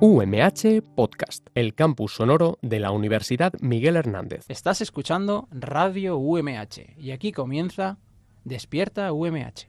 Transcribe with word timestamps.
UMH 0.00 0.82
Podcast, 0.96 1.46
el 1.54 1.74
campus 1.74 2.14
sonoro 2.14 2.58
de 2.62 2.80
la 2.80 2.90
Universidad 2.90 3.52
Miguel 3.60 3.96
Hernández. 3.96 4.44
Estás 4.48 4.80
escuchando 4.80 5.48
Radio 5.52 6.16
UMH 6.16 6.94
y 6.96 7.12
aquí 7.12 7.30
comienza 7.30 7.98
Despierta 8.42 9.12
UMH. 9.12 9.68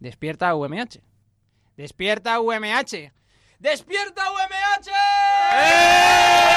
Despierta 0.00 0.54
UMH. 0.54 1.02
Despierta 1.76 2.40
UMH. 2.40 3.12
Despierta 3.58 4.24
UMH. 4.32 4.88
Hoy 5.52 6.47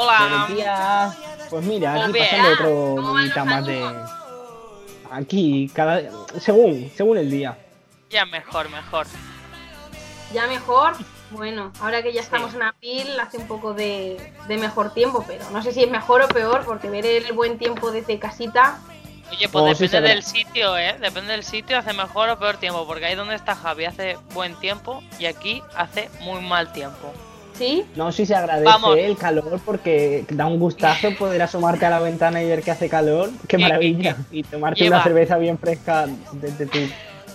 Hola. 0.00 0.18
Buenos 0.20 0.48
días. 0.54 1.16
Pues 1.50 1.64
mira, 1.64 2.04
aquí 2.04 2.12
pasando 2.16 2.48
otro 2.52 2.94
¿Cómo 2.94 3.14
van 3.14 3.24
día 3.32 3.44
más 3.44 3.66
de. 3.66 4.04
Aquí, 5.10 5.68
cada. 5.74 6.02
Según, 6.38 6.88
según 6.94 7.18
el 7.18 7.28
día. 7.28 7.58
Ya 8.08 8.24
mejor, 8.24 8.68
mejor. 8.70 9.08
¿Ya 10.32 10.46
mejor? 10.46 10.92
Bueno, 11.32 11.72
ahora 11.80 12.00
que 12.00 12.12
ya 12.12 12.20
estamos 12.20 12.54
en 12.54 12.62
abril, 12.62 13.18
hace 13.18 13.38
un 13.38 13.48
poco 13.48 13.74
de, 13.74 14.32
de 14.46 14.56
mejor 14.56 14.94
tiempo, 14.94 15.24
pero 15.26 15.50
no 15.50 15.64
sé 15.64 15.72
si 15.72 15.82
es 15.82 15.90
mejor 15.90 16.22
o 16.22 16.28
peor, 16.28 16.64
porque 16.64 16.88
ver 16.88 17.04
el 17.04 17.32
buen 17.32 17.58
tiempo 17.58 17.90
desde 17.90 18.20
casita, 18.20 18.78
Oye, 19.32 19.48
pues 19.48 19.64
Oh, 19.64 19.82
depende 19.82 20.08
del 20.08 20.22
sitio, 20.22 20.78
¿eh? 20.78 20.96
Depende 21.00 21.32
del 21.32 21.42
sitio, 21.42 21.76
hace 21.76 21.92
mejor 21.92 22.28
o 22.28 22.38
peor 22.38 22.56
tiempo. 22.58 22.86
Porque 22.86 23.04
ahí 23.06 23.16
donde 23.16 23.34
está 23.34 23.56
Javi 23.56 23.84
hace 23.84 24.16
buen 24.32 24.54
tiempo 24.60 25.02
y 25.18 25.26
aquí 25.26 25.60
hace 25.74 26.08
muy 26.20 26.40
mal 26.40 26.72
tiempo. 26.72 27.12
¿Sí? 27.58 27.84
No, 27.96 28.10
sí 28.12 28.24
se 28.24 28.34
agradece 28.34 28.64
Vamos. 28.64 28.96
el 28.96 29.16
calor 29.18 29.60
porque 29.64 30.24
da 30.30 30.46
un 30.46 30.58
gustazo 30.58 31.14
poder 31.16 31.42
asomarte 31.42 31.84
a 31.86 31.90
la 31.90 31.98
ventana 32.00 32.42
y 32.42 32.46
ver 32.48 32.62
que 32.62 32.70
hace 32.70 32.88
calor. 32.88 33.30
¡Qué 33.48 33.56
¿Qué- 33.56 33.58
maravilla! 33.58 34.16
Y 34.30 34.42
tomarte 34.44 34.80
lleva? 34.84 34.96
una 34.96 35.04
cerveza 35.04 35.36
bien 35.38 35.58
fresca 35.58 36.06
desde 36.32 36.66
tu 36.66 36.78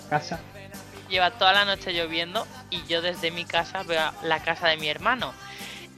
casa. 0.10 0.40
Lleva 1.10 1.32
toda 1.32 1.54
la 1.54 1.66
noche 1.66 1.94
lloviendo 1.94 2.48
y 2.72 2.82
yo 2.88 3.02
desde 3.04 3.30
mi 3.30 3.46
casa 3.46 3.84
veo 3.84 4.02
la 4.24 4.40
casa 4.40 4.68
de 4.70 4.78
mi 4.78 4.88
hermano. 4.90 5.34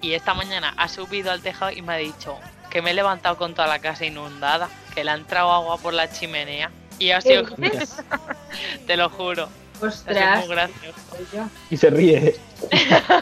Y 0.01 0.13
esta 0.13 0.33
mañana 0.33 0.73
ha 0.77 0.89
subido 0.89 1.31
al 1.31 1.41
tejado 1.41 1.71
y 1.71 1.81
me 1.81 1.93
ha 1.93 1.97
dicho 1.97 2.37
que 2.69 2.81
me 2.81 2.91
he 2.91 2.93
levantado 2.93 3.37
con 3.37 3.53
toda 3.55 3.67
la 3.67 3.79
casa 3.79 4.05
inundada, 4.05 4.67
que 4.93 5.03
le 5.05 5.11
ha 5.11 5.13
entrado 5.15 5.51
agua 5.51 5.77
por 5.77 5.93
la 5.93 6.11
chimenea. 6.11 6.69
Y 6.99 7.11
ha 7.11 7.21
sido, 7.21 7.45
¿Qué 7.45 7.61
dices? 7.61 7.95
te 8.87 8.97
lo 8.97 9.09
juro, 9.09 9.47
Ostras. 9.81 10.39
muy 10.39 10.49
gracioso. 10.49 11.49
Y 11.69 11.77
se 11.77 11.89
ríe. 11.89 12.35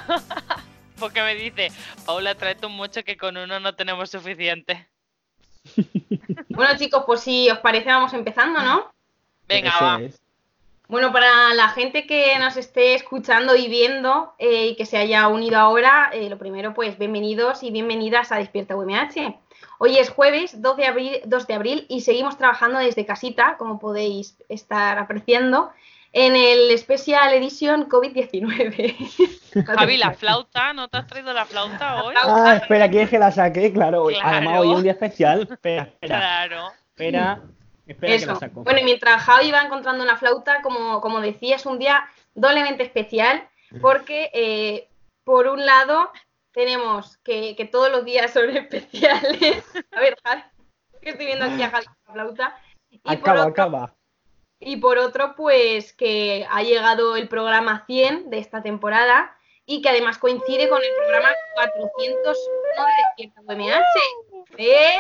Porque 1.00 1.22
me 1.22 1.36
dice, 1.36 1.72
Paula, 2.06 2.36
tráete 2.36 2.66
un 2.66 2.76
mucho 2.76 3.04
que 3.04 3.18
con 3.18 3.38
uno 3.38 3.60
no 3.60 3.76
tenemos 3.76 4.10
suficiente. 4.10 4.88
Bueno 6.50 6.78
chicos, 6.78 7.04
pues 7.06 7.22
si 7.22 7.50
os 7.50 7.60
parece 7.60 7.90
vamos 7.90 8.14
empezando, 8.14 8.62
¿no? 8.62 8.92
Venga, 9.48 9.70
Eso 9.70 9.84
va. 9.84 10.02
es. 10.02 10.22
Bueno, 10.88 11.12
para 11.12 11.54
la 11.56 11.70
gente 11.70 12.06
que 12.06 12.38
nos 12.38 12.58
esté 12.58 12.94
escuchando 12.94 13.56
y 13.56 13.68
viendo 13.68 14.36
eh, 14.38 14.68
y 14.68 14.76
que 14.76 14.86
se 14.86 14.98
haya 14.98 15.28
unido 15.28 15.58
ahora, 15.58 16.12
eh, 16.14 16.30
lo 16.30 16.38
primero, 16.38 16.74
pues 16.74 17.00
bienvenidos 17.00 17.64
y 17.64 17.72
bienvenidas 17.72 18.32
a 18.32 18.38
Despierta 18.38 18.76
UMH. 18.76 19.40
Hoy 19.80 19.98
es 19.98 20.10
jueves 20.10 20.62
2 20.62 20.78
de, 20.78 20.86
abril, 20.86 21.22
2 21.26 21.48
de 21.48 21.54
abril 21.54 21.86
y 21.90 22.02
seguimos 22.02 22.38
trabajando 22.38 22.80
desde 22.80 23.06
casita, 23.06 23.56
como 23.58 23.80
podéis 23.80 24.38
estar 24.50 25.00
apreciando, 25.00 25.72
en 26.14 26.36
el 26.36 26.78
Special 26.78 27.34
Edition 27.34 27.90
COVID-19. 27.90 29.66
Javi, 29.66 29.98
la 29.98 30.14
flauta, 30.14 30.72
¿no 30.74 30.88
te 30.88 30.98
has 30.98 31.08
traído 31.08 31.34
la 31.34 31.46
flauta 31.46 32.04
hoy? 32.04 32.16
Ah, 32.24 32.60
espera, 32.62 32.90
¿quieres 32.90 33.10
que 33.10 33.20
la 33.20 33.32
saque? 33.32 33.74
Claro, 33.74 34.06
Claro. 34.06 34.28
además 34.28 34.60
hoy 34.60 34.70
es 34.72 34.76
un 34.78 34.84
día 34.84 34.92
especial. 34.94 35.48
Espera, 35.52 35.84
espera, 35.84 36.18
Claro. 36.20 36.72
espera. 36.90 37.42
Espera 37.86 38.18
que 38.18 38.26
la 38.28 38.36
saco. 38.36 38.64
Bueno, 38.64 38.80
y 38.80 38.84
mientras 38.84 39.22
Javi 39.24 39.52
va 39.52 39.62
encontrando 39.62 40.04
una 40.04 40.16
flauta, 40.16 40.62
como, 40.62 41.02
como 41.02 41.20
decía, 41.20 41.58
es 41.58 41.66
un 41.66 41.80
día 41.80 42.06
doblemente 42.34 42.84
especial 42.84 43.50
porque, 43.82 44.30
eh, 44.34 44.88
por 45.26 45.48
un 45.48 45.66
lado, 45.66 46.12
tenemos 46.54 47.18
que, 47.18 47.56
que 47.56 47.66
todos 47.66 47.92
los 47.92 48.06
días 48.06 48.32
son 48.32 48.50
especiales. 48.56 49.64
A 49.92 50.00
ver, 50.00 50.16
Javi, 50.24 50.44
que 51.02 51.10
estoy 51.10 51.26
viendo 51.26 51.46
aquí 51.46 51.62
a 51.64 51.72
Javi 51.72 51.86
con 52.06 52.18
la 52.18 52.24
flauta. 52.24 52.58
Y 52.90 53.00
por, 53.00 53.12
acaba, 53.14 53.40
otro, 53.42 53.52
acaba. 53.52 53.96
Y 54.66 54.78
por 54.78 54.98
otro, 54.98 55.36
pues 55.36 55.94
que 55.94 56.48
ha 56.50 56.64
llegado 56.64 57.16
el 57.16 57.28
programa 57.28 57.84
100 57.86 58.30
de 58.30 58.40
esta 58.40 58.62
temporada 58.62 59.36
y 59.66 59.82
que 59.82 59.90
además 59.90 60.18
coincide 60.18 60.70
con 60.70 60.82
el 60.82 60.90
programa 60.98 61.30
401 61.56 62.86
de 62.88 63.26
Despierta 63.26 63.42
UMH. 63.42 63.84
¿Eh? 64.58 64.98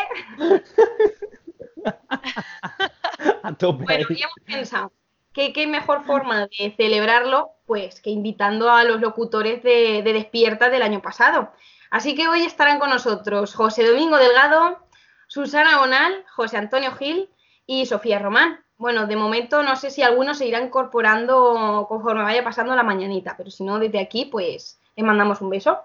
A 3.44 3.53
tope. 3.53 3.84
Bueno, 3.84 4.06
y 4.09 4.22
hemos 4.22 4.35
pensado 4.46 4.91
que 5.34 5.52
qué 5.52 5.68
mejor 5.68 6.03
forma 6.03 6.47
de 6.47 6.73
celebrarlo, 6.78 7.52
pues 7.66 8.00
que 8.02 8.12
invitando 8.12 8.69
a 8.69 8.84
los 8.84 9.02
locutores 9.02 9.63
de, 9.63 10.02
de 10.03 10.13
Despierta 10.13 10.69
del 10.69 10.84
año 10.84 11.02
pasado. 11.02 11.52
Así 11.90 12.16
que 12.16 12.28
hoy 12.28 12.44
estarán 12.44 12.79
con 12.79 12.90
nosotros 12.90 13.53
José 13.53 13.85
Domingo 13.85 14.18
Delgado, 14.18 14.88
Susana 15.28 15.79
Bonal, 15.79 16.25
José 16.35 16.57
Antonio 16.57 16.94
Gil 16.94 17.29
y 17.66 17.85
Sofía 17.85 18.19
Román. 18.19 18.62
Bueno, 18.83 19.07
de 19.07 19.16
momento 19.16 19.63
no 19.63 19.77
sé 19.77 19.89
si 19.89 20.01
alguno 20.01 20.35
se 20.35 20.45
irá 20.45 20.59
incorporando 20.59 21.85
conforme 21.88 22.21
vaya 22.21 22.44
pasando 22.44 22.75
la 22.75 22.83
mañanita, 22.83 23.38
pero 23.38 23.49
si 23.49 23.63
no, 23.63 23.79
desde 23.79 24.01
aquí, 24.01 24.25
pues 24.25 24.77
les 24.97 25.05
mandamos 25.05 25.39
un 25.39 25.49
beso. 25.49 25.83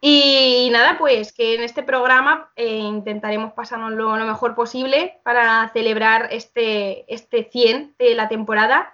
Y 0.00 0.68
nada, 0.72 0.98
pues 0.98 1.32
que 1.32 1.54
en 1.54 1.62
este 1.62 1.84
programa 1.84 2.50
eh, 2.56 2.66
intentaremos 2.66 3.52
pasarnos 3.52 3.92
lo, 3.92 4.16
lo 4.16 4.26
mejor 4.26 4.56
posible 4.56 5.20
para 5.22 5.70
celebrar 5.72 6.26
este, 6.32 7.04
este 7.06 7.48
100 7.52 7.94
de 8.00 8.16
la 8.16 8.28
temporada. 8.28 8.92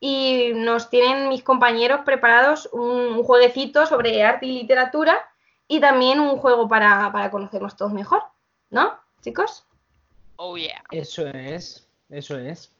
Y 0.00 0.50
nos 0.56 0.90
tienen 0.90 1.28
mis 1.28 1.44
compañeros 1.44 2.00
preparados 2.04 2.68
un, 2.72 2.90
un 2.90 3.22
jueguecito 3.22 3.86
sobre 3.86 4.24
arte 4.24 4.46
y 4.46 4.52
literatura 4.52 5.16
y 5.68 5.78
también 5.78 6.18
un 6.18 6.38
juego 6.38 6.66
para, 6.68 7.12
para 7.12 7.30
conocernos 7.30 7.76
todos 7.76 7.92
mejor, 7.92 8.24
¿no, 8.70 8.98
chicos? 9.20 9.64
Oh 10.34 10.56
yeah. 10.56 10.82
Eso 10.90 11.28
es, 11.28 11.86
eso 12.12 12.38
es. 12.38 12.72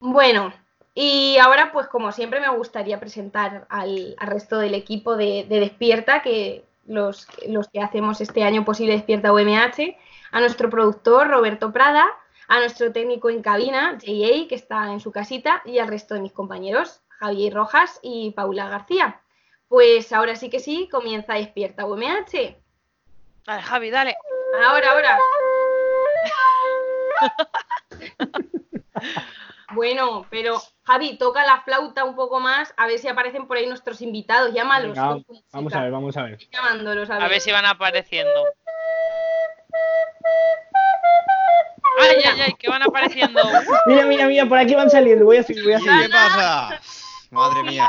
Bueno, 0.00 0.52
y 0.94 1.36
ahora, 1.38 1.70
pues 1.72 1.86
como 1.86 2.10
siempre, 2.10 2.40
me 2.40 2.48
gustaría 2.48 2.98
presentar 2.98 3.66
al, 3.68 4.16
al 4.18 4.28
resto 4.28 4.58
del 4.58 4.74
equipo 4.74 5.16
de, 5.16 5.46
de 5.48 5.60
Despierta, 5.60 6.22
que 6.22 6.64
los, 6.86 7.26
los 7.46 7.68
que 7.68 7.80
hacemos 7.80 8.20
este 8.20 8.42
año 8.42 8.64
posible 8.64 8.94
Despierta 8.94 9.32
UMH, 9.32 9.96
a 10.32 10.40
nuestro 10.40 10.68
productor 10.70 11.28
Roberto 11.28 11.72
Prada, 11.72 12.06
a 12.48 12.58
nuestro 12.58 12.92
técnico 12.92 13.30
en 13.30 13.42
cabina, 13.42 13.98
J.A., 14.00 14.48
que 14.48 14.54
está 14.54 14.90
en 14.92 15.00
su 15.00 15.12
casita, 15.12 15.62
y 15.64 15.78
al 15.78 15.88
resto 15.88 16.14
de 16.14 16.20
mis 16.20 16.32
compañeros, 16.32 17.00
Javier 17.08 17.54
Rojas 17.54 18.00
y 18.02 18.32
Paula 18.32 18.68
García. 18.68 19.20
Pues 19.68 20.12
ahora 20.12 20.34
sí 20.34 20.50
que 20.50 20.58
sí, 20.58 20.88
comienza 20.90 21.34
Despierta 21.34 21.86
UMH. 21.86 22.56
Dale, 23.46 23.62
Javi, 23.62 23.90
dale. 23.90 24.16
Ahora, 24.66 24.90
ahora. 24.90 25.18
Bueno, 29.72 30.26
pero 30.30 30.60
Javi, 30.82 31.16
toca 31.16 31.46
la 31.46 31.60
flauta 31.62 32.02
un 32.04 32.16
poco 32.16 32.40
más, 32.40 32.74
a 32.76 32.88
ver 32.88 32.98
si 32.98 33.06
aparecen 33.06 33.46
por 33.46 33.56
ahí 33.56 33.66
nuestros 33.66 34.02
invitados. 34.02 34.52
Llámalos. 34.52 34.96
Venga, 34.96 35.18
vamos 35.52 35.72
a 35.74 35.82
ver, 35.82 35.92
vamos 35.92 36.16
a 36.16 36.22
ver. 36.24 36.38
Llamándolos, 36.52 37.08
a 37.08 37.14
ver. 37.14 37.22
A 37.22 37.28
ver 37.28 37.40
si 37.40 37.52
van 37.52 37.66
apareciendo. 37.66 38.46
Ay, 42.00 42.16
ay, 42.24 42.40
ay, 42.46 42.52
que 42.54 42.68
van 42.68 42.82
apareciendo. 42.82 43.40
Mira, 43.86 44.06
mira, 44.06 44.26
mira, 44.26 44.44
por 44.46 44.58
aquí 44.58 44.74
van 44.74 44.90
saliendo. 44.90 45.24
Voy 45.24 45.36
a 45.36 45.44
seguir, 45.44 45.62
voy 45.62 45.74
a 45.74 45.78
¿Y 45.78 45.82
seguir. 45.82 46.06
qué 46.06 46.08
pasa? 46.08 46.80
Madre 47.30 47.62
mía. 47.62 47.86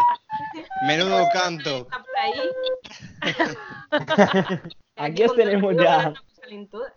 Menudo 0.86 1.28
canto. 1.33 1.88
Por 1.88 2.19
ahí. 2.19 2.42
Aquí 4.98 5.24
os 5.24 5.36
tenemos 5.36 5.75
ya. 5.78 6.13
salen 6.39 6.69
todas. 6.69 6.94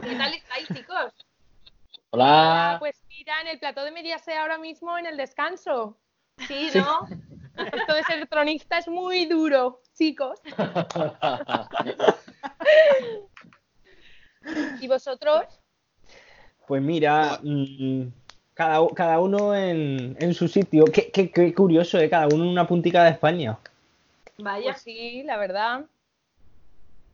¿Qué 0.00 0.16
tal 0.16 0.34
estáis, 0.34 0.68
chicos? 0.68 1.12
Ah, 2.12 2.76
pues 2.78 3.02
mira, 3.08 3.40
en 3.40 3.48
el 3.48 3.58
plató 3.58 3.84
de 3.84 3.90
Mediaset 3.90 4.36
ahora 4.36 4.58
mismo 4.58 4.96
en 4.98 5.06
el 5.06 5.16
descanso. 5.16 5.96
Sí, 6.46 6.70
Sí. 6.70 6.78
¿no? 6.78 7.06
Esto 7.72 7.94
de 7.94 8.02
ser 8.04 8.26
tronista 8.28 8.78
es 8.78 8.88
muy 8.88 9.26
duro, 9.26 9.80
chicos. 9.94 10.40
¿Y 14.80 14.88
vosotros? 14.88 15.44
Pues 16.66 16.82
mira, 16.82 17.38
mm, 17.42 18.04
cada, 18.54 18.86
cada 18.94 19.20
uno 19.20 19.54
en, 19.54 20.16
en 20.18 20.34
su 20.34 20.48
sitio. 20.48 20.84
Qué, 20.86 21.10
qué- 21.10 21.30
qué 21.30 21.54
curioso, 21.54 21.98
¿eh? 21.98 22.08
Cada 22.08 22.26
uno 22.26 22.44
en 22.44 22.50
una 22.50 22.66
puntica 22.66 23.04
de 23.04 23.10
España. 23.10 23.58
Vaya. 24.38 24.72
Pues 24.72 24.82
sí, 24.82 25.22
la 25.24 25.36
verdad. 25.36 25.84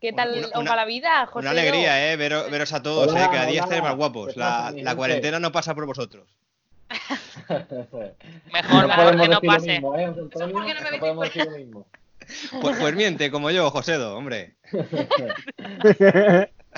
¿Qué 0.01 0.13
tal 0.13 0.31
Una- 0.37 0.47
os 0.47 0.53
va 0.55 0.59
una- 0.61 0.77
la 0.77 0.85
vida, 0.85 1.27
José? 1.27 1.41
Una 1.41 1.51
alegría, 1.51 2.13
¿eh? 2.13 2.17
Veros, 2.17 2.51
veros 2.51 2.73
a 2.73 2.83
todos, 2.83 3.09
Hola, 3.11 3.25
¿eh? 3.25 3.29
Cada 3.33 3.47
día 3.47 3.63
estáis 3.63 3.83
más 3.83 3.97
guapos. 3.97 4.35
¿Qué 4.35 4.39
La, 4.41 4.95
cuarentena 4.97 5.39
no 5.41 5.51
pasa 5.53 5.75
por 5.75 5.87
vosotros. 5.87 6.29
Mejor, 7.49 8.89
No 8.89 8.89
mejor 8.89 9.21
que 9.21 9.29
no 9.29 9.41
pase. 9.41 9.73
mismo, 9.73 9.97
¿eh, 9.97 10.07
José 10.07 10.21
Antonio? 10.21 10.55
¿por 10.55 10.67
qué 10.67 10.75
no 10.75 10.81
me 10.81 10.85
No 10.85 10.85
metéis 10.85 11.01
podemos 11.01 11.29
fuera? 11.29 11.45
decir 11.45 11.53
lo 11.53 11.59
mismo. 11.59 11.87
Pues, 12.61 12.77
pues 12.79 12.95
miente, 12.95 13.31
como 13.31 13.51
yo, 13.51 13.71
Josedo, 13.71 14.15
hombre. 14.15 14.57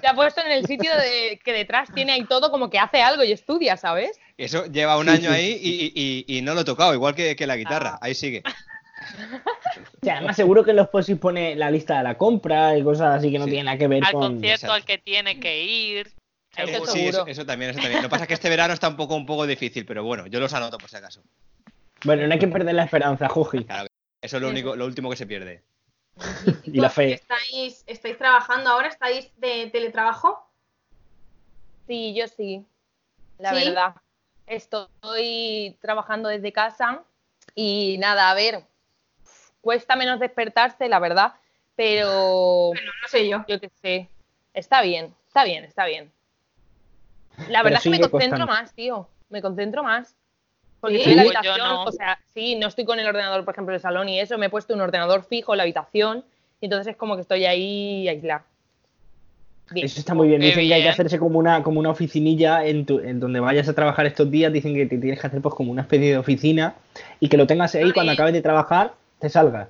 Te 0.00 0.06
ha 0.06 0.14
puesto 0.14 0.40
en 0.43 0.52
el 0.52 0.64
sitio 0.64 0.94
de, 0.96 1.40
que 1.44 1.52
detrás 1.52 1.93
tiene 1.93 2.12
ahí 2.12 2.25
todo 2.25 2.52
como 2.52 2.70
que 2.70 2.78
hace 2.78 3.02
algo 3.02 3.25
y 3.25 3.32
estudia, 3.32 3.76
¿sabes? 3.76 4.16
Eso 4.38 4.66
lleva 4.66 4.96
un 4.96 5.08
año 5.08 5.31
ahí 5.32 5.58
y, 5.61 5.93
y- 5.94 6.38
y 6.38 6.43
no 6.43 6.55
lo 6.55 6.61
he 6.61 6.64
tocado, 6.64 6.94
igual 6.94 7.16
que, 7.16 7.34
que 7.34 7.49
la 7.49 7.56
guitarra. 7.56 7.99
Ahí 8.00 8.14
sigue. 8.14 8.44
O 9.00 10.05
sea, 10.05 10.17
además 10.19 10.37
seguro 10.37 10.62
que 10.64 10.70
en 10.70 10.76
los 10.76 10.88
posis 10.88 11.17
pone 11.19 11.56
la 11.56 11.70
lista 11.70 11.99
de 11.99 12.05
la 12.05 12.19
compra 12.19 12.76
y 12.76 12.82
cosas 12.82 13.19
así 13.19 13.31
que 13.31 13.38
no 13.38 13.44
Sí. 13.44 13.50
tienen 13.50 13.67
nada 13.67 13.79
que 13.79 13.88
ver 13.88 14.05
Al 14.05 14.12
con... 14.12 14.20
concierto 14.23 14.55
Exacto. 14.67 14.73
al 14.75 14.85
que 14.85 14.99
tiene 14.99 15.41
que 15.41 15.62
ir. 15.64 16.12
Eso 16.56 16.67
seguro. 16.67 16.93
Sí, 16.93 17.00
eso, 17.00 17.12
seguro. 17.12 17.31
eso 17.31 17.47
también, 17.47 17.70
eso 17.70 17.81
también. 17.81 18.02
Lo 18.02 18.08
que 18.08 18.11
pasa 18.11 18.25
es 18.25 18.29
que 18.29 18.35
este 18.35 18.49
verano 18.49 18.75
está 18.75 18.88
un 18.88 18.97
poco, 18.97 19.14
un 19.14 19.25
poco 19.26 19.47
difícil, 19.47 19.87
pero 19.87 20.05
bueno, 20.05 20.26
yo 20.26 20.41
los 20.41 20.52
anoto 20.52 20.79
por 20.79 20.91
si 20.91 20.97
acaso. 20.97 21.23
Bueno, 22.05 22.26
no 22.26 22.32
hay 22.32 22.38
que 22.38 22.49
perder 22.49 22.75
la 22.75 22.85
esperanza, 22.85 23.29
Juji. 23.29 23.64
Claro, 23.64 23.88
eso 24.20 24.37
es 24.37 24.43
lo 24.43 24.49
único, 24.49 24.75
lo 24.76 24.85
último 24.85 25.08
que 25.11 25.17
se 25.17 25.26
pierde. 25.26 25.62
Y 26.64 26.81
la 26.81 26.91
fe. 26.91 27.14
¿Estáis, 27.14 27.85
¿Estáis 27.87 28.19
trabajando 28.19 28.70
ahora? 28.70 28.88
¿Estáis 28.88 29.31
de 29.38 29.70
teletrabajo? 29.70 30.47
Sí, 31.87 32.14
yo 32.14 32.26
sí. 32.29 32.64
La 33.38 33.55
¿Sí? 33.55 33.64
verdad. 33.67 33.94
Estoy 34.47 35.76
trabajando 35.81 36.29
desde 36.29 36.52
casa 36.52 37.02
y 37.55 37.97
nada, 37.99 38.31
a 38.31 38.35
ver, 38.35 38.64
cuesta 39.60 39.96
menos 39.96 40.20
despertarse, 40.20 40.88
la 40.88 40.98
verdad, 40.98 41.32
pero 41.76 42.68
Bueno, 42.68 42.92
no 43.02 43.08
sé 43.08 43.28
yo. 43.28 43.44
yo 43.48 43.60
qué 43.60 43.70
sé, 43.82 44.08
está 44.54 44.82
bien, 44.82 45.14
está 45.28 45.44
bien, 45.44 45.64
está 45.64 45.86
bien. 45.86 46.10
La 47.48 47.62
verdad 47.62 47.78
es 47.78 47.84
que 47.84 47.90
me 47.90 48.00
concentro 48.00 48.38
costando. 48.38 48.46
más, 48.46 48.72
tío, 48.74 49.08
me 49.30 49.40
concentro 49.42 49.82
más. 49.82 50.14
Porque 50.80 50.96
¿Sí? 50.96 51.00
estoy 51.02 51.12
en 51.12 51.16
la 51.18 51.24
Pues 51.24 51.36
habitación, 51.36 51.68
no. 51.68 51.84
o 51.84 51.92
sea, 51.92 52.18
sí, 52.32 52.54
no 52.56 52.66
estoy 52.68 52.84
con 52.84 52.98
el 52.98 53.06
ordenador, 53.06 53.44
por 53.44 53.52
ejemplo, 53.54 53.72
en 53.72 53.76
el 53.76 53.80
salón 53.82 54.08
y 54.08 54.18
eso, 54.18 54.38
me 54.38 54.46
he 54.46 54.50
puesto 54.50 54.72
un 54.74 54.80
ordenador 54.80 55.24
fijo 55.24 55.52
en 55.52 55.58
la 55.58 55.62
habitación 55.64 56.24
y 56.60 56.66
entonces 56.66 56.92
es 56.92 56.96
como 56.96 57.16
que 57.16 57.22
estoy 57.22 57.44
ahí 57.44 58.08
aislada. 58.08 58.44
Bien. 59.72 59.86
Eso 59.86 60.00
está 60.00 60.14
muy 60.14 60.26
bien. 60.28 60.40
Dicen 60.40 60.66
que 60.66 60.74
hay 60.74 60.82
que 60.82 60.88
hacerse 60.88 61.18
como 61.18 61.38
una, 61.38 61.62
como 61.62 61.78
una 61.78 61.90
oficinilla 61.90 62.64
en, 62.64 62.86
tu- 62.86 62.98
en 62.98 63.20
donde 63.20 63.38
vayas 63.40 63.68
a 63.68 63.72
trabajar 63.74 64.04
estos 64.06 64.28
días. 64.30 64.52
Dicen 64.52 64.74
que 64.74 64.86
te 64.86 64.98
tienes 64.98 65.20
que 65.20 65.26
hacer 65.28 65.40
pues 65.40 65.54
como 65.54 65.70
una 65.70 65.82
especie 65.82 66.10
de 66.10 66.18
oficina 66.18 66.74
y 67.20 67.28
que 67.28 67.36
lo 67.36 67.46
tengas 67.46 67.74
ahí 67.76 67.92
cuando 67.92 68.10
acabes 68.12 68.32
de 68.32 68.42
trabajar, 68.42 68.94
te 69.20 69.28
salgas. 69.28 69.69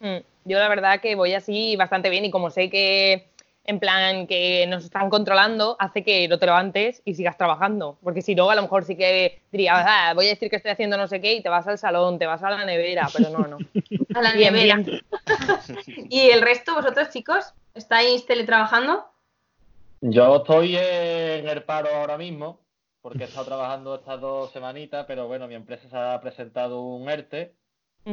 Mm, 0.00 0.18
Yo 0.44 0.58
la 0.58 0.68
verdad 0.68 1.00
que 1.00 1.14
voy 1.14 1.34
así 1.34 1.76
bastante 1.76 2.10
bien 2.10 2.24
y 2.24 2.30
como 2.30 2.50
sé 2.50 2.68
que 2.70 3.28
en 3.66 3.80
plan 3.80 4.26
que 4.26 4.66
nos 4.66 4.84
están 4.84 5.08
controlando, 5.08 5.76
hace 5.78 6.02
que 6.04 6.28
no 6.28 6.38
te 6.38 6.44
levantes 6.44 7.00
y 7.06 7.14
sigas 7.14 7.38
trabajando. 7.38 7.96
Porque 8.02 8.20
si 8.20 8.34
no, 8.34 8.50
a 8.50 8.54
lo 8.54 8.60
mejor 8.62 8.84
sí 8.84 8.94
que 8.94 9.40
dirías, 9.50 9.82
"Ah, 9.88 10.12
voy 10.14 10.26
a 10.26 10.30
decir 10.30 10.50
que 10.50 10.56
estoy 10.56 10.72
haciendo 10.72 10.98
no 10.98 11.08
sé 11.08 11.20
qué 11.20 11.32
y 11.34 11.42
te 11.42 11.48
vas 11.48 11.66
al 11.66 11.78
salón, 11.78 12.18
te 12.18 12.26
vas 12.26 12.42
a 12.42 12.50
la 12.50 12.64
nevera, 12.66 13.08
pero 13.12 13.30
no, 13.30 13.46
no. 13.46 13.58
A 14.14 14.20
la 14.22 14.32
Bien, 14.32 14.52
nevera. 14.52 14.76
bien. 14.76 15.00
¿Y 16.10 16.28
el 16.30 16.42
resto, 16.42 16.74
vosotros 16.74 17.08
chicos, 17.10 17.54
estáis 17.74 18.26
teletrabajando? 18.26 19.06
Yo 20.02 20.36
estoy 20.36 20.76
en 20.76 21.48
el 21.48 21.62
paro 21.64 21.88
ahora 21.94 22.18
mismo, 22.18 22.60
porque 23.00 23.24
he 23.24 23.26
estado 23.26 23.46
trabajando 23.46 23.94
estas 23.94 24.20
dos 24.20 24.52
semanitas, 24.52 25.06
pero 25.06 25.26
bueno, 25.26 25.48
mi 25.48 25.54
empresa 25.54 25.88
se 25.88 25.96
ha 25.96 26.20
presentado 26.20 26.82
un 26.82 27.08
ERTE. 27.08 27.54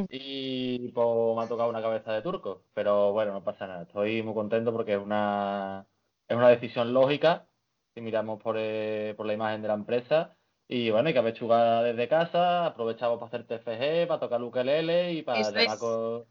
Y 0.08 0.88
pues 0.92 1.06
me 1.36 1.42
ha 1.42 1.48
tocado 1.48 1.70
una 1.70 1.82
cabeza 1.82 2.12
de 2.12 2.22
turco. 2.22 2.64
Pero 2.74 3.12
bueno, 3.12 3.32
no 3.32 3.44
pasa 3.44 3.66
nada. 3.66 3.82
Estoy 3.82 4.22
muy 4.22 4.34
contento 4.34 4.72
porque 4.72 4.94
es 4.94 4.98
una, 5.02 5.86
es 6.28 6.36
una 6.36 6.48
decisión 6.48 6.92
lógica 6.92 7.46
si 7.94 8.00
miramos 8.00 8.42
por, 8.42 8.56
eh, 8.58 9.14
por 9.16 9.26
la 9.26 9.34
imagen 9.34 9.62
de 9.62 9.68
la 9.68 9.74
empresa. 9.74 10.36
Y 10.68 10.90
bueno, 10.90 11.08
hay 11.08 11.12
que 11.12 11.18
apechugar 11.20 11.84
desde 11.84 12.08
casa, 12.08 12.66
aprovechamos 12.66 13.18
para 13.18 13.26
hacer 13.28 13.46
TFG, 13.46 14.08
para 14.08 14.20
tocar 14.20 14.42
ukelele 14.42 15.12
y 15.12 15.22
para 15.22 15.40
es. 15.40 15.76
con- 15.78 16.24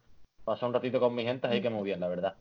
pasar 0.44 0.70
un 0.70 0.74
ratito 0.74 1.00
con 1.00 1.14
mi 1.14 1.24
gente, 1.24 1.48
así 1.48 1.62
que 1.62 1.70
muy 1.70 1.84
bien, 1.84 2.00
la 2.00 2.08
verdad. 2.08 2.36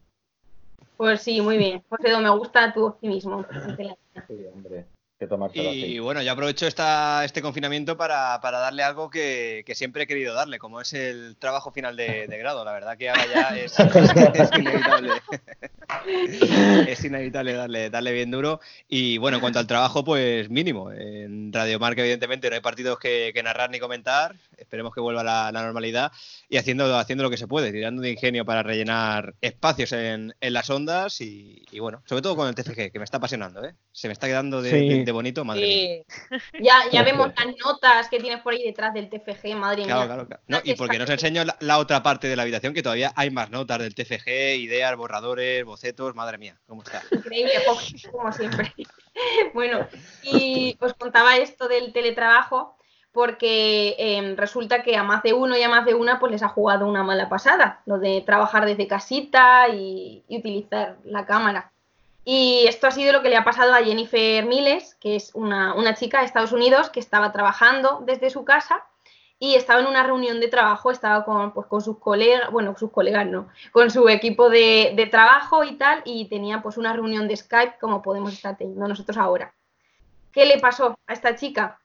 Pues 0.96 1.20
sí, 1.22 1.40
muy 1.40 1.58
bien. 1.58 1.82
José, 1.88 2.16
me 2.18 2.30
gusta 2.30 2.72
tu 2.72 2.86
optimismo. 2.86 3.44
Sí, 4.28 4.46
hombre, 4.52 4.86
que 5.20 5.26
tomárselo 5.26 5.72
Y 5.74 5.82
así. 5.82 5.98
bueno, 5.98 6.22
yo 6.22 6.32
aprovecho 6.32 6.66
esta, 6.66 7.24
este 7.26 7.42
confinamiento 7.42 7.94
para, 7.94 8.40
para 8.40 8.58
darle 8.58 8.82
algo 8.82 9.10
que, 9.10 9.62
que 9.66 9.74
siempre 9.74 10.04
he 10.04 10.06
querido 10.06 10.32
darle, 10.34 10.58
como 10.58 10.80
es 10.80 10.94
el 10.94 11.36
trabajo 11.38 11.70
final 11.70 11.94
de, 11.94 12.26
de 12.26 12.38
grado. 12.38 12.64
La 12.64 12.72
verdad 12.72 12.96
que 12.96 13.10
ahora 13.10 13.26
ya 13.26 13.48
es, 13.58 13.78
es 14.34 14.50
inevitable. 14.58 15.10
Es 16.86 17.04
inevitable 17.04 17.52
darle, 17.54 17.90
darle 17.90 18.12
bien 18.12 18.30
duro. 18.30 18.60
Y 18.88 19.18
bueno, 19.18 19.36
en 19.36 19.40
cuanto 19.40 19.58
al 19.58 19.66
trabajo, 19.66 20.04
pues 20.04 20.48
mínimo. 20.50 20.90
En 20.92 21.52
Radio 21.52 21.78
Marca, 21.78 22.00
evidentemente, 22.02 22.48
no 22.48 22.54
hay 22.56 22.60
partidos 22.60 22.98
que, 22.98 23.30
que 23.34 23.42
narrar 23.42 23.70
ni 23.70 23.78
comentar. 23.78 24.34
Esperemos 24.56 24.94
que 24.94 25.00
vuelva 25.00 25.22
la, 25.24 25.50
la 25.52 25.62
normalidad. 25.62 26.12
Y 26.48 26.56
haciendo, 26.56 26.96
haciendo 26.98 27.22
lo 27.24 27.30
que 27.30 27.36
se 27.36 27.46
puede, 27.46 27.72
tirando 27.72 28.02
de 28.02 28.10
ingenio 28.10 28.44
para 28.44 28.62
rellenar 28.62 29.34
espacios 29.40 29.92
en, 29.92 30.34
en 30.40 30.52
las 30.52 30.68
ondas. 30.70 31.20
Y, 31.20 31.64
y 31.70 31.78
bueno, 31.80 32.02
sobre 32.06 32.22
todo 32.22 32.36
con 32.36 32.48
el 32.48 32.54
TFG, 32.54 32.90
que 32.92 32.98
me 32.98 33.04
está 33.04 33.18
apasionando, 33.18 33.64
¿eh? 33.64 33.74
Se 33.92 34.08
me 34.08 34.12
está 34.12 34.26
quedando 34.26 34.62
de, 34.62 34.70
Sí. 34.70 34.88
de- 34.88 35.04
de 35.04 35.12
bonito, 35.12 35.44
madre 35.44 35.60
mía. 35.62 36.04
Sí. 36.30 36.36
Ya, 36.62 36.82
ya 36.92 37.02
vemos 37.02 37.28
las 37.36 37.46
notas 37.64 38.08
que 38.08 38.18
tienes 38.20 38.40
por 38.42 38.52
ahí 38.52 38.62
detrás 38.64 38.92
del 38.94 39.08
TFG, 39.08 39.54
madre 39.56 39.84
Claro, 39.84 40.00
mía. 40.00 40.06
claro, 40.06 40.26
claro. 40.26 40.42
No, 40.46 40.60
y 40.62 40.74
porque 40.74 40.98
no 40.98 41.04
os 41.04 41.10
enseño 41.10 41.44
la, 41.44 41.56
la 41.60 41.78
otra 41.78 42.02
parte 42.02 42.28
de 42.28 42.36
la 42.36 42.42
habitación, 42.42 42.74
que 42.74 42.82
todavía 42.82 43.12
hay 43.16 43.30
más 43.30 43.50
notas 43.50 43.78
del 43.78 43.94
TFG, 43.94 44.56
ideas, 44.58 44.94
borradores, 44.96 45.64
bocetos, 45.80 46.14
madre 46.14 46.36
mía, 46.36 46.58
¿cómo 46.66 46.82
está? 46.82 47.02
Increíble, 47.10 47.52
como 48.12 48.32
siempre. 48.32 48.72
Bueno, 49.52 49.86
y 50.22 50.76
os 50.80 50.94
contaba 50.94 51.36
esto 51.36 51.68
del 51.68 51.92
teletrabajo 51.92 52.76
porque 53.12 53.96
em, 53.98 54.36
resulta 54.36 54.82
que 54.82 54.96
a 54.96 55.02
más 55.02 55.22
de 55.22 55.34
uno 55.34 55.56
y 55.56 55.62
a 55.62 55.68
más 55.68 55.84
de 55.84 55.94
una 55.94 56.18
pues 56.20 56.32
les 56.32 56.42
ha 56.42 56.48
jugado 56.48 56.86
una 56.86 57.02
mala 57.02 57.28
pasada, 57.28 57.82
lo 57.86 57.98
de 57.98 58.22
trabajar 58.24 58.64
desde 58.64 58.86
casita 58.86 59.68
y, 59.68 60.22
y 60.28 60.38
utilizar 60.38 60.98
la 61.04 61.26
cámara. 61.26 61.72
Y 62.24 62.64
esto 62.66 62.86
ha 62.86 62.92
sido 62.92 63.12
lo 63.12 63.20
que 63.20 63.30
le 63.30 63.36
ha 63.36 63.44
pasado 63.44 63.74
a 63.74 63.82
Jennifer 63.82 64.44
Miles, 64.46 64.94
que 64.94 65.16
es 65.16 65.32
una, 65.34 65.74
una 65.74 65.94
chica 65.94 66.20
de 66.20 66.26
Estados 66.26 66.52
Unidos 66.52 66.88
que 66.88 67.00
estaba 67.00 67.32
trabajando 67.32 68.02
desde 68.06 68.30
su 68.30 68.44
casa 68.44 68.84
y 69.42 69.54
estaba 69.54 69.80
en 69.80 69.86
una 69.86 70.02
reunión 70.02 70.38
de 70.38 70.48
trabajo, 70.48 70.90
estaba 70.90 71.24
con, 71.24 71.52
pues, 71.52 71.66
con 71.66 71.80
sus 71.80 71.98
colegas, 71.98 72.50
bueno, 72.52 72.76
sus 72.76 72.92
colegas 72.92 73.26
no, 73.26 73.48
con 73.72 73.90
su 73.90 74.06
equipo 74.10 74.50
de, 74.50 74.92
de 74.94 75.06
trabajo 75.06 75.64
y 75.64 75.76
tal, 75.76 76.02
y 76.04 76.26
tenía 76.26 76.60
pues 76.60 76.76
una 76.76 76.92
reunión 76.92 77.26
de 77.26 77.38
Skype 77.38 77.78
como 77.80 78.02
podemos 78.02 78.34
estar 78.34 78.58
teniendo 78.58 78.86
nosotros 78.86 79.16
ahora. 79.16 79.54
¿Qué 80.30 80.44
le 80.44 80.58
pasó 80.58 80.94
a 81.06 81.12
esta 81.14 81.36
chica? 81.36 81.80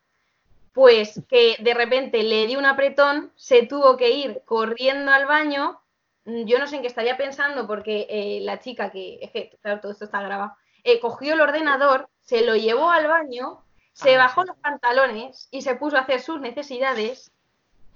Pues 0.73 1.21
que 1.29 1.55
de 1.59 1.73
repente 1.73 2.23
le 2.23 2.45
dio 2.45 2.59
un 2.59 2.65
apretón, 2.65 3.31
se 3.35 3.65
tuvo 3.65 3.95
que 3.95 4.11
ir 4.11 4.41
corriendo 4.43 5.13
al 5.13 5.25
baño. 5.25 5.79
Yo 6.25 6.59
no 6.59 6.67
sé 6.67 6.75
en 6.75 6.81
qué 6.81 6.89
estaría 6.89 7.15
pensando 7.15 7.65
porque 7.67 8.05
eh, 8.09 8.39
la 8.41 8.59
chica 8.59 8.91
que, 8.91 9.17
es 9.21 9.31
que, 9.31 9.57
claro, 9.61 9.79
todo 9.79 9.93
esto 9.93 10.03
está 10.03 10.21
grabado, 10.21 10.51
eh, 10.83 10.99
cogió 10.99 11.35
el 11.35 11.41
ordenador, 11.41 12.09
se 12.19 12.45
lo 12.45 12.57
llevó 12.57 12.91
al 12.91 13.07
baño, 13.07 13.61
se 13.93 14.15
Ah, 14.15 14.25
bajó 14.25 14.43
los 14.43 14.57
pantalones 14.57 15.47
y 15.51 15.61
se 15.61 15.75
puso 15.75 15.95
a 15.95 16.01
hacer 16.01 16.19
sus 16.19 16.41
necesidades 16.41 17.31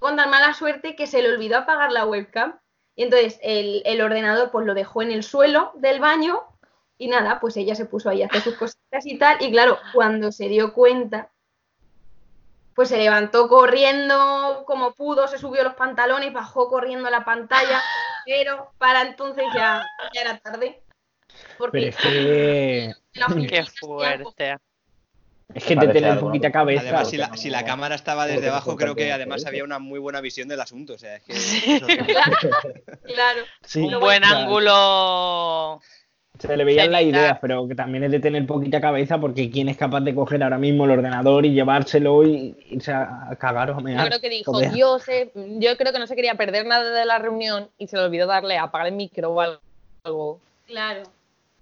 con 0.00 0.16
tan 0.16 0.30
mala 0.30 0.52
suerte 0.54 0.96
que 0.96 1.06
se 1.06 1.22
le 1.22 1.32
olvidó 1.32 1.58
apagar 1.58 1.92
la 1.92 2.06
webcam. 2.06 2.58
Y 2.96 3.04
entonces 3.04 3.38
el, 3.42 3.82
el 3.86 4.00
ordenador 4.00 4.50
pues 4.50 4.66
lo 4.66 4.74
dejó 4.74 5.02
en 5.02 5.12
el 5.12 5.22
suelo 5.22 5.70
del 5.76 6.00
baño 6.00 6.42
y 6.98 7.08
nada, 7.08 7.40
pues 7.40 7.56
ella 7.56 7.74
se 7.74 7.86
puso 7.86 8.10
ahí 8.10 8.22
a 8.22 8.26
hacer 8.26 8.42
sus 8.42 8.56
cositas 8.56 9.06
y 9.06 9.16
tal. 9.16 9.40
Y 9.40 9.52
claro, 9.52 9.78
cuando 9.94 10.32
se 10.32 10.48
dio 10.48 10.74
cuenta, 10.74 11.30
pues 12.74 12.88
se 12.88 12.98
levantó 12.98 13.48
corriendo 13.48 14.64
como 14.66 14.92
pudo, 14.94 15.28
se 15.28 15.38
subió 15.38 15.62
los 15.62 15.74
pantalones, 15.74 16.32
bajó 16.32 16.68
corriendo 16.68 17.08
a 17.08 17.10
la 17.10 17.24
pantalla, 17.24 17.80
pero 18.26 18.72
para 18.78 19.02
entonces 19.02 19.44
ya, 19.54 19.82
ya 20.12 20.20
era 20.20 20.38
tarde. 20.38 20.82
Pero 21.26 21.56
Porque 21.58 21.88
es 21.88 21.96
que, 21.96 22.92
la 23.14 23.26
oficina 23.26 23.48
Qué 23.48 23.64
fuerte. 23.80 24.56
Es 25.54 25.64
que 25.64 25.76
te 25.76 25.88
tener 25.88 26.12
algo, 26.12 26.26
poquita 26.28 26.50
cabeza. 26.52 26.82
Además, 26.82 27.10
si 27.10 27.16
la, 27.16 27.36
si 27.36 27.50
la 27.50 27.64
cámara 27.64 27.94
estaba 27.94 28.26
desde 28.26 28.48
abajo, 28.48 28.76
creo 28.76 28.94
que 28.94 29.12
además 29.12 29.44
había 29.46 29.64
una 29.64 29.78
muy 29.78 29.98
buena 29.98 30.20
visión 30.20 30.48
del 30.48 30.60
asunto. 30.60 30.94
O 30.94 30.98
sea, 30.98 31.16
es 31.16 31.22
que 31.22 31.32
Sí. 31.34 31.80
claro, 33.04 33.40
Sí, 33.64 33.80
Un 33.80 34.00
buen 34.00 34.22
claro. 34.22 34.36
ángulo. 34.38 35.80
Se 36.38 36.56
le 36.56 36.64
veían 36.64 36.90
las 36.90 37.02
ideas, 37.02 37.38
pero 37.42 37.68
que 37.68 37.74
también 37.74 38.04
es 38.04 38.10
de 38.12 38.18
tener 38.20 38.46
poquita 38.46 38.80
cabeza 38.80 39.18
porque 39.20 39.50
quién 39.50 39.68
es 39.68 39.76
capaz 39.76 40.00
de 40.00 40.14
coger 40.14 40.42
ahora 40.42 40.56
mismo 40.56 40.86
el 40.86 40.92
ordenador 40.92 41.44
y 41.44 41.52
llevárselo 41.52 42.24
y 42.24 42.56
irse 42.70 42.92
a 42.92 43.36
cagar 43.38 43.70
o 43.72 43.76
a 43.76 43.80
mear. 43.80 44.00
Yo 44.04 44.06
creo 44.08 44.20
que 44.22 44.30
dijo, 44.30 44.52
Joder. 44.54 44.72
Dios, 44.72 45.06
eh, 45.08 45.30
yo 45.34 45.76
creo 45.76 45.92
que 45.92 45.98
no 45.98 46.06
se 46.06 46.16
quería 46.16 46.36
perder 46.36 46.64
nada 46.64 46.90
de 46.98 47.04
la 47.04 47.18
reunión 47.18 47.68
y 47.76 47.88
se 47.88 47.96
le 47.98 48.04
olvidó 48.04 48.26
darle 48.26 48.56
a 48.56 48.62
apagar 48.62 48.86
el 48.86 48.94
micro 48.94 49.30
o 49.32 49.40
algo. 49.40 50.40
claro. 50.66 51.02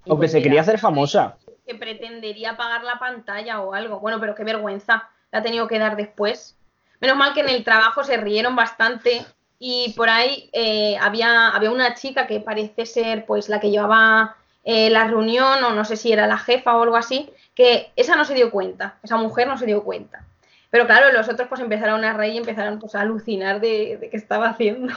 O 0.04 0.14
que 0.14 0.16
pues 0.18 0.30
se 0.30 0.36
mira, 0.38 0.44
quería 0.44 0.60
hacer 0.60 0.78
famosa. 0.78 1.36
Que 1.68 1.74
pretendería 1.74 2.50
apagar 2.52 2.82
la 2.82 2.98
pantalla 2.98 3.60
o 3.60 3.74
algo. 3.74 4.00
Bueno, 4.00 4.18
pero 4.18 4.34
qué 4.34 4.42
vergüenza. 4.42 5.08
La 5.30 5.40
ha 5.40 5.42
tenido 5.42 5.68
que 5.68 5.78
dar 5.78 5.96
después. 5.96 6.56
Menos 7.00 7.16
mal 7.18 7.34
que 7.34 7.40
en 7.40 7.50
el 7.50 7.62
trabajo 7.62 8.02
se 8.02 8.16
rieron 8.16 8.56
bastante 8.56 9.24
y 9.58 9.92
por 9.96 10.08
ahí 10.08 10.48
eh, 10.54 10.96
había, 11.00 11.48
había 11.48 11.70
una 11.70 11.94
chica 11.94 12.26
que 12.26 12.40
parece 12.40 12.86
ser 12.86 13.26
pues 13.26 13.48
la 13.50 13.60
que 13.60 13.70
llevaba 13.70 14.36
eh, 14.64 14.88
la 14.88 15.04
reunión 15.04 15.62
o 15.62 15.70
no 15.74 15.84
sé 15.84 15.96
si 15.96 16.10
era 16.12 16.26
la 16.26 16.38
jefa 16.38 16.74
o 16.76 16.82
algo 16.82 16.96
así, 16.96 17.30
que 17.54 17.90
esa 17.96 18.16
no 18.16 18.24
se 18.24 18.34
dio 18.34 18.50
cuenta, 18.50 18.96
esa 19.02 19.16
mujer 19.16 19.46
no 19.46 19.58
se 19.58 19.66
dio 19.66 19.84
cuenta. 19.84 20.24
Pero 20.70 20.86
claro, 20.86 21.12
los 21.12 21.28
otros 21.28 21.48
pues 21.48 21.60
empezaron 21.60 22.04
a 22.04 22.14
reír 22.14 22.34
y 22.34 22.38
empezaron 22.38 22.78
pues 22.78 22.94
a 22.94 23.02
alucinar 23.02 23.60
de, 23.60 23.98
de 23.98 24.08
qué 24.10 24.16
estaba 24.16 24.48
haciendo. 24.48 24.94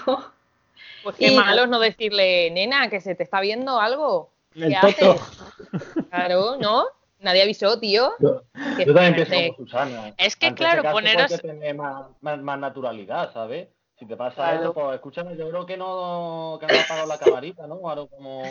Pues 1.03 1.15
qué 1.17 1.27
Y- 1.31 1.35
malo 1.35 1.67
no 1.67 1.79
decirle, 1.79 2.49
nena, 2.51 2.89
que 2.89 3.01
se 3.01 3.15
te 3.15 3.23
está 3.23 3.41
viendo 3.41 3.79
algo. 3.79 4.29
El 4.55 4.69
¿Qué 4.69 4.77
toto. 4.81 5.11
haces? 5.11 6.07
Claro, 6.09 6.57
¿no? 6.59 6.85
Nadie 7.19 7.43
avisó, 7.43 7.79
tío. 7.79 8.11
Yo, 8.19 8.41
también 8.93 9.13
pienso 9.15 9.33
como 9.35 9.55
Susana. 9.57 10.13
Es 10.17 10.35
que, 10.35 10.47
Ante 10.47 10.57
claro, 10.57 10.81
caso, 10.81 10.97
poneros- 10.97 11.41
tener 11.41 11.75
más, 11.75 12.07
más- 12.21 12.39
más 12.41 12.59
naturalidad, 12.59 13.31
¿sabes? 13.33 13.67
Si 13.99 14.05
te 14.07 14.17
pasa 14.17 14.35
Claro. 14.35 14.61
eso, 14.61 14.73
pues 14.73 14.95
escúchame, 14.95 15.37
yo 15.37 15.47
creo 15.49 15.65
que 15.65 15.77
no, 15.77 16.57
que 16.59 16.65
no 16.65 16.73
ha 16.73 16.81
apagado 16.81 17.07
la 17.07 17.19
camarita, 17.19 17.67
¿no? 17.67 17.87
Algo 17.87 18.07
como... 18.07 18.43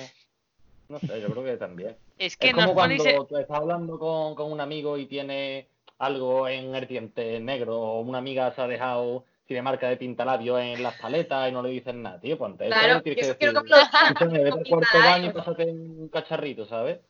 No 0.88 0.98
sé, 1.00 1.20
yo 1.20 1.30
creo 1.30 1.44
que 1.44 1.56
también. 1.56 1.96
Es 2.18 2.36
que 2.36 2.48
es 2.48 2.54
no 2.54 2.62
como 2.62 2.74
ponéis... 2.74 3.02
cuando 3.02 3.24
tú 3.26 3.36
estás 3.36 3.56
hablando 3.58 3.98
con, 3.98 4.34
con 4.36 4.52
un 4.52 4.60
amigo 4.60 4.96
y 4.96 5.06
tiene 5.06 5.66
algo 5.98 6.46
en 6.48 6.74
el 6.74 6.86
diente 6.86 7.38
negro 7.40 7.78
o 7.80 8.00
una 8.00 8.18
amiga 8.18 8.52
se 8.54 8.62
ha 8.62 8.66
dejado, 8.68 9.24
tiene 9.50 9.62
marca 9.62 9.88
de 9.88 9.96
pintalabio 9.96 10.60
en 10.60 10.80
las 10.80 10.94
paletas 10.94 11.48
y 11.48 11.52
no 11.52 11.60
le 11.60 11.70
dicen 11.70 12.00
nada, 12.04 12.20
tío, 12.20 12.38
pues 12.38 12.52
antes 12.52 12.68
Claro, 12.68 13.02
tienes 13.02 13.26
eso 13.26 13.36
que 13.36 13.46
decir, 13.48 13.62
escúchame, 14.04 14.38
vete 14.44 14.50
al 14.52 14.58
No 14.58 14.64
cuarto 14.68 14.98
baño 14.98 15.08
y 15.08 15.22
daño. 15.26 15.32
pásate 15.32 15.64
un 15.64 16.08
cacharrito, 16.08 16.66
¿sabes? 16.66 17.00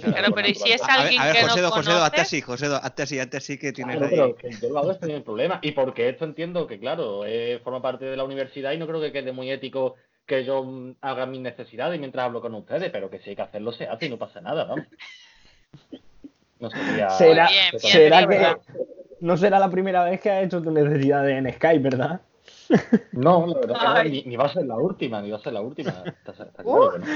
Claro, 0.00 0.34
pero 0.34 0.48
¿y 0.48 0.56
si 0.56 0.72
es 0.72 0.82
A 0.82 0.86
ver, 0.88 0.96
alguien 0.96 1.22
a 1.22 1.26
ver, 1.26 1.36
que 1.36 1.42
no 1.42 1.48
Josedo, 1.50 1.70
Josedo, 1.70 2.02
hazte 2.02 2.20
así, 2.20 2.40
Josedo, 2.40 2.76
hazte 2.82 3.02
así, 3.04 3.20
hazte 3.20 3.36
así 3.36 3.58
que 3.58 3.72
tienes 3.72 3.96
Claro, 3.96 4.10
ahí. 4.10 4.16
pero 4.18 4.34
que 4.34 4.50
yo 4.60 4.70
lo 4.70 4.78
hago 4.80 4.94
sin 4.94 5.06
ningún 5.06 5.22
problema. 5.22 5.60
Y 5.62 5.70
porque 5.70 6.08
esto 6.08 6.24
entiendo 6.24 6.66
que, 6.66 6.80
claro, 6.80 7.24
eh, 7.24 7.60
forma 7.62 7.80
parte 7.80 8.06
de 8.06 8.16
la 8.16 8.24
universidad 8.24 8.72
y 8.72 8.78
no 8.78 8.88
creo 8.88 9.00
que 9.00 9.12
quede 9.12 9.30
muy 9.30 9.48
ético 9.52 9.94
que 10.26 10.44
yo 10.44 10.64
mm, 10.64 10.96
haga 11.00 11.26
mis 11.26 11.40
necesidades 11.42 12.00
mientras 12.00 12.24
hablo 12.24 12.40
con 12.40 12.56
ustedes, 12.56 12.90
pero 12.90 13.08
que 13.08 13.20
si 13.20 13.30
hay 13.30 13.36
que 13.36 13.42
hacerlo 13.42 13.70
se 13.72 13.86
hace 13.86 14.06
y 14.06 14.10
no 14.10 14.18
pasa 14.18 14.40
nada, 14.40 14.64
vamos. 14.64 14.86
No 16.58 16.68
sería... 16.70 17.08
Será, 17.10 17.46
bien, 17.48 17.64
bien, 17.70 17.80
será 17.92 18.16
bien, 18.18 18.28
que 18.30 18.36
¿verdad? 18.36 18.58
No 19.22 19.36
será 19.36 19.58
la 19.58 19.70
primera 19.70 20.04
vez 20.04 20.20
que 20.20 20.30
has 20.30 20.44
hecho 20.44 20.60
tu 20.62 20.70
necesidad 20.70 21.28
en 21.28 21.50
Skype, 21.52 21.78
¿verdad? 21.82 22.20
No, 23.12 23.46
la 23.46 23.54
verdad 23.60 24.02
que 24.02 24.08
no, 24.08 24.10
ni, 24.10 24.22
ni 24.24 24.36
va 24.36 24.46
a 24.46 24.52
ser 24.52 24.66
la 24.66 24.76
última, 24.76 25.20
ni 25.22 25.30
va 25.30 25.36
a 25.36 25.40
ser 25.40 25.52
la 25.52 25.60
última. 25.60 25.90
Está, 26.06 26.32
está 26.32 26.62
claro 26.62 26.92
que 26.92 26.98
no. 26.98 27.06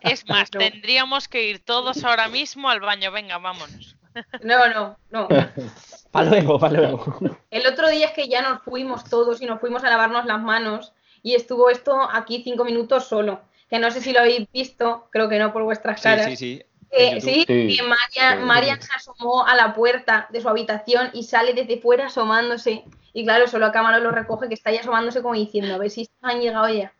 Es 0.00 0.28
más, 0.28 0.50
tendríamos 0.50 1.28
que 1.28 1.48
ir 1.48 1.64
todos 1.64 2.04
ahora 2.04 2.28
mismo 2.28 2.68
al 2.68 2.80
baño. 2.80 3.10
Venga, 3.12 3.38
vámonos. 3.38 3.96
No, 4.42 4.68
no, 4.68 4.96
no. 5.10 5.28
Para 6.10 6.28
luego, 6.28 6.58
para 6.58 6.74
luego. 6.74 7.16
El 7.50 7.66
otro 7.66 7.88
día 7.88 8.04
es 8.08 8.12
que 8.12 8.28
ya 8.28 8.42
nos 8.42 8.60
fuimos 8.62 9.04
todos 9.04 9.40
y 9.40 9.46
nos 9.46 9.60
fuimos 9.60 9.82
a 9.84 9.88
lavarnos 9.88 10.26
las 10.26 10.42
manos 10.42 10.92
y 11.22 11.34
estuvo 11.34 11.70
esto 11.70 11.98
aquí 12.12 12.42
cinco 12.44 12.64
minutos 12.64 13.04
solo. 13.06 13.40
Que 13.70 13.78
no 13.78 13.90
sé 13.90 14.02
si 14.02 14.12
lo 14.12 14.20
habéis 14.20 14.46
visto, 14.52 15.08
creo 15.10 15.30
que 15.30 15.38
no 15.38 15.54
por 15.54 15.62
vuestras 15.62 16.00
Sí, 16.00 16.04
caras. 16.04 16.26
sí, 16.26 16.36
sí. 16.36 16.58
Que 16.58 16.66
YouTube. 16.92 17.20
sí, 17.22 17.44
Sí. 17.46 17.76
que 17.76 17.82
María, 17.82 18.36
Sí. 18.38 18.44
Marian 18.44 18.82
se 18.82 18.92
asomó 18.94 19.46
a 19.46 19.54
la 19.54 19.74
puerta 19.74 20.26
de 20.30 20.40
su 20.40 20.48
habitación 20.48 21.10
y 21.12 21.22
sale 21.24 21.54
desde 21.54 21.80
fuera 21.80 22.06
asomándose. 22.06 22.84
Y 23.14 23.24
claro, 23.24 23.46
solo 23.46 23.66
a 23.66 23.72
cámara 23.72 23.98
lo 23.98 24.10
recoge 24.10 24.48
que 24.48 24.54
está 24.54 24.70
ahí 24.70 24.76
asomándose 24.78 25.22
como 25.22 25.34
diciendo, 25.34 25.74
a 25.74 25.78
ver 25.78 25.90
si 25.90 26.08
han 26.22 26.40
llegado 26.40 26.68
ya. 26.68 26.92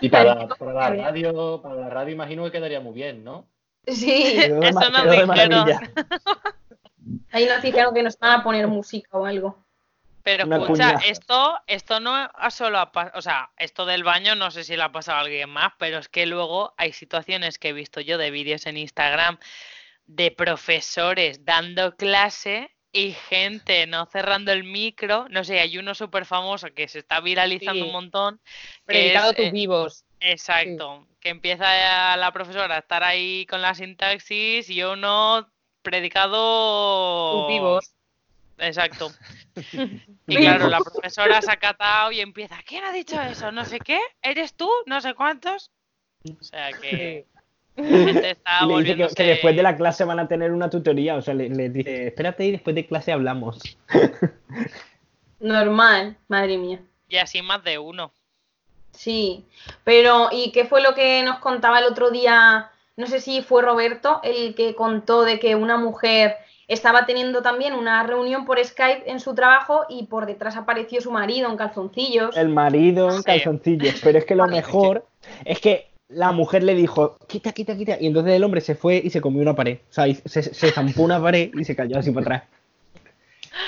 Y 0.00 0.08
para, 0.08 0.48
para 0.58 0.72
la 0.72 0.90
radio, 0.90 1.60
para 1.62 1.74
la 1.76 1.88
radio 1.90 2.12
imagino 2.14 2.44
que 2.44 2.52
quedaría 2.52 2.80
muy 2.80 2.94
bien, 2.94 3.22
¿no? 3.24 3.46
Sí, 3.86 4.22
Eso 4.38 4.60
ma- 4.72 4.88
no 4.90 5.02
quedó 5.02 5.10
de 5.12 5.26
dijeron. 5.26 5.66
ahí 7.32 7.46
nos 7.46 7.62
dijeron 7.62 7.94
que 7.94 8.02
nos 8.02 8.18
van 8.18 8.40
a 8.40 8.44
poner 8.44 8.66
música 8.66 9.10
o 9.18 9.24
algo. 9.26 9.63
Pero 10.24 10.46
Una 10.46 10.56
escucha, 10.56 10.98
esto, 11.06 11.58
esto 11.66 12.00
no 12.00 12.14
ha 12.14 12.50
solo 12.50 12.78
ha 12.78 12.90
pa- 12.92 13.12
o 13.14 13.20
sea, 13.22 13.50
esto 13.58 13.84
del 13.84 14.04
baño 14.04 14.34
no 14.34 14.50
sé 14.50 14.64
si 14.64 14.74
le 14.74 14.82
ha 14.82 14.90
pasado 14.90 15.18
a 15.18 15.20
alguien 15.20 15.50
más, 15.50 15.72
pero 15.78 15.98
es 15.98 16.08
que 16.08 16.24
luego 16.26 16.74
hay 16.78 16.92
situaciones 16.92 17.58
que 17.58 17.68
he 17.68 17.72
visto 17.74 18.00
yo 18.00 18.16
de 18.18 18.30
vídeos 18.30 18.64
en 18.66 18.78
Instagram 18.78 19.38
de 20.06 20.30
profesores 20.30 21.44
dando 21.44 21.94
clase 21.96 22.70
y 22.90 23.12
gente 23.12 23.86
no 23.86 24.06
cerrando 24.06 24.50
el 24.52 24.64
micro, 24.64 25.26
no 25.28 25.44
sé, 25.44 25.60
hay 25.60 25.76
uno 25.78 25.94
súper 25.94 26.24
famoso 26.24 26.72
que 26.74 26.88
se 26.88 27.00
está 27.00 27.20
viralizando 27.20 27.84
Sí. 27.84 27.88
un 27.88 27.92
montón, 27.92 28.40
Predicado 28.86 29.30
es, 29.30 29.36
tus 29.36 29.46
eh, 29.46 29.50
vivos. 29.50 30.04
exacto, 30.20 31.06
que 31.20 31.28
empieza 31.28 32.16
la 32.16 32.32
profesora 32.32 32.76
a 32.76 32.78
estar 32.78 33.02
ahí 33.02 33.44
con 33.46 33.60
la 33.60 33.74
sintaxis 33.74 34.70
y 34.70 34.82
uno 34.84 35.50
predicado 35.82 37.40
Tus 37.40 37.46
vivos. 37.48 37.93
Exacto. 38.58 39.10
Y 40.26 40.36
claro, 40.36 40.68
la 40.68 40.80
profesora 40.80 41.42
se 41.42 41.50
ha 41.52 41.56
catado 41.56 42.10
y 42.10 42.20
empieza, 42.20 42.56
¿quién 42.66 42.82
ha 42.82 42.92
dicho 42.92 43.20
eso? 43.20 43.52
No 43.52 43.66
sé 43.66 43.78
qué, 43.78 44.00
¿eres 44.22 44.54
tú? 44.54 44.70
No 44.86 45.00
sé 45.02 45.12
cuántos. 45.12 45.70
O 46.24 46.42
sea 46.42 46.72
que 46.72 47.26
la 47.76 47.84
gente 47.84 48.30
está 48.30 48.66
le 48.66 48.82
dice 48.82 49.14
que, 49.14 49.22
después 49.22 49.54
de 49.54 49.62
la 49.62 49.76
clase 49.76 50.04
van 50.04 50.18
a 50.18 50.28
tener 50.28 50.52
una 50.52 50.70
tutoría. 50.70 51.16
O 51.16 51.22
sea, 51.22 51.34
le, 51.34 51.50
le 51.50 51.68
dice, 51.68 52.08
espérate 52.08 52.46
y 52.46 52.52
después 52.52 52.74
de 52.74 52.86
clase 52.86 53.12
hablamos. 53.12 53.76
Normal, 55.40 56.16
madre 56.28 56.56
mía. 56.56 56.80
Y 57.08 57.16
así 57.16 57.42
más 57.42 57.62
de 57.64 57.78
uno. 57.78 58.12
Sí, 58.92 59.44
pero 59.82 60.28
¿y 60.32 60.52
qué 60.52 60.64
fue 60.64 60.80
lo 60.80 60.94
que 60.94 61.22
nos 61.22 61.38
contaba 61.40 61.80
el 61.80 61.86
otro 61.86 62.10
día? 62.10 62.70
No 62.96 63.06
sé 63.06 63.20
si 63.20 63.42
fue 63.42 63.62
Roberto 63.62 64.20
el 64.22 64.54
que 64.54 64.74
contó 64.74 65.24
de 65.24 65.40
que 65.40 65.56
una 65.56 65.76
mujer 65.76 66.36
estaba 66.68 67.06
teniendo 67.06 67.42
también 67.42 67.74
una 67.74 68.02
reunión 68.04 68.44
por 68.44 68.62
Skype 68.64 69.10
en 69.10 69.20
su 69.20 69.34
trabajo 69.34 69.84
y 69.88 70.06
por 70.06 70.26
detrás 70.26 70.56
apareció 70.56 71.00
su 71.00 71.10
marido 71.10 71.50
en 71.50 71.56
calzoncillos. 71.56 72.36
El 72.36 72.48
marido 72.48 73.10
en 73.10 73.18
Sí. 73.18 73.24
calzoncillos. 73.24 74.00
Pero 74.02 74.18
es 74.18 74.24
que 74.24 74.34
lo 74.34 74.46
mejor 74.48 75.06
es 75.44 75.60
que 75.60 75.90
la 76.08 76.32
mujer 76.32 76.62
le 76.62 76.74
dijo, 76.74 77.16
quita, 77.26 77.52
quita, 77.52 77.76
quita. 77.76 77.96
Y 78.00 78.06
entonces 78.06 78.34
el 78.34 78.44
hombre 78.44 78.60
se 78.60 78.74
fue 78.74 79.00
y 79.02 79.10
se 79.10 79.20
comió 79.20 79.42
una 79.42 79.54
pared. 79.54 79.78
O 79.90 79.92
sea, 79.92 80.06
y 80.06 80.14
se, 80.14 80.42
se 80.42 80.70
zampó 80.70 81.02
una 81.02 81.20
pared 81.20 81.50
y 81.58 81.64
se 81.64 81.74
cayó 81.74 81.98
así 81.98 82.10
para 82.10 82.22
atrás. 82.26 82.42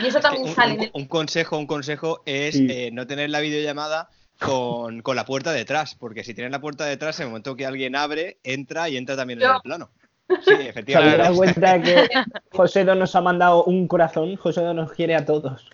Y 0.02 0.06
eso 0.06 0.20
también 0.20 0.44
Un, 0.48 0.54
sale 0.54 0.72
un- 0.74 0.78
en 0.80 0.84
el... 0.84 0.90
un 0.94 1.06
consejo, 1.06 1.56
un 1.58 1.66
consejo 1.66 2.22
es 2.26 2.54
Sí. 2.56 2.66
eh, 2.70 2.90
no 2.92 3.06
tener 3.06 3.30
la 3.30 3.40
videollamada 3.40 4.10
con, 4.38 5.00
con 5.02 5.16
la 5.16 5.24
puerta 5.24 5.52
detrás, 5.52 5.94
porque 5.94 6.22
si 6.24 6.34
tienes 6.34 6.50
la 6.52 6.60
puerta 6.60 6.84
detrás, 6.84 7.18
en 7.20 7.24
el 7.24 7.30
momento 7.30 7.56
que 7.56 7.64
alguien 7.64 7.96
abre, 7.96 8.36
entra 8.44 8.88
y 8.90 8.96
entra 8.98 9.16
también 9.16 9.40
en 9.40 9.48
el 9.50 9.60
plano. 9.62 9.88
Sí, 10.28 10.34
O 10.34 10.42
sea, 10.42 10.56
¿te 10.58 10.68
efectivamente. 10.68 11.18
das 11.18 11.36
cuenta 11.36 11.82
que 11.82 12.08
José 12.52 12.84
Do 12.84 12.94
nos 12.94 13.14
ha 13.14 13.20
mandado 13.20 13.64
un 13.64 13.86
corazón? 13.86 14.36
José 14.36 14.62
Do 14.62 14.74
nos 14.74 14.92
quiere 14.92 15.14
a 15.14 15.24
todos. 15.24 15.70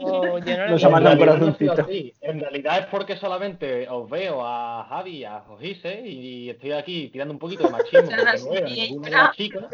No, 0.00 0.38
yo 0.38 0.56
no 0.58 0.68
Nos 0.70 0.84
ha 0.84 0.88
mandado 0.88 1.14
un 1.14 1.20
no 1.20 1.26
corazoncito. 1.26 1.86
En 2.20 2.40
realidad 2.40 2.80
es 2.80 2.86
porque 2.86 3.16
solamente 3.16 3.88
os 3.88 4.10
veo 4.10 4.44
a 4.44 4.84
Javi 4.88 5.18
y 5.18 5.24
a 5.24 5.40
Jojise 5.40 6.00
y 6.04 6.50
estoy 6.50 6.72
aquí 6.72 7.08
tirando 7.08 7.32
un 7.32 7.38
poquito 7.38 7.64
de 7.64 7.70
machismo 7.70 8.10
porque 8.10 8.38
no 8.40 8.50
veo 8.50 8.66
a 8.66 8.68
ninguna 8.68 9.08
de 9.08 9.14
las 9.14 9.36
chicas 9.36 9.64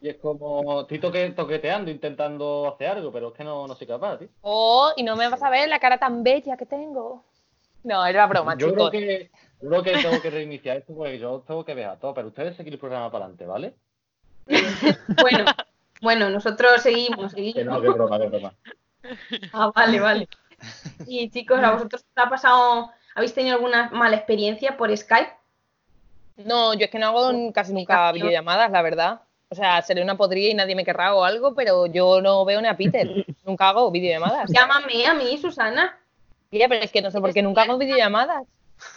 y 0.00 0.08
es 0.10 0.16
como 0.16 0.82
estoy 0.82 0.98
toque- 1.00 1.34
toqueteando 1.34 1.90
intentando 1.90 2.68
hacer 2.74 2.88
algo 2.88 3.10
pero 3.10 3.28
es 3.28 3.34
que 3.34 3.44
no, 3.44 3.66
no 3.66 3.74
soy 3.74 3.86
capaz 3.86 4.18
tío. 4.18 4.28
Oh, 4.42 4.92
y 4.96 5.02
no 5.02 5.16
me 5.16 5.28
vas 5.28 5.42
a 5.42 5.50
ver 5.50 5.68
la 5.68 5.78
cara 5.80 5.98
tan 5.98 6.22
bella 6.22 6.56
que 6.56 6.66
tengo. 6.66 7.24
No, 7.84 8.04
era 8.04 8.26
broma, 8.26 8.54
yo 8.58 8.72
creo 8.74 8.90
que 8.90 9.30
creo 9.60 9.82
que 9.82 9.92
tengo 9.92 10.20
que 10.20 10.30
reiniciar 10.30 10.76
esto 10.78 10.94
porque 10.94 11.18
yo 11.18 11.42
tengo 11.46 11.64
que 11.64 11.74
ver 11.74 11.86
a 11.86 11.96
todo 11.96 12.14
pero 12.14 12.28
ustedes 12.28 12.56
seguir 12.56 12.74
el 12.74 12.78
programa 12.78 13.10
para 13.10 13.26
adelante 13.26 13.46
¿vale? 13.46 13.74
Bueno, 15.20 15.44
bueno, 16.00 16.30
nosotros 16.30 16.80
seguimos, 16.82 17.34
que 17.34 17.52
seguimos. 17.52 17.64
no 17.74 17.82
que 17.82 17.88
broma 17.88 18.18
que 18.18 18.26
broma 18.28 18.54
Ah, 19.52 19.70
vale, 19.74 20.00
vale. 20.00 20.28
Y 21.06 21.30
chicos, 21.30 21.60
¿a 21.60 21.72
vosotros 21.72 22.02
os 22.02 22.24
ha 22.24 22.28
pasado, 22.28 22.90
habéis 23.14 23.34
tenido 23.34 23.56
alguna 23.56 23.90
mala 23.90 24.16
experiencia 24.16 24.76
por 24.76 24.94
Skype? 24.96 25.30
No, 26.36 26.74
yo 26.74 26.84
es 26.84 26.90
que 26.90 26.98
no 26.98 27.06
hago 27.06 27.52
casi 27.52 27.72
nunca 27.72 28.12
videollamadas, 28.12 28.70
la 28.70 28.82
verdad. 28.82 29.20
O 29.50 29.54
sea, 29.54 29.80
seré 29.82 30.02
una 30.02 30.16
podrida 30.16 30.50
y 30.50 30.54
nadie 30.54 30.76
me 30.76 30.84
querrá 30.84 31.14
o 31.14 31.24
algo, 31.24 31.54
pero 31.54 31.86
yo 31.86 32.20
no 32.20 32.44
veo 32.44 32.60
ni 32.60 32.68
a 32.68 32.76
Peter. 32.76 33.08
Nunca 33.46 33.70
hago 33.70 33.90
videollamadas. 33.90 34.50
Llámame 34.52 35.06
a 35.06 35.14
mí, 35.14 35.38
Susana. 35.38 35.98
Tía, 36.50 36.68
pero 36.68 36.84
es 36.84 36.92
que 36.92 37.00
no 37.00 37.10
sé 37.10 37.18
por 37.20 37.32
qué 37.32 37.40
nunca 37.40 37.62
hago 37.62 37.78
videollamadas. 37.78 38.46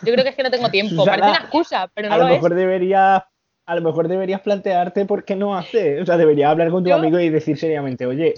Yo 0.03 0.11
creo 0.13 0.23
que 0.23 0.29
es 0.29 0.35
que 0.35 0.43
no 0.43 0.51
tengo 0.51 0.69
tiempo. 0.69 0.95
Susana, 0.95 1.11
Parece 1.17 1.29
una 1.29 1.39
excusa, 1.39 1.91
pero 1.93 2.09
no 2.09 2.15
a 2.15 2.17
lo 2.17 2.23
lo 2.25 2.29
es. 2.29 2.35
mejor 2.35 2.55
deberías 2.55 3.23
a 3.65 3.75
lo 3.75 3.81
mejor 3.81 4.07
deberías 4.07 4.41
plantearte 4.41 5.05
por 5.05 5.23
qué 5.23 5.35
no 5.35 5.55
hace. 5.55 6.01
O 6.01 6.05
sea, 6.05 6.17
deberías 6.17 6.50
hablar 6.51 6.71
con 6.71 6.83
tu 6.83 6.89
Yo- 6.89 6.95
amigo 6.97 7.19
y 7.19 7.29
decir 7.29 7.57
seriamente, 7.57 8.05
oye, 8.05 8.33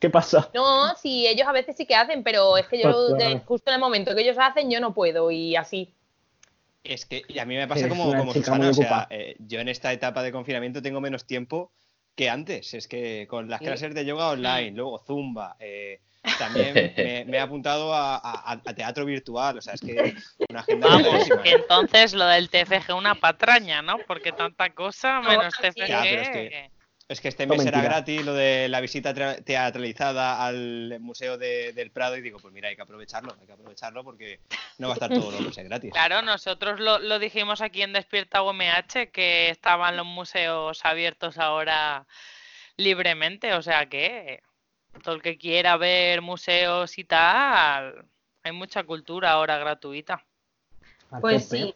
¿qué 0.00 0.10
pasa? 0.10 0.50
No, 0.54 0.94
sí, 0.96 1.26
ellos 1.26 1.46
a 1.46 1.52
veces 1.52 1.76
sí 1.76 1.86
que 1.86 1.94
hacen, 1.94 2.22
pero 2.24 2.56
es 2.56 2.66
que 2.66 2.78
yo, 2.78 2.84
Pues 2.90 3.14
claro. 3.16 3.34
de- 3.34 3.40
justo 3.44 3.70
en 3.70 3.74
el 3.74 3.80
momento 3.80 4.14
que 4.14 4.22
ellos 4.22 4.36
hacen, 4.40 4.70
yo 4.70 4.80
no 4.80 4.92
puedo 4.94 5.30
y 5.30 5.54
así. 5.56 5.92
Es 6.82 7.04
que 7.04 7.22
y 7.28 7.38
a 7.38 7.44
mí 7.44 7.56
me 7.56 7.66
pasa 7.68 7.86
Eres 7.86 7.96
como, 7.98 8.16
como 8.16 8.32
Susana, 8.32 8.70
o 8.70 8.74
sea, 8.74 9.06
eh, 9.10 9.36
yo 9.40 9.60
en 9.60 9.68
esta 9.68 9.92
etapa 9.92 10.22
de 10.22 10.32
confinamiento 10.32 10.80
tengo 10.82 11.00
menos 11.00 11.26
tiempo 11.26 11.70
que 12.14 12.30
antes. 12.30 12.74
Es 12.74 12.88
que 12.88 13.26
con 13.28 13.48
las 13.50 13.58
Sí. 13.60 13.66
clases 13.66 13.94
de 13.94 14.04
yoga 14.04 14.30
online, 14.30 14.70
luego 14.72 14.98
Zumba, 15.04 15.56
eh, 15.60 16.00
también 16.38 16.74
me, 16.74 17.24
me 17.26 17.36
he 17.36 17.40
apuntado 17.40 17.94
a, 17.94 18.16
a- 18.16 18.60
a 18.64 18.74
teatro 18.74 19.04
virtual, 19.04 19.58
o 19.58 19.60
sea, 19.62 19.74
es 19.74 19.80
que 19.80 20.14
una 20.50 20.60
agenda 20.60 20.88
Vamos, 20.88 21.28
que 21.42 21.50
¿eh? 21.50 21.56
entonces 21.60 22.12
lo 22.14 22.26
del 22.26 22.48
TFG 22.50 22.94
una 22.94 23.14
patraña, 23.14 23.82
¿no? 23.82 23.98
Porque 24.06 24.32
tanta 24.32 24.70
cosa 24.70 25.20
menos. 25.20 25.54
TFG. 25.56 25.86
Ya, 25.86 26.02
pero 26.02 26.22
es 26.22 26.28
que- 26.30 26.70
Es 27.08 27.20
que 27.20 27.28
este 27.28 27.46
No, 27.46 27.54
mes 27.54 27.64
era 27.64 27.76
mentira. 27.78 27.94
gratis 27.94 28.24
lo 28.24 28.34
de 28.34 28.68
la 28.68 28.80
visita 28.80 29.14
tra- 29.14 29.40
teatralizada 29.44 30.44
al 30.44 30.96
Museo 30.98 31.38
de- 31.38 31.72
del 31.72 31.92
Prado 31.92 32.16
y 32.16 32.20
digo, 32.20 32.40
pues 32.40 32.52
mira, 32.52 32.68
hay 32.68 32.74
que 32.74 32.82
aprovecharlo, 32.82 33.36
hay 33.40 33.46
que 33.46 33.52
aprovecharlo 33.52 34.02
porque 34.02 34.40
no 34.78 34.88
va 34.88 34.94
a 34.94 34.96
estar 34.96 35.10
todos 35.10 35.32
los 35.32 35.40
meses 35.40 35.64
gratis. 35.68 35.92
Claro, 35.92 36.20
nosotros 36.22 36.80
lo, 36.80 36.98
lo 36.98 37.20
dijimos 37.20 37.60
aquí 37.60 37.82
en 37.82 37.92
Despierta 37.92 38.42
UMH, 38.42 39.12
que 39.12 39.50
estaban 39.50 39.96
los 39.96 40.04
museos 40.04 40.80
abiertos 40.84 41.38
ahora 41.38 42.06
libremente, 42.76 43.54
o 43.54 43.62
sea 43.62 43.86
que 43.86 44.40
todo 45.02 45.14
el 45.16 45.22
que 45.22 45.36
quiera 45.38 45.76
ver 45.76 46.22
museos 46.22 46.98
y 46.98 47.04
tal, 47.04 48.04
hay 48.42 48.52
mucha 48.52 48.84
cultura 48.84 49.32
ahora 49.32 49.58
gratuita. 49.58 50.24
A 51.10 51.20
Pues 51.20 51.48
sí. 51.48 51.74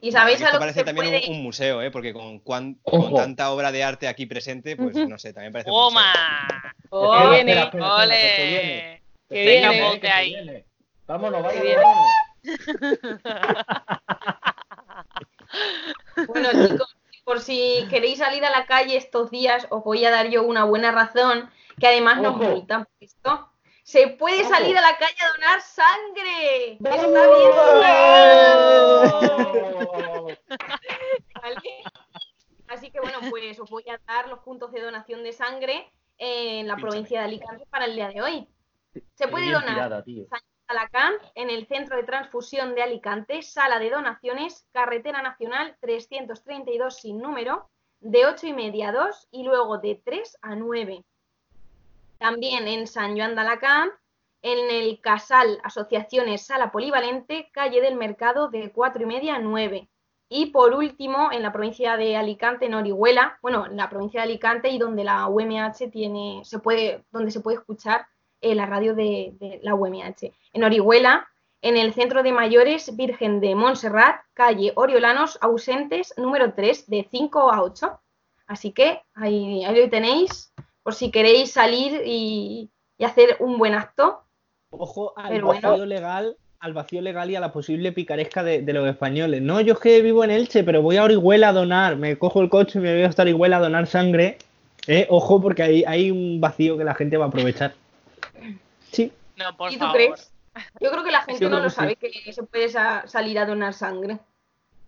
¿Y 0.00 0.12
sabéis 0.12 0.40
a 0.42 0.44
esto 0.44 0.54
lo 0.54 0.58
que 0.58 0.62
parece 0.62 0.78
se 0.80 0.84
también 0.84 1.06
puede... 1.08 1.28
un, 1.28 1.36
un 1.36 1.42
museo, 1.42 1.82
¿eh? 1.82 1.90
porque 1.90 2.12
con, 2.12 2.38
cuan- 2.38 2.74
con 2.82 3.12
tanta 3.14 3.50
obra 3.50 3.72
de 3.72 3.82
arte 3.82 4.06
aquí 4.06 4.26
presente, 4.26 4.76
pues 4.76 4.94
no 4.96 5.18
sé, 5.18 5.32
también 5.32 5.52
parece. 5.52 5.70
¡Toma! 5.70 6.12
Oh, 6.90 7.32
espera, 7.32 7.64
espera, 7.64 7.70
que 7.70 7.76
viene. 7.78 7.90
¡Ole! 7.90 9.02
Que 9.28 9.44
Venga, 9.44 9.70
viene, 9.70 9.84
ponte 9.86 10.00
que 10.00 10.08
ahí. 10.12 10.34
viene. 10.34 10.64
Vámonos, 11.06 11.42
vámonos, 11.42 11.62
viene. 11.62 11.82
vámonos. 11.82 12.06
Bueno, 16.26 16.48
chicos, 16.52 16.96
por 17.24 17.40
si 17.40 17.86
queréis 17.90 18.18
salir 18.18 18.44
a 18.44 18.50
la 18.50 18.66
calle 18.66 18.96
estos 18.96 19.30
días, 19.30 19.66
os 19.70 19.84
voy 19.84 20.04
a 20.04 20.10
dar 20.10 20.28
yo 20.30 20.42
una 20.42 20.64
buena 20.64 20.90
razón, 20.92 21.50
que 21.78 21.86
además 21.86 22.20
nos 22.20 22.36
multan 22.36 22.84
por 22.84 22.94
esto. 23.00 23.52
Se 23.82 24.08
puede 24.08 24.42
Ojo. 24.42 24.50
salir 24.50 24.76
a 24.76 24.82
la 24.82 24.98
calle 24.98 25.16
a 25.20 25.32
donar 25.32 25.60
sangre. 25.62 26.72
Está 26.72 26.96
bien. 26.96 27.58
¿vale? 31.42 31.56
Así 32.68 32.90
que 32.90 33.00
bueno, 33.00 33.18
pues 33.30 33.58
os 33.58 33.70
voy 33.70 33.84
a 33.88 33.98
dar 34.06 34.28
los 34.28 34.40
puntos 34.40 34.72
de 34.72 34.82
donación 34.82 35.22
de 35.22 35.32
sangre 35.32 35.90
en 36.18 36.68
la 36.68 36.76
provincia 36.76 37.20
de 37.20 37.26
Alicante 37.26 37.64
para 37.70 37.86
el 37.86 37.94
día 37.94 38.08
de 38.08 38.20
hoy. 38.20 38.48
Se 39.14 39.28
puede 39.28 39.50
donar 39.50 39.74
tirada, 39.74 40.02
tío. 40.02 40.26
Alacant, 40.66 41.22
en 41.34 41.48
el 41.48 41.66
Centro 41.66 41.96
de 41.96 42.02
Transfusión 42.02 42.74
de 42.74 42.82
Alicante, 42.82 43.42
Sala 43.42 43.78
de 43.78 43.88
Donaciones, 43.88 44.66
Carretera 44.70 45.22
Nacional 45.22 45.74
332 45.80 46.94
sin 46.94 47.18
número, 47.22 47.70
de 48.00 48.26
8 48.26 48.48
y 48.48 48.52
media 48.52 48.90
a 48.90 48.92
2 48.92 49.28
y 49.30 49.44
luego 49.44 49.78
de 49.78 50.00
3 50.04 50.38
a 50.42 50.56
9. 50.56 51.04
También 52.18 52.68
en 52.68 52.86
San 52.86 53.16
Joan 53.16 53.34
de 53.34 53.40
Alacant, 53.40 53.92
en 54.42 54.70
el 54.70 55.00
Casal 55.00 55.60
Asociaciones 55.62 56.46
Sala 56.46 56.70
Polivalente, 56.70 57.50
calle 57.52 57.80
del 57.80 57.96
Mercado, 57.96 58.48
de 58.48 58.70
4 58.72 59.02
y 59.02 59.06
media 59.06 59.36
a 59.36 59.38
9. 59.38 59.88
Y 60.28 60.46
por 60.46 60.74
último, 60.74 61.30
en 61.32 61.42
la 61.42 61.52
provincia 61.52 61.96
de 61.96 62.16
Alicante, 62.16 62.66
en 62.66 62.74
Orihuela, 62.74 63.38
bueno, 63.40 63.66
en 63.66 63.76
la 63.76 63.88
provincia 63.88 64.20
de 64.20 64.28
Alicante 64.28 64.68
y 64.68 64.78
donde 64.78 65.04
la 65.04 65.26
UMH 65.28 65.90
tiene, 65.90 66.42
se 66.44 66.58
puede, 66.58 67.04
donde 67.10 67.30
se 67.30 67.40
puede 67.40 67.58
escuchar 67.58 68.06
eh, 68.40 68.54
la 68.54 68.66
radio 68.66 68.94
de, 68.94 69.34
de 69.40 69.60
la 69.62 69.74
UMH. 69.74 70.32
En 70.52 70.64
Orihuela, 70.64 71.28
en 71.62 71.76
el 71.76 71.92
Centro 71.94 72.22
de 72.22 72.32
Mayores 72.32 72.94
Virgen 72.94 73.40
de 73.40 73.54
Montserrat, 73.54 74.20
calle 74.34 74.72
Oriolanos 74.76 75.38
Ausentes, 75.40 76.14
número 76.16 76.52
3, 76.52 76.88
de 76.88 77.08
5 77.10 77.50
a 77.50 77.62
8. 77.62 78.00
Así 78.46 78.72
que 78.72 79.02
ahí, 79.14 79.64
ahí 79.64 79.80
lo 79.80 79.90
tenéis, 79.90 80.52
por 80.88 80.94
si 80.94 81.10
queréis 81.10 81.52
salir 81.52 82.00
y, 82.06 82.70
y 82.96 83.04
hacer 83.04 83.36
un 83.40 83.58
buen 83.58 83.74
acto. 83.74 84.22
Ojo 84.70 85.12
al 85.18 85.28
Pero 85.28 85.48
vacío 85.48 85.68
bueno. 85.68 85.84
legal, 85.84 86.36
al 86.60 86.72
vacío 86.72 87.02
legal 87.02 87.30
y 87.30 87.36
a 87.36 87.40
la 87.40 87.52
posible 87.52 87.92
picaresca 87.92 88.42
de, 88.42 88.62
de 88.62 88.72
los 88.72 88.88
españoles. 88.88 89.42
No, 89.42 89.60
yo 89.60 89.74
es 89.74 89.80
que 89.80 90.00
vivo 90.00 90.24
en 90.24 90.30
Elche, 90.30 90.64
pero 90.64 90.80
voy 90.80 90.96
a 90.96 91.04
Orihuela 91.04 91.50
a 91.50 91.52
donar. 91.52 91.96
Me 91.96 92.16
cojo 92.18 92.40
el 92.40 92.48
coche 92.48 92.78
y 92.78 92.80
me 92.82 92.94
voy 92.94 93.02
hasta 93.02 93.20
Orihuela 93.20 93.58
a 93.58 93.60
donar 93.60 93.86
sangre. 93.86 94.38
Eh, 94.86 95.06
ojo, 95.10 95.42
porque 95.42 95.62
hay, 95.62 95.84
hay 95.86 96.10
un 96.10 96.40
vacío 96.40 96.78
que 96.78 96.84
la 96.84 96.94
gente 96.94 97.18
va 97.18 97.26
a 97.26 97.28
aprovechar. 97.28 97.74
Sí, 98.90 99.12
No, 99.36 99.54
por 99.58 99.70
¿Y 99.70 99.74
tú 99.74 99.80
favor. 99.80 99.94
crees? 99.94 100.32
Yo 100.80 100.90
creo 100.90 101.04
que 101.04 101.12
la 101.12 101.20
gente 101.20 101.50
no 101.50 101.60
lo 101.60 101.68
sí. 101.68 101.76
sabe 101.76 101.96
que 101.96 102.32
se 102.32 102.42
puede 102.44 102.70
sa- 102.70 103.06
salir 103.06 103.38
a 103.38 103.44
donar 103.44 103.74
sangre. 103.74 104.20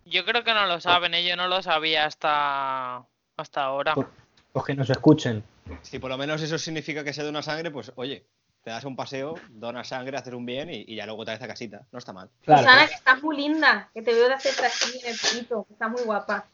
Yo 0.07 0.25
creo 0.25 0.45
que 0.45 0.55
no 0.55 0.65
lo 0.65 0.81
saben, 0.81 1.13
yo 1.27 1.37
no 1.37 1.47
lo 1.47 1.61
sabía 1.61 2.07
hasta, 2.07 3.05
hasta 3.37 3.63
ahora. 3.65 3.93
Por- 3.95 4.09
pues 4.55 4.65
que 4.65 4.75
nos 4.75 4.89
escuchen. 4.89 5.45
Si 5.83 5.99
por 5.99 6.11
lo 6.11 6.19
menos 6.19 6.43
eso 6.43 6.59
significa 6.59 7.05
que 7.05 7.13
se 7.13 7.23
dona 7.23 7.43
sangre, 7.43 7.71
pues 7.71 7.93
oye, 7.97 8.25
te 8.63 8.71
das 8.71 8.85
un 8.85 8.97
paseo, 8.97 9.35
donas 9.49 9.89
sangre, 9.89 10.17
haces 10.19 10.35
un 10.35 10.45
bien 10.45 10.69
y, 10.71 10.85
y 10.87 10.97
ya 10.97 11.07
luego 11.07 11.25
te 11.25 11.31
vez 11.33 11.43
a 11.43 11.49
casita. 11.49 11.83
No 11.93 11.99
está 11.99 12.13
mal. 12.13 12.29
Claro. 12.45 12.63
Susana, 12.63 12.87
que 12.89 12.95
estás 12.95 13.23
muy 13.23 13.37
linda, 13.37 13.89
que 13.95 14.03
te 14.03 14.13
veo 14.13 14.29
de 14.29 14.35
hacerte 14.35 14.67
así 14.67 15.01
en 15.03 15.13
el 15.13 15.19
pelito, 15.19 15.65
que 15.65 15.73
estás 15.73 15.91
muy 15.91 16.03
guapa. 16.03 16.47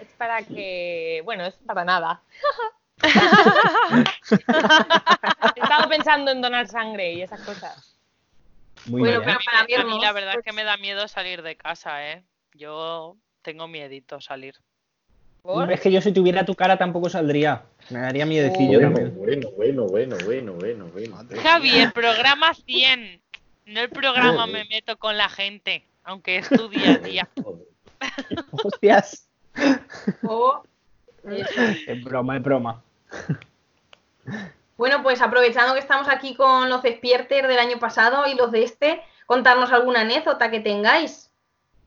Es 0.00 0.08
para 0.16 0.42
que. 0.42 1.20
Bueno, 1.24 1.44
es 1.44 1.54
para 1.66 1.84
nada. 1.84 2.22
He 5.56 5.60
estado 5.60 5.88
pensando 5.88 6.30
en 6.30 6.40
donar 6.40 6.68
sangre 6.68 7.12
y 7.12 7.22
esas 7.22 7.40
cosas. 7.42 7.96
Muy 8.86 9.00
Bueno, 9.00 9.20
bien. 9.20 9.36
pero 9.36 9.38
para 9.44 9.60
A 9.60 9.84
mí 9.84 10.00
la 10.00 10.12
verdad 10.12 10.34
es 10.38 10.44
que 10.44 10.52
me 10.52 10.64
da 10.64 10.76
miedo 10.76 11.08
salir 11.08 11.42
de 11.42 11.56
casa, 11.56 12.10
¿eh? 12.12 12.24
Yo 12.54 13.16
tengo 13.42 13.68
miedito 13.68 14.20
salir. 14.20 14.54
¿Por? 15.44 15.70
Es 15.70 15.80
que 15.82 15.92
yo 15.92 16.00
si 16.00 16.10
tuviera 16.10 16.42
tu 16.46 16.54
cara 16.54 16.78
tampoco 16.78 17.10
saldría. 17.10 17.64
Me 17.90 17.98
daría 18.00 18.24
miedecillo 18.24 18.80
Bueno, 18.80 18.94
también. 18.94 19.14
bueno, 19.18 19.50
bueno, 19.54 19.84
bueno, 19.86 20.16
bueno, 20.24 20.52
bueno, 20.54 20.86
bueno. 20.86 21.16
Javi, 21.42 21.78
el 21.80 21.92
programa 21.92 22.54
100. 22.54 23.20
No 23.66 23.80
el 23.80 23.90
programa 23.90 24.46
Joder. 24.46 24.52
me 24.52 24.64
meto 24.64 24.96
con 24.96 25.18
la 25.18 25.28
gente, 25.28 25.84
aunque 26.02 26.38
es 26.38 26.48
tu 26.48 26.68
día 26.70 26.92
a 26.92 26.96
día. 26.98 27.28
Hostias. 28.52 29.28
Oh, 30.22 30.62
Es 31.86 32.02
broma, 32.02 32.36
es 32.38 32.42
broma. 32.42 32.82
Bueno, 34.78 35.02
pues 35.02 35.20
aprovechando 35.20 35.74
que 35.74 35.80
estamos 35.80 36.08
aquí 36.08 36.34
con 36.34 36.70
los 36.70 36.82
despiertes 36.82 37.46
del 37.46 37.58
año 37.58 37.78
pasado 37.78 38.26
y 38.26 38.34
los 38.34 38.50
de 38.50 38.64
este, 38.64 39.02
contarnos 39.26 39.72
alguna 39.72 40.00
anécdota 40.00 40.50
que 40.50 40.60
tengáis. 40.60 41.30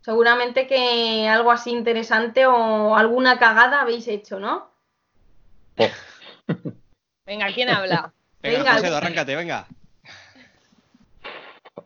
Seguramente 0.07 0.67
que 0.67 1.27
algo 1.27 1.51
así 1.51 1.69
interesante 1.69 2.45
o 2.45 2.95
alguna 2.95 3.37
cagada 3.37 3.81
habéis 3.81 4.07
hecho, 4.07 4.39
¿no? 4.39 4.71
Venga, 7.25 7.47
¿quién 7.53 7.67
habla? 7.67 8.13
Venga, 8.41 8.59
Venga, 8.59 8.73
José, 8.75 8.87
arráncate, 8.87 9.35
venga. 9.35 9.67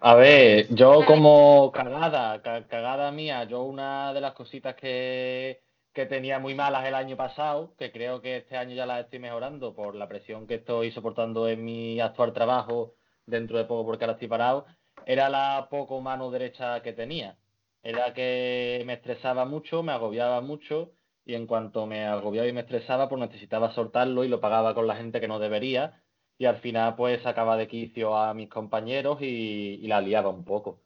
A 0.02 0.14
ver, 0.14 0.68
yo 0.70 1.04
como 1.04 1.72
cagada, 1.72 2.44
ca- 2.44 2.68
cagada 2.68 3.12
mía, 3.12 3.46
yo 3.46 3.64
una 3.64 4.14
de 4.14 4.22
las 4.22 4.34
cositas 4.34 4.76
que, 4.76 5.64
que 5.92 6.06
tenía 6.06 6.38
muy 6.38 6.54
malas 6.54 6.86
el 6.86 6.94
año 6.94 7.18
pasado, 7.18 7.74
que 7.76 7.92
creo 7.92 8.22
que 8.22 8.38
este 8.38 8.56
año 8.56 8.76
ya 8.76 8.86
las 8.86 9.04
estoy 9.06 9.18
mejorando 9.18 9.74
por 9.74 9.96
la 9.96 10.08
presión 10.08 10.46
que 10.46 10.56
estoy 10.56 10.92
soportando 10.92 11.50
en 11.50 11.66
mi 11.66 12.00
actual 12.00 12.34
trabajo 12.34 12.94
dentro 13.26 13.58
de 13.58 13.66
poco 13.66 13.84
porque 13.84 14.04
ahora 14.04 14.14
estoy 14.14 14.28
parado, 14.28 14.68
era 15.08 15.28
la 15.28 15.70
poco 15.72 16.00
mano 16.02 16.30
derecha 16.30 16.84
que 16.84 16.94
tenía. 16.94 17.36
Era 17.84 18.13
que 18.13 18.84
me 18.86 18.94
estresaba 18.94 19.46
mucho, 19.46 19.82
me 19.84 19.91
agobiaba 19.91 20.41
mucho 20.41 20.91
y 21.26 21.34
en 21.36 21.48
cuanto 21.48 21.86
me 21.88 22.06
agobiaba 22.06 22.48
y 22.48 22.54
me 22.54 22.62
estresaba, 22.62 23.10
pues 23.10 23.20
necesitaba 23.22 23.72
soltarlo 23.74 24.24
y 24.24 24.28
lo 24.28 24.39
pagaba 24.39 24.74
con 24.74 24.88
la 24.88 24.96
gente 24.96 25.20
que 25.20 25.28
no 25.28 25.39
debería 25.39 26.02
y 26.38 26.46
al 26.46 26.58
final 26.58 26.96
pues 26.96 27.22
sacaba 27.24 27.58
de 27.58 27.67
quicio 27.67 28.15
a 28.15 28.34
mis 28.34 28.50
compañeros 28.50 29.20
y, 29.22 29.80
y 29.82 29.88
la 29.88 30.02
liaba 30.02 30.30
un 30.30 30.44
poco. 30.44 30.80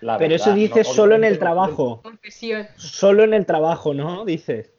La 0.00 0.18
Pero 0.18 0.30
verdad, 0.30 0.36
eso 0.36 0.50
no- 0.50 0.56
dices 0.56 0.86
solo 0.88 1.14
en 1.16 1.24
el 1.24 1.38
trabajo. 1.38 2.02
Confesión. 2.02 2.66
Solo 2.76 3.24
en 3.24 3.34
el 3.34 3.46
trabajo, 3.46 3.94
¿no? 3.94 4.24
Dices. 4.24 4.72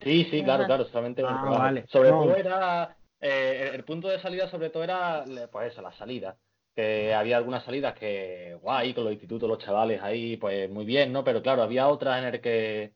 Sí, 0.00 0.26
sí, 0.30 0.42
claro, 0.42 0.66
claro, 0.66 0.84
solamente 0.86 1.22
en 1.22 1.28
el 1.28 1.34
Ah, 1.34 1.40
trabajo. 1.40 1.62
vale. 1.62 1.86
Sobre 1.88 2.10
No. 2.10 2.22
todo 2.22 2.36
era, 2.36 2.96
eh, 3.20 3.68
el, 3.68 3.74
el 3.76 3.84
punto 3.84 4.08
de 4.08 4.18
salida 4.18 4.48
sobre 4.48 4.70
todo 4.70 4.82
era, 4.82 5.24
pues 5.50 5.72
eso, 5.72 5.80
la 5.80 5.92
salida. 5.92 6.36
Que 6.74 7.12
había 7.12 7.36
algunas 7.36 7.64
salidas 7.64 7.94
que, 7.94 8.56
guay, 8.62 8.94
con 8.94 9.04
los 9.04 9.12
institutos, 9.12 9.48
los 9.48 9.58
chavales 9.58 10.00
ahí, 10.02 10.36
pues 10.38 10.70
muy 10.70 10.84
bien, 10.86 11.12
¿no? 11.12 11.22
Pero 11.22 11.42
claro, 11.42 11.62
había 11.62 11.88
otras 11.88 12.18
en 12.22 12.28
el 12.34 12.40
que 12.40 12.92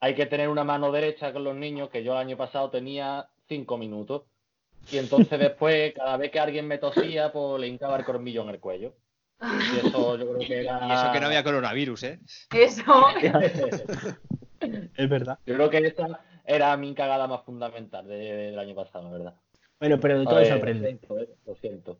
hay 0.00 0.14
que 0.14 0.26
tener 0.26 0.48
una 0.50 0.64
mano 0.64 0.92
derecha 0.92 1.32
con 1.32 1.42
los 1.44 1.56
niños, 1.56 1.88
que 1.88 2.04
yo 2.04 2.12
el 2.12 2.18
año 2.18 2.36
pasado 2.36 2.68
tenía 2.70 3.26
cinco 3.48 3.78
minutos. 3.78 4.24
Y 4.90 4.98
entonces 4.98 5.38
después, 5.38 5.94
cada 5.94 6.18
vez 6.18 6.30
que 6.30 6.38
alguien 6.40 6.66
me 6.68 6.76
tosía, 6.78 7.32
pues 7.32 7.60
le 7.60 7.68
hincaba 7.68 7.96
el 7.96 8.04
cormillo 8.04 8.42
en 8.42 8.50
el 8.50 8.60
cuello. 8.60 8.94
Y 9.40 9.78
eso 9.78 10.18
yo 10.18 10.26
creo 10.34 10.46
que 10.46 10.60
era... 10.60 10.86
Y 10.86 10.92
eso 10.92 11.10
que 11.12 11.20
no 11.20 11.26
había 11.26 11.42
coronavirus, 11.44 12.02
¿eh? 12.02 12.18
Eso. 12.52 13.06
Es 14.96 15.08
verdad. 15.08 15.38
Yo 15.46 15.54
creo 15.54 15.70
que 15.70 15.78
esa 15.78 16.20
era 16.44 16.76
mi 16.76 16.94
cagada 16.94 17.26
más 17.26 17.42
fundamental 17.44 18.06
de- 18.06 18.16
del 18.50 18.58
año 18.58 18.74
pasado, 18.74 19.04
la 19.04 19.10
verdad. 19.10 19.34
Bueno, 19.78 19.98
pero 20.00 20.18
de 20.20 20.24
todo 20.24 20.36
ver, 20.36 20.46
se 20.46 20.52
Lo 20.52 20.58
aprende. 20.58 20.86
siento, 20.88 21.18
eh, 21.18 21.28
lo 21.46 21.54
siento. 21.56 21.98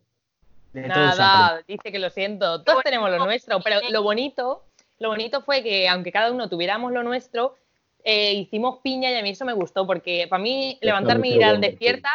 De. 0.74 0.88
Nada, 0.88 1.62
dice 1.66 1.90
que 1.92 1.98
lo 1.98 2.10
siento. 2.10 2.62
Todos 2.62 2.82
tenemos 2.82 3.10
lo 3.10 3.24
nuestro, 3.24 3.60
pero 3.60 3.80
lo 3.90 4.02
bonito, 4.02 4.64
lo 4.98 5.08
bonito 5.08 5.40
fue 5.40 5.62
que 5.62 5.88
aunque 5.88 6.12
cada 6.12 6.32
uno 6.32 6.48
tuviéramos 6.48 6.92
lo 6.92 7.02
nuestro, 7.02 7.54
eh, 8.02 8.34
hicimos 8.34 8.80
piña 8.82 9.10
y 9.10 9.14
a 9.14 9.22
mí 9.22 9.30
eso 9.30 9.44
me 9.44 9.52
gustó, 9.52 9.87
porque 9.87 10.26
para 10.28 10.42
mí 10.42 10.76
levantarme 10.82 11.28
y 11.28 11.34
ir 11.34 11.44
al 11.44 11.60
despierta 11.60 12.10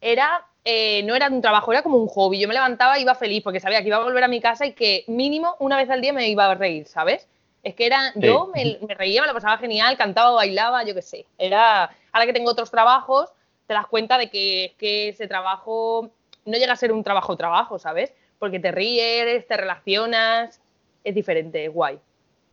era 0.00 0.46
eh, 0.68 1.04
no 1.04 1.14
era 1.14 1.28
un 1.28 1.40
trabajo, 1.40 1.72
era 1.72 1.82
como 1.82 1.96
un 1.96 2.08
hobby. 2.08 2.40
Yo 2.40 2.48
me 2.48 2.54
levantaba 2.54 2.98
y 2.98 3.02
iba 3.02 3.14
feliz 3.14 3.42
porque 3.42 3.60
sabía 3.60 3.80
que 3.80 3.86
iba 3.86 3.96
a 3.96 4.02
volver 4.02 4.24
a 4.24 4.28
mi 4.28 4.40
casa 4.40 4.66
y 4.66 4.72
que 4.72 5.04
mínimo 5.06 5.56
una 5.60 5.76
vez 5.76 5.88
al 5.88 6.00
día 6.00 6.12
me 6.12 6.28
iba 6.28 6.50
a 6.50 6.54
reír, 6.54 6.86
¿sabes? 6.86 7.26
Es 7.62 7.74
que 7.74 7.86
era, 7.86 8.12
yo 8.16 8.50
me, 8.54 8.78
me 8.86 8.94
reía, 8.94 9.22
me 9.22 9.28
lo 9.28 9.34
pasaba 9.34 9.58
genial, 9.58 9.96
cantaba, 9.96 10.32
bailaba, 10.32 10.84
yo 10.84 10.94
qué 10.94 11.02
sé. 11.02 11.24
Era, 11.38 11.90
ahora 12.12 12.26
que 12.26 12.32
tengo 12.32 12.50
otros 12.50 12.70
trabajos, 12.70 13.30
te 13.66 13.74
das 13.74 13.86
cuenta 13.86 14.18
de 14.18 14.28
que, 14.28 14.74
que 14.78 15.08
ese 15.08 15.26
trabajo 15.28 16.10
no 16.46 16.56
llega 16.58 16.72
a 16.72 16.76
ser 16.76 16.92
un 16.92 17.02
trabajo 17.04 17.36
trabajo, 17.36 17.78
¿sabes? 17.78 18.14
Porque 18.38 18.58
te 18.60 18.72
ríes, 18.72 19.46
te 19.46 19.56
relacionas, 19.56 20.60
es 21.04 21.14
diferente, 21.14 21.64
es 21.66 21.72
guay. 21.72 21.98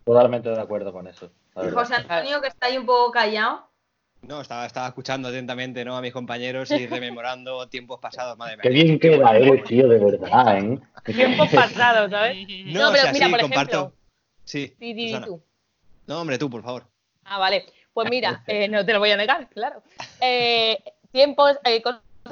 Totalmente 0.06 0.50
de 0.50 0.60
acuerdo 0.60 0.92
con 0.92 1.08
eso. 1.08 1.32
José 1.54 1.96
Antonio, 1.96 2.42
que 2.42 2.48
está 2.48 2.68
ahí 2.68 2.78
un 2.78 2.86
poco 2.86 3.12
callado. 3.12 3.68
No, 4.24 4.40
estaba, 4.42 4.66
estaba 4.66 4.88
escuchando 4.88 5.28
atentamente 5.28 5.84
¿no? 5.84 5.98
a 5.98 6.02
mis 6.02 6.14
compañeros 6.14 6.72
y 6.72 6.88
rememorando 6.88 7.68
tiempos 7.70 8.00
pasados, 8.00 8.38
madre 8.38 8.56
mía. 8.56 8.62
Qué 8.64 8.70
bien 8.70 9.00
queda 9.00 9.36
eres, 9.36 9.64
tío, 9.66 9.88
de 9.88 10.00
verdad, 10.00 10.58
¿eh? 10.60 10.80
Tiempos 11.06 11.50
pasados, 11.54 12.10
¿sabes? 12.10 12.38
No, 12.68 12.80
No, 12.84 12.90
o 12.90 12.92
pero 12.92 13.04
sea, 13.04 13.14
mira, 13.14 13.26
sí, 13.26 13.32
por 13.32 13.42
comparto. 13.42 13.78
ejemplo. 13.78 13.98
Sí, 14.46 14.76
Sí, 14.80 15.16
tú. 15.26 15.42
No, 16.08 16.22
hombre, 16.22 16.38
tú, 16.38 16.50
por 16.50 16.64
favor. 16.64 16.86
Ah, 17.26 17.38
vale. 17.38 17.66
Pues 17.94 18.10
mira, 18.10 18.44
eh, 18.48 18.68
no 18.68 18.86
te 18.86 18.94
lo 18.94 19.00
voy 19.00 19.12
a 19.12 19.18
negar, 19.18 19.50
claro. 19.50 19.84
Eh, 20.22 20.82
tiempos, 21.12 21.58
eh, 21.66 21.82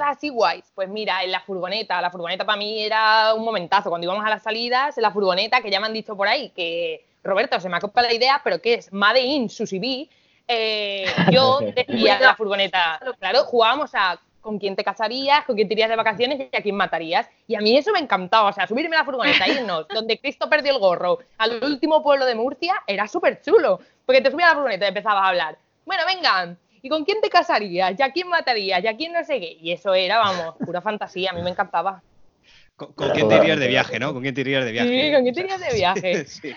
cosas 0.02 0.16
así 0.16 0.28
guays. 0.28 0.64
Pues 0.74 0.88
mira, 0.88 1.22
en 1.22 1.30
la 1.30 1.40
furgoneta, 1.40 2.00
la 2.00 2.10
furgoneta 2.10 2.44
para 2.44 2.58
mí 2.58 2.82
era 2.82 3.34
un 3.34 3.44
momentazo. 3.44 3.88
Cuando 3.88 4.06
íbamos 4.06 4.24
a 4.24 4.30
las 4.30 4.42
salidas, 4.42 4.96
en 4.98 5.02
la 5.02 5.10
furgoneta, 5.10 5.60
que 5.60 5.70
ya 5.70 5.80
me 5.80 5.86
han 5.86 5.92
dicho 5.92 6.16
por 6.16 6.28
ahí 6.28 6.50
que, 6.50 7.04
Roberto, 7.22 7.58
se 7.60 7.68
me 7.68 7.76
ha 7.76 7.80
copiado 7.80 8.08
la 8.08 8.14
idea, 8.14 8.40
pero 8.42 8.60
que 8.60 8.74
es 8.74 8.92
Made 8.92 9.20
in 9.20 9.48
Sushi 9.48 9.78
Bee, 9.78 10.10
eh, 10.48 11.06
yo 11.32 11.60
decía 11.60 12.16
en 12.16 12.22
la 12.22 12.34
furgoneta, 12.34 13.00
claro, 13.18 13.44
jugábamos 13.44 13.94
a 13.94 14.20
con 14.40 14.58
quién 14.58 14.74
te 14.74 14.82
casarías, 14.82 15.44
con 15.44 15.54
quién 15.54 15.68
te 15.68 15.74
irías 15.74 15.88
de 15.88 15.94
vacaciones 15.94 16.48
y 16.52 16.56
a 16.56 16.62
quién 16.62 16.74
matarías. 16.74 17.28
Y 17.46 17.54
a 17.54 17.60
mí 17.60 17.76
eso 17.76 17.92
me 17.92 18.00
encantaba, 18.00 18.48
o 18.48 18.52
sea, 18.52 18.66
subirme 18.66 18.96
a 18.96 19.00
la 19.00 19.04
furgoneta, 19.04 19.46
irnos 19.46 19.86
donde 19.94 20.18
Cristo 20.18 20.50
perdió 20.50 20.72
el 20.72 20.80
gorro, 20.80 21.20
al 21.38 21.62
último 21.62 22.02
pueblo 22.02 22.26
de 22.26 22.34
Murcia, 22.34 22.74
era 22.88 23.06
súper 23.06 23.40
chulo, 23.40 23.78
porque 24.04 24.20
te 24.20 24.32
subías 24.32 24.48
a 24.48 24.50
la 24.50 24.56
furgoneta 24.56 24.84
y 24.86 24.88
empezabas 24.88 25.22
a 25.22 25.28
hablar. 25.28 25.58
Bueno, 25.86 26.02
venga, 26.06 26.56
¿y 26.82 26.88
con 26.88 27.04
quién 27.04 27.20
te 27.20 27.30
casarías? 27.30 27.94
¿Y 27.98 28.02
a 28.02 28.12
quién 28.12 28.28
matarías? 28.28 28.82
¿Y 28.82 28.86
a 28.86 28.96
quién 28.96 29.12
no 29.12 29.24
sé 29.24 29.40
qué? 29.40 29.56
Y 29.60 29.72
eso 29.72 29.94
era, 29.94 30.18
vamos, 30.18 30.56
pura 30.64 30.80
fantasía, 30.80 31.30
a 31.30 31.34
mí 31.34 31.42
me 31.42 31.50
encantaba. 31.50 32.02
¿Con, 32.76 32.92
con 32.94 33.10
quién 33.10 33.28
te 33.28 33.36
irías 33.36 33.58
de 33.60 33.68
viaje, 33.68 33.98
no? 33.98 34.12
¿Con 34.12 34.22
quién 34.22 34.34
te 34.34 34.40
irías 34.40 34.64
de 34.64 34.72
viaje? 34.72 35.06
Sí, 35.08 35.12
¿con 35.14 35.22
quién 35.22 35.34
te 35.34 35.40
irías 35.42 35.60
de 35.60 35.74
viaje? 35.74 36.24
Sí. 36.26 36.52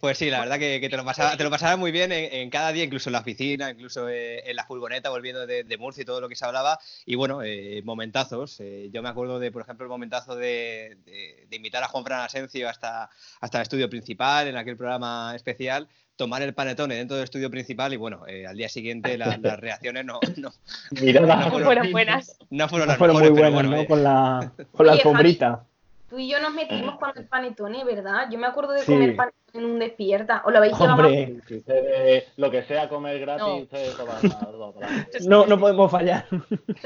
Pues 0.00 0.16
sí, 0.16 0.30
la 0.30 0.40
verdad 0.40 0.58
que, 0.58 0.80
que 0.80 0.88
te, 0.88 0.96
lo 0.96 1.04
pasaba, 1.04 1.36
te 1.36 1.44
lo 1.44 1.50
pasaba 1.50 1.76
muy 1.76 1.92
bien 1.92 2.10
en, 2.10 2.32
en 2.32 2.48
cada 2.48 2.72
día, 2.72 2.84
incluso 2.84 3.10
en 3.10 3.12
la 3.12 3.18
oficina, 3.18 3.68
incluso 3.68 4.08
eh, 4.08 4.48
en 4.48 4.56
la 4.56 4.64
furgoneta, 4.64 5.10
volviendo 5.10 5.46
de, 5.46 5.64
de 5.64 5.76
Murcia 5.76 6.00
y 6.00 6.06
todo 6.06 6.18
lo 6.18 6.30
que 6.30 6.34
se 6.34 6.46
hablaba. 6.46 6.78
Y 7.04 7.14
bueno, 7.14 7.42
eh, 7.42 7.82
momentazos. 7.84 8.58
eh, 8.60 8.88
yo 8.90 9.02
me 9.02 9.10
acuerdo 9.10 9.38
de, 9.38 9.52
por 9.52 9.60
ejemplo, 9.60 9.84
el 9.84 9.90
momentazo 9.90 10.34
de, 10.34 10.96
de- 11.04 11.44
de 11.46 11.56
invitar 11.56 11.82
a 11.84 11.88
Juan 11.88 12.04
Fran 12.04 12.20
Asencio 12.20 12.70
hasta, 12.70 13.10
hasta 13.42 13.58
el 13.58 13.62
estudio 13.64 13.90
principal, 13.90 14.48
en 14.48 14.56
aquel 14.56 14.78
programa 14.78 15.34
especial, 15.36 15.86
tomar 16.16 16.42
el 16.42 16.54
panetone 16.54 16.94
dentro 16.96 17.16
del 17.16 17.24
estudio 17.24 17.50
principal 17.50 17.92
y 17.92 17.96
bueno, 17.96 18.26
eh, 18.26 18.46
al 18.46 18.56
día 18.56 18.68
siguiente 18.68 19.16
la- 19.18 19.36
las 19.42 19.58
reacciones 19.60 20.04
no, 20.04 20.18
no, 20.36 20.50
no 20.90 21.60
Fueron 21.64 21.92
buenas. 21.92 22.38
no 22.50 22.68
fueron 22.68 22.88
las 22.88 22.96
Fueron 22.98 23.16
muy 23.16 23.22
pero 23.24 23.34
buenas, 23.34 23.52
bueno, 23.52 23.70
¿no? 23.70 23.76
eh, 23.82 23.86
Con 23.86 24.02
la, 24.02 24.52
con 24.72 24.86
la 24.86 24.92
Oye, 24.92 25.02
Javi. 25.02 25.08
alfombrita. 25.10 25.64
Tú 26.08 26.18
y 26.20 26.28
yo 26.28 26.38
nos 26.40 26.52
metimos 26.54 26.98
con 26.98 27.10
el 27.16 27.26
panetone, 27.26 27.84
¿verdad? 27.84 28.28
Yo 28.30 28.38
me 28.38 28.46
acuerdo 28.46 28.72
de 28.72 28.80
Sí. 28.80 28.92
comer 28.92 29.16
panetone 29.16 29.42
en 29.54 29.64
un 29.64 29.78
despierta. 29.80 30.42
¿O 30.44 30.50
lo 30.52 30.58
habéis 30.58 30.78
llevado? 30.78 30.94
Hombre, 31.02 31.40
Si 31.48 31.56
ustedes, 31.56 32.24
lo 32.36 32.48
que 32.50 32.62
sea 32.62 32.88
comer 32.88 33.18
gratis, 33.18 33.68
No. 33.72 34.06
no, 35.26 35.46
no 35.46 35.58
podemos 35.58 35.90
fallar. 35.90 36.26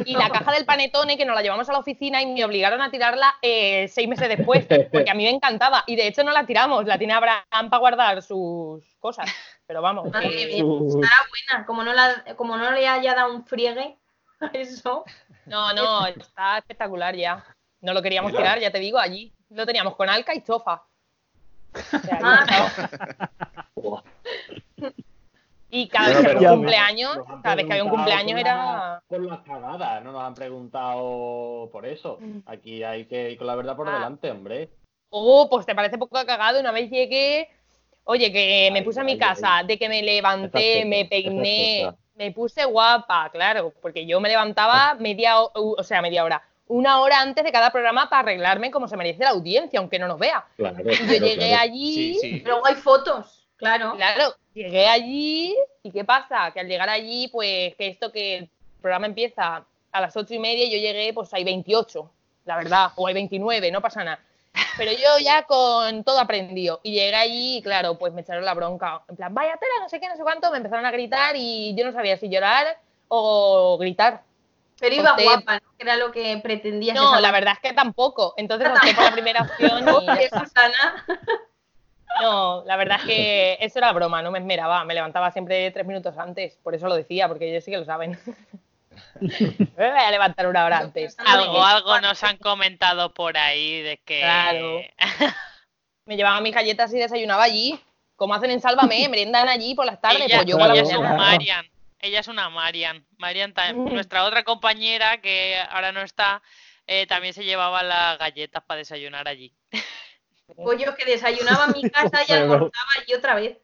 Y 0.07 0.15
la 0.17 0.31
caja 0.31 0.53
del 0.53 0.65
panetone, 0.65 1.19
que 1.19 1.25
nos 1.27 1.35
la 1.37 1.43
llevamos 1.43 1.69
a 1.69 1.73
la 1.73 1.81
oficina 1.81 2.23
y 2.23 2.27
me 2.33 2.45
obligaron 2.45 2.81
a 2.81 2.91
tirarla 2.91 3.35
eh, 3.43 3.89
seis 3.89 4.09
meses 4.09 4.29
después, 4.29 4.67
porque 4.91 5.11
a 5.11 5.15
mí 5.15 5.25
me 5.25 5.31
encantaba. 5.31 5.85
Y 5.87 5.97
de 5.97 6.07
hecho 6.07 6.25
no 6.25 6.31
la 6.33 6.47
tiramos, 6.47 6.87
la 6.87 6.97
tiene 6.97 7.13
Abraham 7.13 7.69
para 7.69 7.79
guardar 7.79 8.23
sus 8.23 8.83
cosas. 9.01 9.29
Pero 9.67 9.83
vamos, 9.83 10.11
Madre 10.11 10.31
que- 10.31 10.47
mía, 10.47 10.65
estará 10.89 11.17
buena. 11.29 11.67
Como 11.67 11.85
no, 11.85 11.93
la, 11.93 12.25
como 12.37 12.57
no 12.57 12.71
le 12.73 12.89
haya 12.89 13.15
dado 13.15 13.35
un 13.35 13.45
friegue 13.45 13.97
a 14.41 14.47
eso. 14.55 15.05
no, 15.47 15.73
no, 15.75 16.07
está 16.07 16.59
espectacular 16.59 17.15
ya. 17.15 17.45
No 17.81 17.93
lo 17.95 18.03
queríamos 18.03 18.33
tirar, 18.33 18.59
ya 18.61 18.71
te 18.71 18.79
digo, 18.79 18.99
allí. 18.99 19.33
Lo 19.51 19.65
teníamos 19.67 19.97
con 19.97 20.09
alca 20.09 20.35
y 20.35 20.43
chofa. 20.43 20.83
O 21.75 21.99
sea, 21.99 22.19
ahí 22.19 22.21
Ah. 22.23 24.03
y 25.71 25.89
cada 25.89 26.09
vez 26.09 26.21
que 26.23 26.31
había 26.33 26.53
un 26.53 26.59
cumpleaños, 26.59 27.19
cada 27.43 27.55
vez 27.55 27.67
que 27.67 27.73
había 27.73 27.85
un 27.85 27.91
cumpleaños 27.91 28.41
era... 28.41 29.03
Por 29.09 29.25
las 29.25 29.41
cagadas, 29.41 30.03
no 30.03 30.13
nos 30.13 30.23
han 30.23 30.35
preguntado 30.35 31.69
por 31.71 31.87
eso. 31.87 32.19
Aquí 32.47 32.83
hay 32.83 33.05
que 33.07 33.31
ir 33.33 33.39
con 33.39 33.47
la 33.47 33.55
verdad 33.55 33.77
por 33.77 33.89
Ah. 33.89 33.93
delante, 33.93 34.31
hombre. 34.31 34.69
Oh, 35.11 35.49
pues 35.49 35.67
te 35.67 35.75
parece 35.75 35.97
poco 35.99 36.17
cagado. 36.25 36.61
Una 36.61 36.73
vez 36.73 36.91
llegué, 36.91 37.49
oye, 38.05 38.33
que 38.33 38.71
me 38.73 38.81
Ay, 38.81 38.85
puse 38.85 39.01
a 39.01 39.05
mi 39.05 39.13
ay, 39.13 39.19
casa, 39.19 39.63
de 39.65 39.79
que 39.79 39.89
me 39.89 40.03
levanté, 40.03 40.85
me 40.85 41.05
peiné, 41.05 41.91
me 42.15 42.31
puse 42.33 42.65
guapa, 42.65 43.29
claro, 43.31 43.73
porque 43.81 44.07
yo 44.07 44.21
me 44.21 44.29
levantaba 44.29 44.95
media, 44.97 45.41
o, 45.41 45.51
o 45.79 45.83
sea, 45.85 46.03
media 46.03 46.25
hora, 46.25 46.43
una 46.71 47.01
hora 47.01 47.21
antes 47.21 47.43
de 47.43 47.51
cada 47.51 47.71
programa 47.71 48.09
para 48.09 48.21
arreglarme 48.21 48.71
como 48.71 48.87
se 48.87 48.97
merece 48.97 49.25
la 49.25 49.31
audiencia, 49.31 49.81
aunque 49.81 49.99
no 49.99 50.07
nos 50.07 50.19
vea. 50.19 50.45
Claro, 50.57 50.79
yo 50.79 51.17
llegué 51.17 51.55
allí, 51.55 51.95
sí, 51.95 52.19
sí. 52.21 52.43
Luego 52.47 52.65
hay 52.65 52.77
fotos, 52.77 53.49
claro. 53.57 53.95
claro, 53.97 54.35
llegué 54.55 54.87
allí 54.87 55.57
y 55.83 55.91
¿qué 55.91 56.05
pasa? 56.05 56.53
Que 56.53 56.61
al 56.61 56.69
llegar 56.69 56.89
allí, 56.89 57.29
pues 57.29 57.75
que 57.75 57.89
esto 57.89 58.13
que 58.13 58.37
el 58.37 58.51
programa 58.81 59.07
empieza 59.07 59.65
a 59.91 60.01
las 60.01 60.17
ocho 60.17 60.33
y 60.33 60.39
media 60.39 60.65
y 60.65 60.71
yo 60.71 60.79
llegué, 60.79 61.13
pues 61.13 61.35
hay 61.35 61.43
28, 61.43 62.09
la 62.45 62.57
verdad, 62.57 62.93
o 62.95 63.09
hay 63.09 63.15
29, 63.15 63.73
no 63.73 63.81
pasa 63.81 64.05
nada. 64.05 64.21
Pero 64.77 64.93
yo 64.93 65.19
ya 65.23 65.43
con 65.43 66.05
todo 66.05 66.21
aprendido. 66.21 66.81
Y 66.85 66.93
llegué 66.93 67.15
allí 67.15 67.57
y 67.59 67.63
claro, 67.63 67.99
pues 67.99 68.13
me 68.13 68.21
echaron 68.21 68.45
la 68.45 68.55
bronca. 68.55 69.03
En 69.09 69.17
plan, 69.17 69.35
vaya 69.35 69.57
tela, 69.57 69.73
no 69.81 69.89
sé 69.89 70.01
qué, 70.01 70.09
no 70.09 70.17
sé 70.17 70.23
cuánto. 70.23 70.51
Me 70.51 70.59
empezaron 70.59 70.87
a 70.87 70.91
gritar 70.91 71.35
y 71.37 71.75
yo 71.75 71.85
no 71.85 71.93
sabía 71.93 72.17
si 72.17 72.29
llorar 72.29 72.79
o 73.09 73.77
gritar. 73.79 74.23
Pero 74.81 74.95
iba 74.95 75.13
Opté- 75.15 75.25
guapa, 75.25 75.55
¿no? 75.61 75.77
Que 75.77 75.83
era 75.85 75.97
lo 75.97 76.11
que 76.11 76.39
pretendías. 76.43 76.97
No, 76.97 77.21
la 77.21 77.31
verdad 77.31 77.55
es 77.55 77.61
que 77.61 77.75
tampoco. 77.75 78.35
Entonces 78.37 78.69
opté 78.69 78.95
por 78.95 79.05
la 79.05 79.13
primera 79.13 79.43
opción 79.61 79.89
y. 79.89 80.29
Susana. 80.29 81.07
No, 82.21 82.65
la 82.67 82.77
verdad 82.77 82.99
es 83.01 83.05
que 83.07 83.59
eso 83.61 83.79
era 83.79 83.93
broma, 83.93 84.21
no 84.23 84.31
me 84.31 84.39
esmeraba. 84.41 84.85
Me 84.85 84.95
levantaba 84.95 85.31
siempre 85.31 85.71
tres 85.71 85.87
minutos 85.87 86.19
antes. 86.19 86.59
Por 86.63 86.75
eso 86.75 86.89
lo 86.89 86.95
decía, 86.97 87.29
porque 87.29 87.51
ellos 87.51 87.65
sí 87.65 87.71
que 87.71 87.79
lo 87.79 87.85
saben. 87.85 88.19
me 89.21 89.69
voy 89.77 89.87
a 89.87 90.11
levantar 90.11 90.47
una 90.47 90.65
hora 90.65 90.79
antes. 90.79 91.17
Algo, 91.19 91.65
algo 91.65 92.01
nos 92.01 92.23
han 92.25 92.37
comentado 92.39 93.13
por 93.15 93.37
ahí 93.37 93.83
de 93.83 93.99
que. 93.99 94.21
Claro. 94.21 94.81
Me 96.07 96.17
llevaba 96.17 96.41
mis 96.41 96.55
galletas 96.55 96.93
y 96.93 96.99
desayunaba 96.99 97.45
allí. 97.45 97.79
Como 98.17 98.35
hacen 98.35 98.51
en 98.51 98.61
Sálvame, 98.61 99.09
meriendan 99.09 99.49
allí 99.49 99.75
por 99.75 99.87
las 99.87 100.01
tardes. 100.01 100.23
ella, 100.23 100.39
pues 100.39 100.47
yo 100.47 100.59
por 100.59 100.67
la 100.67 101.39
ella 102.03 102.21
es 102.21 102.29
una. 102.29 102.49
Marian. 102.51 103.05
Marian. 103.19 103.53
Ta- 103.55 103.73
nuestra 103.73 104.25
otra 104.25 104.43
compañera 104.45 105.21
que 105.21 105.57
ahora 105.71 105.93
no 105.93 106.01
está, 106.01 106.43
eh, 106.87 107.07
también 107.07 107.35
se 107.35 107.45
llevaba 107.45 107.83
las 107.83 108.19
galletas 108.19 108.63
para 108.65 108.79
desayunar 108.79 109.27
allí. 109.29 109.53
Pues 110.57 110.83
yo 110.85 110.93
que 110.97 111.05
desayunaba 111.05 111.67
en 111.67 111.73
mi 111.81 111.89
casa 111.91 112.23
y 112.29 112.33
almorzaba 112.33 112.89
allí 113.01 113.15
otra 113.15 113.37
vez. 113.37 113.57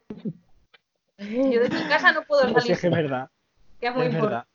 Yo 1.17 1.59
de 1.61 1.69
mi 1.69 1.83
casa 1.89 2.13
no 2.13 2.23
puedo 2.23 2.43
Sí, 2.47 2.53
salir, 2.53 2.71
es 2.71 2.79
que 2.81 2.87
es 2.87 2.93
verdad. 2.93 3.29
que 3.81 3.87
es 3.87 3.93
muy 3.93 4.05
Es 4.07 4.13
importante. 4.13 4.35
verdad. 4.35 4.47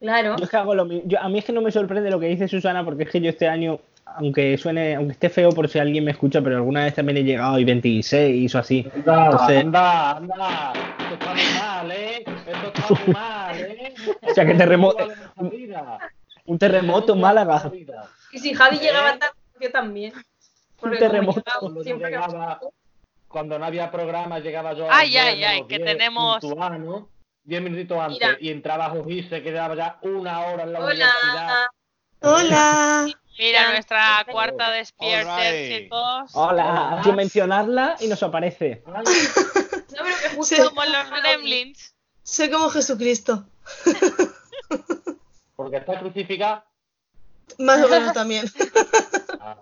Claro. 0.00 0.36
Yo 0.38 0.44
es 0.44 0.50
que 0.50 0.56
hago 0.56 0.74
lo 0.76 0.84
mismo. 0.84 1.02
Yo- 1.08 1.20
a 1.20 1.28
mí 1.28 1.40
es 1.40 1.44
que 1.44 1.52
no 1.52 1.62
me 1.62 1.72
sorprende 1.72 2.10
lo 2.10 2.20
que 2.20 2.26
dice 2.26 2.46
Susana, 2.46 2.84
porque 2.84 3.02
es 3.02 3.10
que 3.10 3.20
yo 3.20 3.28
este 3.30 3.48
año, 3.48 3.80
aunque 4.04 4.56
suene, 4.58 4.96
aunque 4.96 5.12
esté 5.12 5.28
feo 5.30 5.50
por 5.50 5.68
si 5.68 5.78
alguien 5.78 6.04
me 6.04 6.10
escucha, 6.10 6.40
pero 6.42 6.56
alguna 6.56 6.84
vez 6.84 6.94
también 6.94 7.18
he 7.18 7.24
llegado 7.24 7.58
y 7.58 7.64
26 7.64 8.54
o 8.54 8.58
así. 8.58 8.86
Anda, 8.94 9.24
Entonces- 9.26 9.60
anda, 9.64 10.10
anda. 10.16 10.72
Esto 10.98 11.14
está 11.14 11.34
muy 11.34 11.42
mal, 11.60 11.90
¿eh? 11.92 12.24
Esto 12.26 12.66
está 12.74 12.94
muy 13.04 13.14
mal, 13.14 13.60
¿eh? 13.60 13.94
O 14.22 14.34
sea, 14.34 14.46
que 14.46 14.54
terremoto-. 14.54 15.08
Un 16.46 16.58
terremoto 16.58 17.12
en 17.14 17.20
Málaga. 17.20 17.70
Y 18.32 18.38
si 18.38 18.54
Javi 18.54 18.76
¿Eh? 18.76 18.80
llegaba 18.80 19.18
tarde, 19.18 19.34
yo 19.60 19.70
también. 19.70 20.12
Un 20.82 20.96
terremoto. 20.98 21.42
llegaba 21.46 21.82
siempre 21.84 22.10
llegaba- 22.10 22.60
Cuando 23.28 23.58
no 23.58 23.64
había 23.64 23.90
programa, 23.90 24.38
llegaba 24.40 24.72
yo 24.72 24.86
Ay, 24.90 25.12
las 25.12 25.24
ay, 25.26 25.44
ay, 25.44 25.62
que 25.68 25.76
diez, 25.78 25.86
tenemos- 25.88 26.40
puntual, 26.40 26.84
¿no? 26.84 27.08
Diez 27.44 27.62
minutitos 27.62 27.98
antes. 27.98 28.18
Mira. 28.20 28.36
Y 28.40 28.50
entraba 28.50 28.90
Jojí, 28.90 29.22
se 29.24 29.42
quedaba 29.42 29.74
ya 29.76 29.98
una 30.02 30.40
hora 30.46 30.64
en 30.64 30.72
la 30.72 30.80
universidad. 30.80 31.66
Hola. 32.22 33.06
Mira, 33.40 33.70
nuestra 33.70 34.26
cuarta 34.30 34.70
despierta, 34.70 35.40
chicos. 35.50 36.30
Hola, 36.34 36.98
hay 36.98 37.02
que 37.02 37.12
mencionarla 37.12 37.96
y 37.98 38.06
nos 38.08 38.22
aparece. 38.22 38.84
No, 39.90 40.04
pero 40.04 40.16
que 40.22 40.28
justo 40.36 40.54
Sí. 40.54 40.62
Como 40.62 40.84
los 40.84 41.10
gremlins. 41.10 41.94
Soy 42.22 42.48
como 42.48 42.70
Jesucristo. 42.70 43.44
Porque 45.56 45.78
está 45.78 45.98
crucificada. 45.98 46.64
Más 47.58 47.82
o 47.84 47.88
menos 47.88 48.12
también. 48.12 48.46
Ah. 49.40 49.56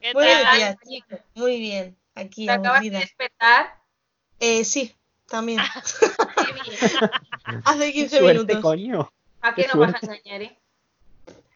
¿Qué 0.00 0.12
tal? 0.12 0.56
días, 0.56 0.76
chicos. 0.88 1.20
Muy 1.34 1.58
bien. 1.58 1.96
Aquí, 2.14 2.46
te 2.46 2.52
acabas 2.52 2.82
de 2.82 2.90
despertar. 2.90 3.78
Eh, 4.40 4.64
sí, 4.64 4.94
también. 5.28 5.60
Qué 6.00 6.52
bien. 6.52 7.10
Hace 7.64 7.92
15 7.92 8.18
Suerte, 8.18 8.32
minutos. 8.32 8.62
coño. 8.62 9.12
¿A 9.42 9.54
qué 9.54 9.62
Qué 9.62 9.68
no 9.72 9.80
vas 9.80 9.94
a 9.94 9.98
engañar, 10.06 10.42
eh? 10.42 10.58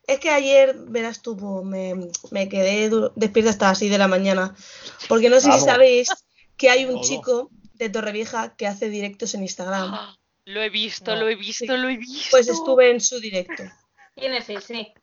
Es 0.09 0.19
que 0.19 0.31
ayer, 0.31 0.75
verás 0.89 1.23
tú, 1.23 1.37
me, 1.65 1.95
me 2.33 2.49
quedé 2.49 2.91
despierta 3.15 3.51
hasta 3.51 3.71
así 3.71 3.89
de 3.89 3.99
la 3.99 4.09
mañana. 4.09 4.57
Porque 5.09 5.29
no 5.31 5.39
sé 5.41 5.49
Vamos. 5.49 5.63
si 5.63 5.69
sabéis 5.69 6.09
que 6.57 6.71
hay 6.71 6.85
un 6.87 7.01
chico 7.03 7.51
de 7.75 7.89
Torrevieja 7.91 8.57
que 8.57 8.67
hace 8.67 8.89
directos 8.89 9.35
en 9.35 9.43
Instagram. 9.43 9.95
Lo 10.47 10.63
he 10.63 10.71
visto, 10.71 11.15
No, 11.15 11.21
lo 11.21 11.29
he 11.29 11.35
visto, 11.37 11.67
sí. 11.67 11.79
lo 11.79 11.91
he 11.91 11.99
visto. 11.99 12.29
Pues 12.31 12.49
estuve 12.49 12.91
en 12.91 13.03
su 13.03 13.21
directo. 13.21 13.63
¿Quién 14.17 14.33
es 14.33 14.49
ese? 14.49 14.95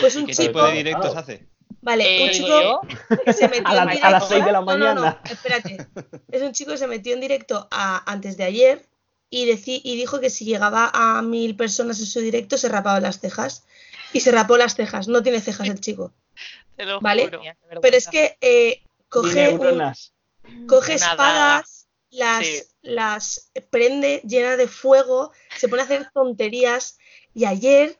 Pues 0.00 0.16
un 0.16 0.26
¿Qué 0.26 0.32
chico, 0.32 0.48
tipo 0.48 0.64
de 0.66 0.72
directos 0.72 1.16
hace? 1.16 1.48
vale, 1.82 2.04
Eh, 2.04 2.24
un 2.24 2.30
digo 2.32 2.80
chico 2.82 3.22
que 3.24 3.32
se 3.32 3.46
metió 3.48 3.68
A 3.68 3.74
la- 3.74 3.82
en 3.82 3.88
a 3.88 3.92
directo. 3.92 4.10
las 4.10 4.28
seis 4.28 4.44
de 4.44 4.50
la 4.52 4.60
No, 4.60 4.66
no, 4.76 4.76
no, 4.76 5.00
mañana. 5.02 5.20
espérate. 5.30 5.86
Es 6.32 6.42
un 6.42 6.50
chico 6.52 6.72
que 6.72 6.78
se 6.78 6.88
metió 6.88 7.14
en 7.14 7.20
directo 7.20 7.68
a- 7.70 8.02
antes 8.10 8.36
de 8.36 8.42
ayer 8.42 8.88
y, 9.30 9.46
deci- 9.46 9.80
y 9.84 9.94
dijo 9.96 10.18
que 10.20 10.30
si 10.30 10.44
llegaba 10.46 10.90
a 10.92 11.22
mil 11.22 11.54
personas 11.54 12.00
en 12.00 12.06
su 12.06 12.18
directo 12.20 12.58
se 12.58 12.68
rapaba 12.68 12.98
las 12.98 13.20
cejas. 13.20 13.64
Y 14.12 14.20
se 14.20 14.30
rapó 14.30 14.56
las 14.56 14.74
cejas. 14.74 15.08
No 15.08 15.22
tiene 15.22 15.40
cejas 15.40 15.68
el 15.68 15.80
chico. 15.80 16.12
Te 16.76 16.84
lo 16.84 17.00
¿Vale? 17.00 17.24
juro. 17.24 17.40
Pero 17.80 17.96
es 17.96 18.08
que 18.08 18.36
eh, 18.40 18.82
coge, 19.08 19.50
un- 19.50 20.66
coge 20.66 20.94
espadas, 20.94 21.86
las, 22.10 22.46
Sí. 22.46 22.62
las 22.82 23.50
prende 23.70 24.20
llena 24.26 24.56
de 24.56 24.68
fuego, 24.68 25.32
se 25.56 25.68
pone 25.68 25.82
a 25.82 25.84
hacer 25.84 26.10
tonterías. 26.12 26.98
Y 27.34 27.44
ayer 27.44 27.98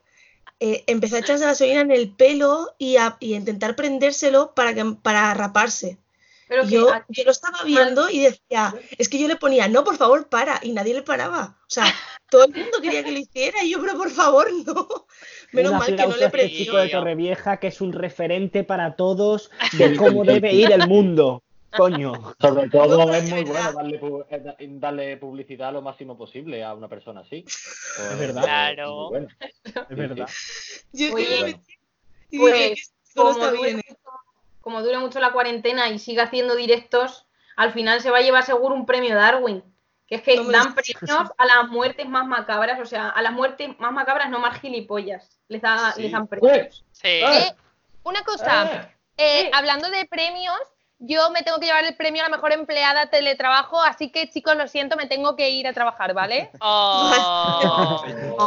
eh, 0.60 0.84
empezó 0.86 1.16
a 1.16 1.20
echarse 1.20 1.44
gasolina 1.44 1.80
en 1.80 1.90
el 1.90 2.14
pelo 2.14 2.74
y 2.78 2.96
a, 2.96 3.16
y 3.20 3.34
a 3.34 3.36
intentar 3.36 3.76
prendérselo 3.76 4.54
para, 4.54 4.74
que, 4.74 4.84
para 5.02 5.32
raparse. 5.34 5.98
Pero 6.48 6.64
yo, 6.64 6.88
yo 7.08 7.24
lo 7.24 7.30
estaba 7.30 7.62
viendo 7.64 8.10
y 8.10 8.20
decía, 8.20 8.74
es 8.98 9.08
que 9.08 9.18
yo 9.18 9.26
le 9.26 9.36
ponía, 9.36 9.68
no, 9.68 9.84
por 9.84 9.96
favor, 9.96 10.28
para, 10.28 10.60
y 10.62 10.72
nadie 10.72 10.92
le 10.92 11.02
paraba. 11.02 11.56
O 11.62 11.70
sea, 11.70 11.86
todo 12.32 12.46
el 12.46 12.52
mundo 12.54 12.80
quería 12.82 13.04
que 13.04 13.12
lo 13.12 13.18
hiciera 13.18 13.62
y 13.62 13.70
yo, 13.70 13.80
pero 13.80 13.96
por 13.96 14.10
favor, 14.10 14.48
no. 14.66 15.06
Menos 15.52 15.72
mal 15.74 15.86
que 15.86 16.02
no 16.02 16.08
le 16.08 16.12
este 16.14 16.28
prendí. 16.30 16.56
chico 16.56 16.76
de 16.78 16.88
Torrevieja 16.88 17.58
que 17.58 17.68
es 17.68 17.80
un 17.80 17.92
referente 17.92 18.64
para 18.64 18.96
todos 18.96 19.50
de 19.78 19.94
cómo 19.96 20.24
debe 20.24 20.52
ir 20.52 20.72
el 20.72 20.88
mundo. 20.88 21.42
Coño. 21.76 22.12
Sobre 22.38 22.68
todo 22.68 23.06
No, 23.06 23.14
es 23.14 23.30
muy 23.30 23.44
verdad. 23.44 23.72
bueno 23.72 23.98
darle, 23.98 24.26
eh, 24.30 24.40
da- 24.40 24.56
darle 24.58 25.16
publicidad 25.16 25.72
lo 25.72 25.80
máximo 25.80 26.18
posible 26.18 26.62
a 26.64 26.74
una 26.74 26.88
persona 26.88 27.20
así. 27.20 27.44
Pues, 27.96 28.18
verdad. 28.18 28.42
Claro. 28.42 29.08
bueno. 29.10 29.28
Es 29.64 29.96
verdad. 29.96 30.28
Yo 30.92 31.06
es 31.08 31.14
que 31.14 31.60
y 32.30 32.38
pues, 32.38 32.92
como 33.14 33.30
está 33.32 33.50
dure, 33.50 33.62
bien. 33.62 33.76
mucho, 33.76 34.00
como 34.62 34.82
dure 34.82 34.98
mucho 34.98 35.20
la 35.20 35.32
cuarentena 35.32 35.88
y 35.90 35.98
siga 35.98 36.24
haciendo 36.24 36.56
directos, 36.56 37.26
al 37.56 37.72
final 37.72 38.00
se 38.00 38.10
va 38.10 38.18
a 38.18 38.22
llevar 38.22 38.44
seguro 38.44 38.74
un 38.74 38.86
premio 38.86 39.14
Darwin. 39.14 39.62
Que 40.12 40.16
es 40.16 40.22
que 40.24 40.36
No 40.36 40.50
dan 40.52 40.74
premios 40.74 41.30
a 41.38 41.46
las 41.46 41.68
muertes 41.68 42.06
más 42.06 42.26
macabras, 42.26 42.78
o 42.78 42.84
sea, 42.84 43.08
a 43.08 43.22
las 43.22 43.32
muertes 43.32 43.70
más 43.78 43.92
macabras, 43.92 44.28
no 44.28 44.40
más 44.40 44.60
gilipollas. 44.60 45.40
Les, 45.48 45.62
da, 45.62 45.92
Sí. 45.92 46.02
les 46.02 46.12
dan 46.12 46.26
premios. 46.26 46.84
Sí. 46.92 47.08
Eh, 47.08 47.54
una 48.02 48.22
cosa, 48.22 48.90
eh, 49.16 49.44
Sí. 49.44 49.50
hablando 49.54 49.88
de 49.88 50.04
premios, 50.04 50.58
yo 51.04 51.30
me 51.30 51.42
tengo 51.42 51.58
que 51.58 51.66
llevar 51.66 51.84
el 51.84 51.96
premio 51.96 52.22
a 52.22 52.28
la 52.28 52.36
mejor 52.36 52.52
empleada 52.52 53.06
teletrabajo, 53.06 53.80
así 53.82 54.10
que 54.10 54.30
chicos, 54.30 54.56
lo 54.56 54.68
siento, 54.68 54.96
me 54.96 55.06
tengo 55.06 55.34
que 55.34 55.50
ir 55.50 55.66
a 55.66 55.72
trabajar, 55.72 56.14
¿vale? 56.14 56.50
Oh, 56.60 58.04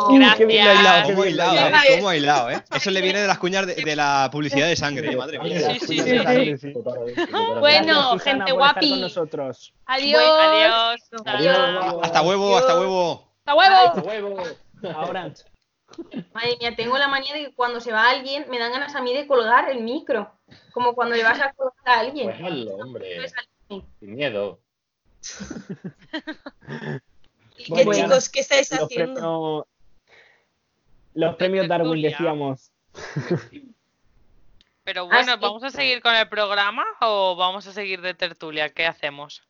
Uy, 0.10 0.26
qué 0.38 0.46
bien 0.46 0.66
gracias. 0.66 1.08
qué 1.08 1.14
¿Cómo 1.14 1.24
bien 1.24 1.40
eh? 1.40 1.96
¿Cómo 1.98 2.10
ha 2.10 2.16
hilado, 2.16 2.50
eh? 2.50 2.64
Eso 2.74 2.92
le 2.92 3.02
viene 3.02 3.20
de 3.22 3.28
las 3.28 3.38
cuñas 3.38 3.68
de, 3.68 3.76
de 3.76 3.96
la 3.96 4.30
publicidad 4.32 4.68
de 4.68 4.76
sangre, 4.76 5.16
madre 5.16 5.40
mía. 5.40 5.78
Sí, 5.80 6.00
sí, 6.00 6.58
sí. 6.58 6.74
Bueno, 6.74 7.60
Gracias, 7.62 8.10
Susana, 8.12 8.20
gente 8.22 8.52
guapi. 8.52 8.90
con 8.90 9.02
nosotros. 9.02 9.74
Adiós. 9.86 10.22
Adiós. 10.24 11.02
Adiós. 11.26 11.96
Hasta 12.04 12.22
huevo, 12.22 12.58
hasta 12.58 12.80
huevo. 12.80 13.30
¡Hasta 13.46 13.56
huevo! 13.56 13.76
¡Hasta 13.76 14.02
huevo! 14.02 14.44
Ahora. 14.96 15.32
Madre 16.34 16.58
mía, 16.60 16.76
tengo 16.76 16.98
la 16.98 17.08
manía 17.08 17.34
de 17.34 17.46
que 17.46 17.54
cuando 17.54 17.80
se 17.80 17.92
va 17.92 18.10
alguien, 18.10 18.46
me 18.50 18.58
dan 18.60 18.72
ganas 18.72 18.96
a 18.96 19.02
mí 19.02 19.14
de 19.14 19.28
colgar 19.28 19.70
el 19.70 19.82
micro. 19.82 20.32
Como 20.74 20.94
cuando 20.94 21.16
le 21.16 21.24
vas 21.24 21.40
a 21.40 21.54
colgar 21.54 21.74
a 21.86 22.00
alguien. 22.00 22.28
Pues 22.30 22.42
hazlo, 22.44 22.76
hombre. 22.76 23.18
Sin 24.00 24.16
miedo. 24.16 24.60
¿Y 27.58 27.70
Bueno, 27.72 27.92
qué 27.92 28.02
chicos, 28.02 28.30
qué 28.30 28.40
estáis 28.42 28.72
Los 28.72 28.82
haciendo? 28.82 29.14
premios, 29.16 29.66
los 31.14 31.36
premios 31.36 31.68
Darwin 31.68 32.02
decíamos. 32.02 32.72
Pero 34.84 35.08
bueno, 35.08 35.34
Ah. 35.34 35.38
¿vamos 35.38 35.64
a 35.64 35.72
seguir 35.72 36.02
con 36.02 36.14
el 36.14 36.28
programa 36.30 36.86
o 37.02 37.36
vamos 37.36 37.66
a 37.66 37.74
seguir 37.74 38.02
de 38.02 38.14
tertulia? 38.14 38.70
¿Qué 38.70 38.86
hacemos? 38.86 39.42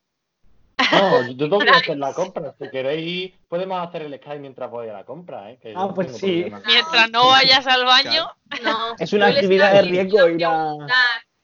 No, 0.92 1.22
yo 1.32 1.38
tengo 1.38 1.60
que 1.60 1.70
hacer 1.70 1.98
la 1.98 2.14
compra. 2.14 2.54
Si 2.60 2.70
queréis, 2.70 3.34
podemos 3.48 3.86
hacer 3.88 4.02
el 4.04 4.16
Skype 4.16 4.40
mientras 4.40 4.70
voy 4.70 4.90
a 4.90 4.94
la 4.94 5.04
compra, 5.06 5.52
¿eh? 5.52 5.58
Que 5.62 5.70
Ah, 5.72 5.88
no 5.88 5.94
pues 5.94 6.18
sí. 6.18 6.42
problema. 6.42 6.62
Mientras 6.66 7.10
no 7.12 7.28
vayas 7.28 7.66
al 7.68 7.86
baño, 7.86 8.28
No, 8.64 8.96
Es 9.00 9.14
una 9.14 9.28
actividad 9.28 9.72
de 9.74 9.82
riesgo 9.84 10.28
ir 10.30 10.46
a- 10.46 10.76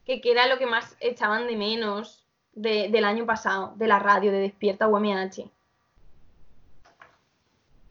Que, 0.05 0.19
que 0.19 0.31
era 0.31 0.47
lo 0.47 0.57
que 0.57 0.65
más 0.65 0.95
echaban 0.99 1.47
de 1.47 1.55
menos 1.55 2.25
de- 2.53 2.89
del 2.89 3.05
año 3.05 3.25
pasado, 3.25 3.73
de 3.77 3.87
la 3.87 3.99
radio, 3.99 4.31
de 4.31 4.39
Despierta 4.39 4.87
UMH. 4.87 5.49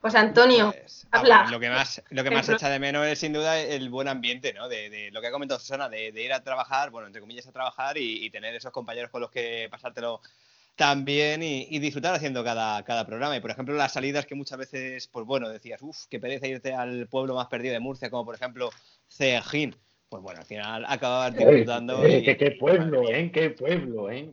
Pues 0.00 0.14
Antonio, 0.14 0.72
Pues, 0.72 1.06
habla. 1.10 1.36
bueno, 1.42 1.50
lo 1.52 1.60
que 1.60 1.68
más, 1.68 2.02
lo 2.08 2.24
que 2.24 2.30
más 2.30 2.48
echa 2.48 2.70
de 2.70 2.78
menos 2.78 3.06
es 3.06 3.18
sin 3.18 3.34
duda 3.34 3.58
el 3.60 3.90
buen 3.90 4.08
ambiente, 4.08 4.54
¿no? 4.54 4.66
De, 4.68 4.88
de 4.88 5.10
lo 5.10 5.20
que 5.20 5.26
ha 5.26 5.30
comentado 5.30 5.60
Susana, 5.60 5.90
de, 5.90 6.10
de 6.10 6.22
ir 6.22 6.32
a 6.32 6.42
trabajar, 6.42 6.88
bueno, 6.90 7.06
entre 7.06 7.20
comillas 7.20 7.46
a 7.46 7.52
trabajar 7.52 7.98
y, 7.98 8.24
y 8.24 8.30
tener 8.30 8.54
esos 8.54 8.72
compañeros 8.72 9.10
con 9.10 9.20
los 9.20 9.30
que 9.30 9.68
pasártelo 9.70 10.22
tan 10.80 11.04
bien 11.04 11.42
y, 11.42 11.66
y 11.68 11.78
disfrutar 11.78 12.14
haciendo 12.14 12.42
cada, 12.42 12.82
cada 12.84 13.04
programa. 13.06 13.36
Y 13.36 13.40
por 13.40 13.50
ejemplo, 13.50 13.74
las 13.74 13.92
salidas 13.92 14.24
que 14.24 14.34
muchas 14.34 14.56
veces, 14.56 15.08
pues 15.08 15.26
bueno, 15.26 15.50
decías, 15.50 15.82
uff, 15.82 16.06
qué 16.08 16.18
pereza 16.18 16.46
irte 16.46 16.72
al 16.72 17.06
pueblo 17.06 17.34
más 17.34 17.48
perdido 17.48 17.74
de 17.74 17.80
Murcia, 17.80 18.08
como 18.08 18.24
por 18.24 18.34
ejemplo 18.34 18.70
Cejín. 19.06 19.76
Pues 20.08 20.22
bueno, 20.22 20.40
al 20.40 20.46
final 20.46 20.86
acabas 20.88 21.36
disfrutando. 21.36 22.02
Eh, 22.06 22.20
y- 22.20 22.24
que 22.24 22.36
qué 22.38 22.50
pueblo. 22.52 23.02
¿eh? 23.10 23.30
Qué 23.30 23.50
pueblo, 23.50 24.10
¿eh? 24.10 24.32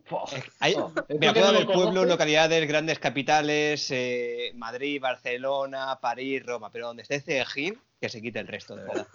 Hay- 0.61 0.73
mira, 1.19 1.33
puede 1.33 1.47
haber 1.47 1.65
lo 1.65 1.73
pueblos, 1.73 2.07
localidades, 2.07 2.65
grandes 2.65 2.97
capitales, 2.97 3.91
eh, 3.91 4.53
Madrid, 4.55 5.01
Barcelona, 5.01 5.99
París, 6.01 6.45
Roma, 6.45 6.71
pero 6.71 6.87
donde 6.87 7.03
esté 7.03 7.19
Cejín, 7.19 7.77
que 7.99 8.07
se 8.07 8.21
quite 8.21 8.39
el 8.39 8.47
resto, 8.47 8.73
de 8.77 8.85
verdad. 8.85 9.07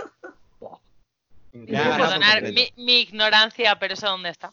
Ya, 1.55 1.97
no, 1.97 1.97
perdonar 1.97 2.43
mi 2.77 3.01
ignorancia, 3.01 3.79
pero 3.79 3.95
¿eso 3.95 4.09
dónde 4.09 4.29
está? 4.29 4.53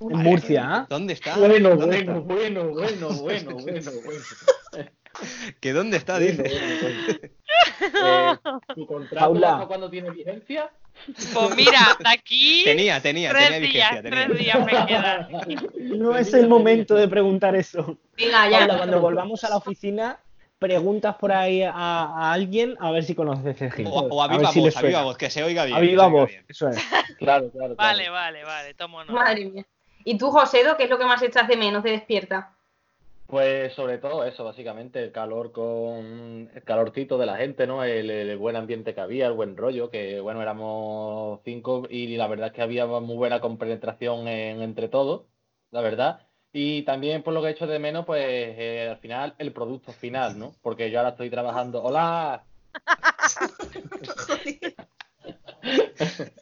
En 0.00 0.16
Murcia, 0.18 0.80
¿eh? 0.82 0.86
¿Dónde 0.88 1.12
está? 1.14 1.36
Bueno, 1.36 1.70
¿Dónde 1.70 1.86
bueno, 1.86 2.12
está? 2.18 2.34
bueno, 2.34 2.64
bueno, 2.70 3.08
bueno, 3.20 3.54
bueno, 3.54 3.90
bueno. 4.02 4.30
¿Que 5.60 5.72
dónde 5.72 5.96
está? 5.96 6.18
Bueno, 6.18 6.42
Dice. 6.42 6.60
bueno, 6.82 7.08
bueno. 7.12 7.30
Eh, 7.80 8.36
¿Tu 8.74 8.86
contrato 8.86 9.34
hasta 9.34 9.66
cuándo 9.66 9.90
tiene 9.90 10.10
vigencia? 10.10 10.70
Pues 11.32 11.56
mira, 11.56 11.96
de 11.98 12.08
aquí 12.08 12.62
Tenía, 12.64 13.00
tenía, 13.00 13.30
tres 13.30 13.48
tenía 13.50 13.60
días, 13.60 13.90
vigencia. 13.90 14.02
Tenía. 14.02 14.26
tres 14.26 14.38
días 14.38 14.66
me 14.66 14.86
quedan. 14.86 15.98
No 15.98 16.16
es 16.16 16.34
el 16.34 16.48
momento 16.48 16.94
de 16.94 17.08
preguntar 17.08 17.54
eso. 17.56 17.98
venga, 18.16 18.48
ya. 18.48 18.58
Paula, 18.60 18.76
cuando 18.78 19.00
volvamos 19.00 19.44
a 19.44 19.48
la 19.48 19.56
oficina, 19.56 20.18
preguntas 20.58 21.16
por 21.16 21.32
ahí 21.32 21.62
a, 21.62 21.72
a 21.72 22.32
alguien 22.32 22.76
a 22.80 22.90
ver 22.90 23.04
si 23.04 23.14
conoces 23.14 23.56
Cejín. 23.56 23.86
O, 23.86 23.90
o 23.90 24.22
a 24.22 24.28
ver 24.28 24.38
viva 24.38 24.50
voz, 24.52 24.76
a 24.76 24.82
viva 24.82 25.02
voz, 25.02 25.16
que 25.16 25.30
se 25.30 25.42
oiga 25.42 25.64
bien. 25.64 25.76
A 25.76 25.80
viva 25.80 26.06
voz, 26.08 26.28
bien. 26.28 26.44
eso 26.48 26.68
es. 26.68 26.76
Claro, 27.18 27.50
claro. 27.50 27.74
Vale, 27.76 28.04
claro. 28.04 28.12
vale, 28.12 28.44
vale, 28.44 28.74
tomo 28.74 29.00
nota. 29.04 29.12
Madre 29.12 29.44
mía. 29.46 29.66
¿Y 30.04 30.18
tú, 30.18 30.30
Josedo, 30.30 30.76
qué 30.76 30.84
es 30.84 30.90
lo 30.90 30.98
que 30.98 31.04
más 31.04 31.22
echas 31.22 31.48
de 31.48 31.56
menos 31.56 31.82
de 31.82 31.92
Despierta? 31.92 32.54
Pues 33.26 33.74
sobre 33.74 33.98
todo 33.98 34.24
eso, 34.24 34.42
básicamente, 34.42 35.02
el 35.04 35.12
calor 35.12 35.52
con 35.52 36.50
el 36.54 36.62
calorcito 36.64 37.18
de 37.18 37.26
la 37.26 37.36
gente, 37.36 37.66
¿no? 37.66 37.84
El, 37.84 38.08
el 38.08 38.38
buen 38.38 38.56
ambiente 38.56 38.94
que 38.94 39.02
había, 39.02 39.26
el 39.26 39.34
buen 39.34 39.54
rollo, 39.54 39.90
que 39.90 40.18
bueno, 40.20 40.40
éramos 40.40 41.40
cinco 41.44 41.86
y 41.90 42.16
la 42.16 42.26
verdad 42.26 42.46
es 42.46 42.52
que 42.54 42.62
había 42.62 42.86
muy 42.86 43.16
buena 43.16 43.40
compenetración 43.40 44.26
en- 44.28 44.62
entre 44.62 44.88
todos, 44.88 45.26
la 45.70 45.82
verdad. 45.82 46.20
Y 46.54 46.82
también 46.84 47.22
por 47.22 47.34
lo 47.34 47.42
que 47.42 47.48
he 47.48 47.50
hecho 47.50 47.66
de 47.66 47.78
menos, 47.78 48.06
pues 48.06 48.24
eh, 48.26 48.88
al 48.90 48.96
final 48.96 49.34
el 49.36 49.52
producto 49.52 49.92
final, 49.92 50.38
¿no? 50.38 50.54
Porque 50.62 50.90
yo 50.90 50.98
ahora 50.98 51.10
estoy 51.10 51.28
trabajando. 51.28 51.82
¡Hola! 51.82 52.44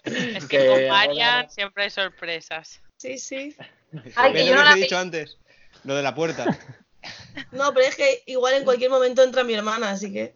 Es 0.04 0.46
que 0.46 0.58
con 0.66 0.68
ahora- 0.68 0.88
Marian 0.88 1.50
siempre 1.50 1.84
hay 1.84 1.90
sorpresas. 1.90 2.80
Sí, 2.96 3.18
sí. 3.18 3.56
Ay, 4.16 4.32
¿Ves 4.32 4.42
que 4.42 4.48
yo 4.48 4.54
lo 4.54 4.60
no 4.60 4.64
la 4.66 4.72
te 4.74 4.78
he 4.78 4.82
dicho 4.82 4.98
antes? 4.98 5.38
Lo 5.84 5.94
de 5.94 6.02
la 6.02 6.14
puerta. 6.14 6.44
No, 7.52 7.72
pero 7.74 7.86
es 7.86 7.94
que 7.96 8.22
igual 8.26 8.54
en 8.54 8.64
cualquier 8.64 8.90
momento 8.90 9.22
entra 9.22 9.44
mi 9.44 9.54
hermana, 9.54 9.90
así 9.90 10.12
que. 10.12 10.34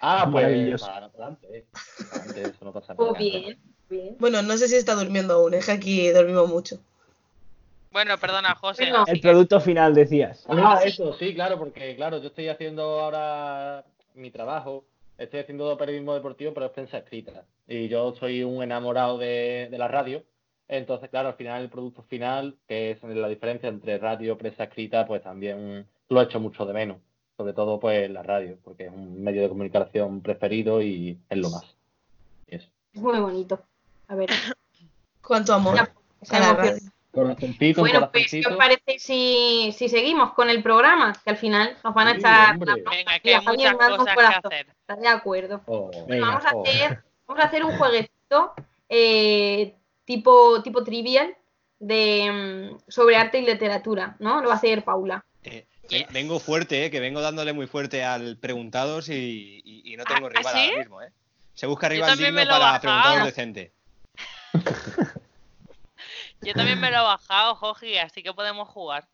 Ah, 0.00 0.28
pues 0.30 0.44
Maravilloso. 0.44 0.86
para 0.86 1.06
adelante, 1.06 1.46
eh. 1.58 1.66
Adelante, 2.12 2.42
eso 2.42 2.64
no 2.64 2.72
pasa 2.72 2.94
Oh, 2.96 3.06
nada. 3.08 3.18
bien, 3.18 3.60
bien. 3.90 4.16
Bueno, 4.18 4.40
no 4.40 4.56
sé 4.56 4.68
si 4.68 4.76
está 4.76 4.94
durmiendo 4.94 5.34
aún, 5.34 5.52
es 5.54 5.66
que 5.66 5.72
aquí 5.72 6.08
dormimos 6.10 6.48
mucho. 6.48 6.78
Bueno, 7.92 8.16
perdona, 8.18 8.54
José. 8.54 8.90
El 9.08 9.20
producto 9.20 9.60
final, 9.60 9.94
decías. 9.94 10.44
Ah, 10.48 10.80
eso, 10.84 11.12
sí, 11.18 11.34
claro, 11.34 11.58
porque 11.58 11.96
claro, 11.96 12.18
yo 12.18 12.28
estoy 12.28 12.48
haciendo 12.48 12.82
ahora 13.00 13.84
mi 14.14 14.30
trabajo, 14.30 14.84
estoy 15.20 15.40
haciendo 15.40 15.76
periodismo 15.76 16.14
deportivo, 16.14 16.54
pero 16.54 16.66
es 16.66 16.72
prensa 16.72 16.98
escrita. 16.98 17.44
Y 17.68 17.88
yo 17.88 18.14
soy 18.14 18.42
un 18.42 18.62
enamorado 18.62 19.18
de, 19.18 19.68
de 19.70 19.78
la 19.78 19.86
radio. 19.86 20.24
Entonces, 20.66 21.10
claro, 21.10 21.28
al 21.28 21.34
final 21.34 21.62
el 21.62 21.68
producto 21.68 22.02
final, 22.04 22.56
que 22.66 22.92
es 22.92 23.02
la 23.02 23.28
diferencia 23.28 23.68
entre 23.68 23.98
radio 23.98 24.32
y 24.32 24.36
prensa 24.36 24.64
escrita, 24.64 25.06
pues 25.06 25.22
también 25.22 25.86
lo 26.08 26.20
he 26.20 26.24
hecho 26.24 26.40
mucho 26.40 26.64
de 26.64 26.72
menos. 26.72 26.98
Sobre 27.36 27.52
todo, 27.52 27.78
pues 27.80 28.10
la 28.10 28.22
radio, 28.22 28.58
porque 28.62 28.86
es 28.86 28.92
un 28.92 29.22
medio 29.22 29.42
de 29.42 29.48
comunicación 29.48 30.20
preferido 30.20 30.82
y 30.82 31.18
es 31.28 31.38
lo 31.38 31.50
más. 31.50 31.64
Y 32.46 32.56
eso. 32.56 32.68
Es 32.92 33.00
muy 33.00 33.18
bonito. 33.18 33.62
A 34.08 34.14
ver. 34.14 34.30
Cuánto 35.26 35.54
amor. 35.54 35.78
A 35.78 36.38
la 36.38 36.52
radio. 36.54 36.78
Corazoncito, 37.12 37.80
Bueno, 37.80 38.08
pues, 38.12 38.30
¿qué 38.30 38.42
os 38.46 38.56
parece 38.56 38.98
si, 39.00 39.74
si 39.76 39.88
seguimos 39.88 40.32
con 40.34 40.48
el 40.48 40.62
programa? 40.62 41.12
Que 41.24 41.30
al 41.30 41.36
final 41.36 41.76
nos 41.82 41.92
van 41.92 42.06
a 42.08 42.12
Sí, 42.12 42.18
echar 42.18 42.54
hombre. 42.54 42.72
una 42.74 42.90
Venga, 42.90 43.18
que 43.18 43.34
hay 43.34 43.44
Javier, 43.44 43.72
muchas 43.72 43.88
cosas 43.88 44.06
que 44.06 44.14
corazón. 44.14 44.52
hacer. 44.52 44.66
¿Estás 44.80 45.00
de 45.00 45.08
acuerdo? 45.08 45.60
Oh, 45.66 45.90
Venga, 46.06 46.26
vamos, 46.26 46.44
a 46.44 46.50
oh. 46.54 46.62
hacer, 46.64 47.02
vamos 47.26 47.44
a 47.44 47.46
hacer 47.48 47.64
un 47.64 47.72
jueguecito 47.78 48.54
eh, 48.88 49.74
tipo, 50.04 50.62
tipo 50.62 50.84
trivial 50.84 51.34
de, 51.80 52.30
mm, 52.72 52.78
sobre 52.88 53.16
arte 53.16 53.38
y 53.40 53.46
literatura, 53.46 54.14
¿no? 54.20 54.40
Lo 54.40 54.48
va 54.48 54.54
a 54.54 54.56
hacer 54.58 54.84
Paula. 54.84 55.24
Eh, 55.42 55.66
ven- 55.90 56.06
vengo 56.12 56.38
fuerte, 56.38 56.84
eh, 56.84 56.90
que 56.92 57.00
vengo 57.00 57.20
dándole 57.20 57.52
muy 57.52 57.66
fuerte 57.66 58.04
al 58.04 58.36
preguntados 58.36 59.08
y, 59.08 59.60
y- 59.64 59.92
y 59.92 59.96
no 59.96 60.04
tengo 60.04 60.26
¿Ah, 60.26 60.30
rival 60.30 60.54
sí? 60.54 60.60
ahora 60.68 60.78
mismo, 60.78 61.02
¿eh? 61.02 61.10
Se 61.54 61.66
busca 61.66 61.88
Yo 61.88 61.94
rival 61.94 62.10
también 62.10 62.28
digno 62.34 62.40
me 62.40 62.44
lo 62.46 62.50
he 62.50 62.58
para 62.60 62.64
bajado. 62.72 62.80
preguntados 62.82 63.24
decente. 63.24 63.72
Yo 66.42 66.54
también 66.54 66.80
me 66.80 66.90
lo 66.90 66.98
he 66.98 67.02
bajado, 67.02 67.54
Joji, 67.56 67.98
así 67.98 68.22
que 68.22 68.32
podemos 68.32 68.68
jugar. 68.68 69.08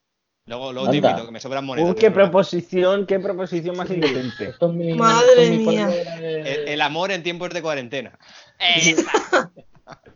Luego, 0.47 0.73
luego 0.73 0.91
te 0.91 0.99
invito, 0.99 1.27
que 1.27 1.33
me 1.33 1.41
sobran 1.41 1.65
monedas. 1.65 1.89
Uy, 1.91 1.95
de 1.97 2.01
qué 2.01 2.11
proposición, 2.13 3.05
qué 3.07 3.19
proposición 3.19 3.77
más 3.77 3.91
indecente. 3.91 4.51
Esto 4.51 4.69
es 4.69 4.75
mi- 4.75 4.95
Madre 4.95 5.51
mi 5.51 5.59
mía. 5.67 5.89
El, 6.19 6.69
el 6.69 6.81
amor 6.83 7.11
en 7.11 7.25
tiempos 7.25 7.51
de 7.51 7.63
cuarentena. 7.63 8.17
Exacto. 8.61 9.51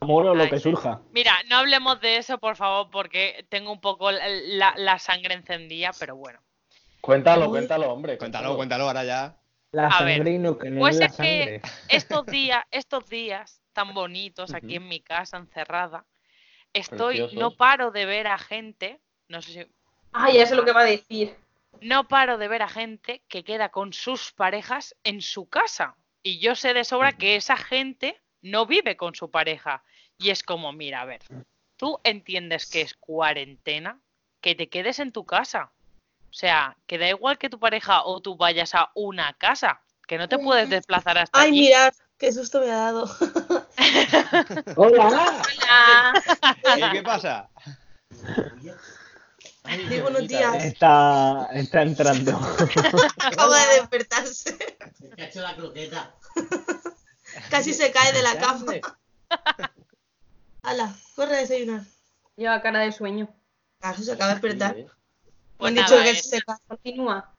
Amor 0.01 0.27
o 0.27 0.35
lo 0.35 0.44
Ay, 0.44 0.51
que 0.51 0.61
surja. 0.61 1.01
Mira, 1.12 1.33
no 1.49 1.57
hablemos 1.57 2.01
de 2.01 2.16
eso, 2.16 2.38
por 2.38 2.57
favor, 2.57 2.90
porque 2.90 3.44
tengo 3.49 3.73
un 3.73 3.81
poco 3.81 4.11
la, 4.12 4.99
sangre 4.99 5.35
encendida, 5.35 5.90
pero 5.99 6.16
bueno. 6.16 6.40
Cuéntalo, 7.01 7.46
Uy. 7.46 7.51
cuéntalo, 7.51 7.92
hombre. 7.92 8.16
Cuéntalo, 8.18 8.57
cuéntalo 8.57 8.85
ahora 8.85 9.05
ya. 9.05 9.37
La 9.73 9.87
A 9.88 10.03
ver, 10.05 10.16
sangre 10.16 10.33
y 10.33 10.38
no 10.38 10.59
que 10.59 10.70
no 10.70 10.81
pues 10.81 10.94
es 10.94 11.01
la 11.01 11.07
es 11.07 11.12
que- 11.12 11.16
sangre. 11.16 11.62
Estos 11.88 12.27
días, 12.27 12.64
estos 12.70 13.09
días 13.09 13.62
tan 13.73 13.94
bonitos 13.94 14.55
aquí 14.55 14.77
en 14.77 14.88
mi 14.88 15.01
casa 15.01 15.37
encerrada, 15.38 16.05
estoy, 16.72 17.28
no 17.37 17.52
paro 17.56 17.90
de 17.90 18.06
ver 18.06 18.26
a 18.26 18.38
gente, 18.38 19.00
no 19.28 19.42
sé 19.42 19.52
si, 19.52 19.66
Ah, 20.12 20.30
ya 20.30 20.46
sé 20.46 20.54
lo 20.56 20.64
que 20.64 20.72
va 20.72 20.80
a 20.80 20.85
decir. 20.85 21.37
no 21.80 22.09
paro 22.09 22.37
de 22.38 22.48
ver 22.48 22.62
a 22.62 22.68
gente 22.68 23.22
que 23.28 23.44
queda 23.44 23.70
con 23.70 23.92
sus 23.92 24.33
parejas 24.33 24.96
en 25.04 25.22
su 25.22 25.48
casa. 25.48 25.96
Y 26.22 26.38
yo 26.40 26.54
sé 26.54 26.74
de 26.74 26.85
sobra 26.85 27.12
que 27.12 27.37
esa 27.37 27.56
gente 27.56 28.20
no 28.42 28.66
vive 28.66 28.96
con 28.96 29.14
su 29.14 29.30
pareja. 29.30 29.83
Y 30.18 30.30
es 30.30 30.42
como, 30.42 30.72
mira, 30.72 31.00
a 31.00 31.04
ver, 31.06 31.20
tú 31.76 31.98
entiendes 32.04 32.66
que 32.66 32.83
es 32.83 32.94
cuarentena, 32.94 34.00
que 34.42 34.54
te 34.54 34.68
quedes 34.68 34.98
en 34.98 35.12
tu 35.12 35.24
casa. 35.24 35.72
O 36.28 36.33
sea, 36.33 36.76
que 36.87 36.98
da 36.98 37.09
igual 37.09 37.38
que 37.38 37.48
tu 37.48 37.59
pareja 37.59 38.04
o 38.04 38.20
tú 38.20 38.37
vayas 38.37 38.74
a 38.74 38.90
una 38.94 39.33
casa, 39.35 39.80
que 40.06 40.18
no 40.18 40.28
te 40.28 40.38
puedes 40.38 40.68
desplazar 40.68 41.18
hasta 41.18 41.40
Ay, 41.40 41.50
allí. 41.50 41.61
mirad, 41.61 41.94
qué 42.18 42.33
susto 42.33 42.61
me 42.61 42.70
ha 42.70 42.76
dado. 42.76 43.06
¡Hola! 44.77 45.07
Hola. 45.09 46.23
¿Qué, 46.75 46.90
qué 46.93 47.03
pasa? 47.03 47.49
Ay, 49.64 50.01
buenos 50.01 50.27
días. 50.27 50.57
es. 50.57 50.64
Está, 50.64 51.49
está 51.53 51.83
entrando. 51.83 52.38
Acaba 53.19 53.66
de 53.66 53.75
despertarse. 53.81 54.57
Se 54.99 55.23
ha 55.23 55.27
hecho 55.27 55.40
la 55.40 55.55
croqueta. 55.55 56.14
Casi 57.51 57.73
se 57.73 57.93
cae 57.93 58.12
de 58.12 58.23
la 58.23 58.38
cama. 58.38 58.73
Hala, 60.62 60.95
corre 61.14 61.37
a 61.37 61.40
desayunar. 61.40 61.83
Lleva 62.37 62.61
cara 62.62 62.81
de 62.81 62.93
sueño. 62.93 63.29
Claro, 63.81 63.99
se 63.99 64.12
acaba 64.12 64.29
de 64.29 64.35
despertar. 64.35 64.77
Pues 65.57 65.69
han 65.69 65.75
dicho 65.75 66.03
que 66.03 66.11
eh, 66.11 66.14
se 66.16 66.43
cae. 66.43 66.57
Continúa. 66.66 67.35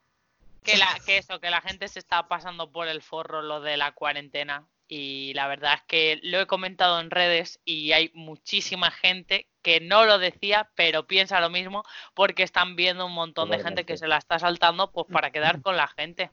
que, 0.62 0.76
la, 0.76 0.98
que 1.04 1.18
eso, 1.18 1.40
que 1.40 1.50
la 1.50 1.60
gente 1.60 1.88
se 1.88 1.98
está 1.98 2.28
pasando 2.28 2.70
por 2.72 2.88
el 2.88 3.02
forro 3.02 3.42
lo 3.42 3.60
de 3.60 3.76
la 3.76 3.92
cuarentena. 3.92 4.66
Y 4.94 5.32
la 5.32 5.48
verdad 5.48 5.72
es 5.76 5.82
que 5.88 6.20
lo 6.22 6.38
he 6.38 6.46
comentado 6.46 7.00
en 7.00 7.10
redes 7.10 7.60
y 7.64 7.92
hay 7.92 8.10
muchísima 8.12 8.90
gente 8.90 9.46
que 9.62 9.80
no 9.80 10.04
lo 10.04 10.18
decía, 10.18 10.68
pero 10.74 11.06
piensa 11.06 11.40
lo 11.40 11.48
mismo 11.48 11.82
porque 12.12 12.42
están 12.42 12.76
viendo 12.76 13.06
un 13.06 13.12
montón 13.14 13.48
de 13.48 13.58
gente 13.58 13.84
que 13.86 13.96
se 13.96 14.06
la 14.06 14.18
está 14.18 14.38
saltando 14.38 14.90
pues 14.92 15.06
para 15.10 15.30
quedar 15.30 15.62
con 15.62 15.78
la 15.78 15.88
gente. 15.88 16.30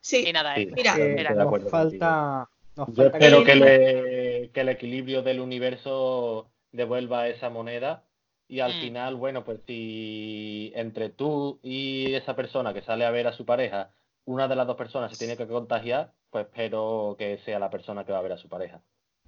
Sí, 0.00 0.24
Y 0.28 0.32
nada, 0.32 0.54
Sí. 0.54 0.66
Mira. 0.72 0.96
Eh, 0.96 1.14
Mira, 1.14 1.34
nos 1.34 1.70
falta. 1.70 2.48
Nos 2.74 2.88
Yo 2.88 2.94
falta 3.10 3.18
espero 3.18 3.44
que- 3.44 3.52
que, 3.52 3.56
le- 3.56 4.50
que 4.50 4.60
el 4.62 4.68
equilibrio 4.70 5.20
del 5.22 5.40
universo 5.40 6.48
devuelva 6.72 7.28
esa 7.28 7.50
moneda 7.50 8.02
y 8.48 8.60
al 8.60 8.72
Mm. 8.74 8.80
final, 8.80 9.14
bueno, 9.16 9.44
pues 9.44 9.60
si 9.66 10.72
entre 10.74 11.10
tú 11.10 11.60
y 11.62 12.14
esa 12.14 12.34
persona 12.34 12.72
que 12.72 12.80
sale 12.80 13.04
a 13.04 13.10
ver 13.10 13.26
a 13.26 13.32
su 13.34 13.44
pareja, 13.44 13.90
una 14.24 14.48
de 14.48 14.56
las 14.56 14.66
dos 14.66 14.76
personas 14.76 15.12
se 15.12 15.18
tiene 15.18 15.36
que 15.36 15.46
contagiar, 15.46 16.12
pues 16.32 16.46
espero 16.46 17.14
que 17.18 17.38
sea 17.44 17.58
la 17.58 17.70
persona 17.70 18.04
que 18.04 18.10
va 18.12 18.18
a 18.18 18.22
ver 18.22 18.32
a 18.32 18.38
su 18.38 18.48
pareja. 18.48 18.80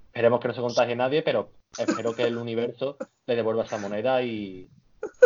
Esperemos 0.06 0.40
que 0.40 0.48
no 0.48 0.54
se 0.54 0.60
contagie 0.62 0.96
nadie, 0.96 1.22
pero 1.22 1.50
espero 1.78 2.14
que 2.14 2.22
el 2.24 2.36
universo 2.38 2.96
le 3.26 3.36
devuelva 3.36 3.64
esa 3.64 3.76
moneda 3.76 4.22
y 4.22 4.66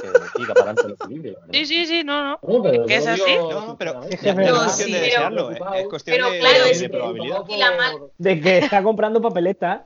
que 0.02 0.08
siga 0.36 0.54
para 0.54 0.70
adelante 0.72 0.86
el 0.86 0.92
equilibrio. 0.94 1.38
Sí, 1.52 1.66
sí, 1.66 1.86
sí, 1.86 2.02
no, 2.04 2.22
no. 2.24 2.38
No, 2.42 2.62
pero 2.62 2.84
¿Que 2.86 2.96
es 2.96 3.06
así? 3.06 3.22
digo 3.30 3.50
No, 3.52 3.76
pero 3.78 4.02
es 4.04 4.20
que 4.20 4.28
es 4.30 4.34
no 4.34 4.42
es 4.42 4.48
verdad. 4.48 4.64
cuestión 4.64 4.90
de 4.90 4.98
Sí, 4.98 5.04
desearlo, 5.04 5.52
¿eh? 5.52 5.58
es 5.76 5.88
cuestión 5.88 6.16
Pero 6.16 6.30
de, 6.30 6.38
claro, 6.40 6.64
de 6.64 6.70
es- 6.72 6.88
probabilidad. 6.90 7.44
Y 7.48 7.56
la 7.58 7.76
mal- 7.76 7.98
De 8.18 8.40
que 8.40 8.58
está 8.58 8.82
comprando 8.82 9.20
papeletas. 9.22 9.82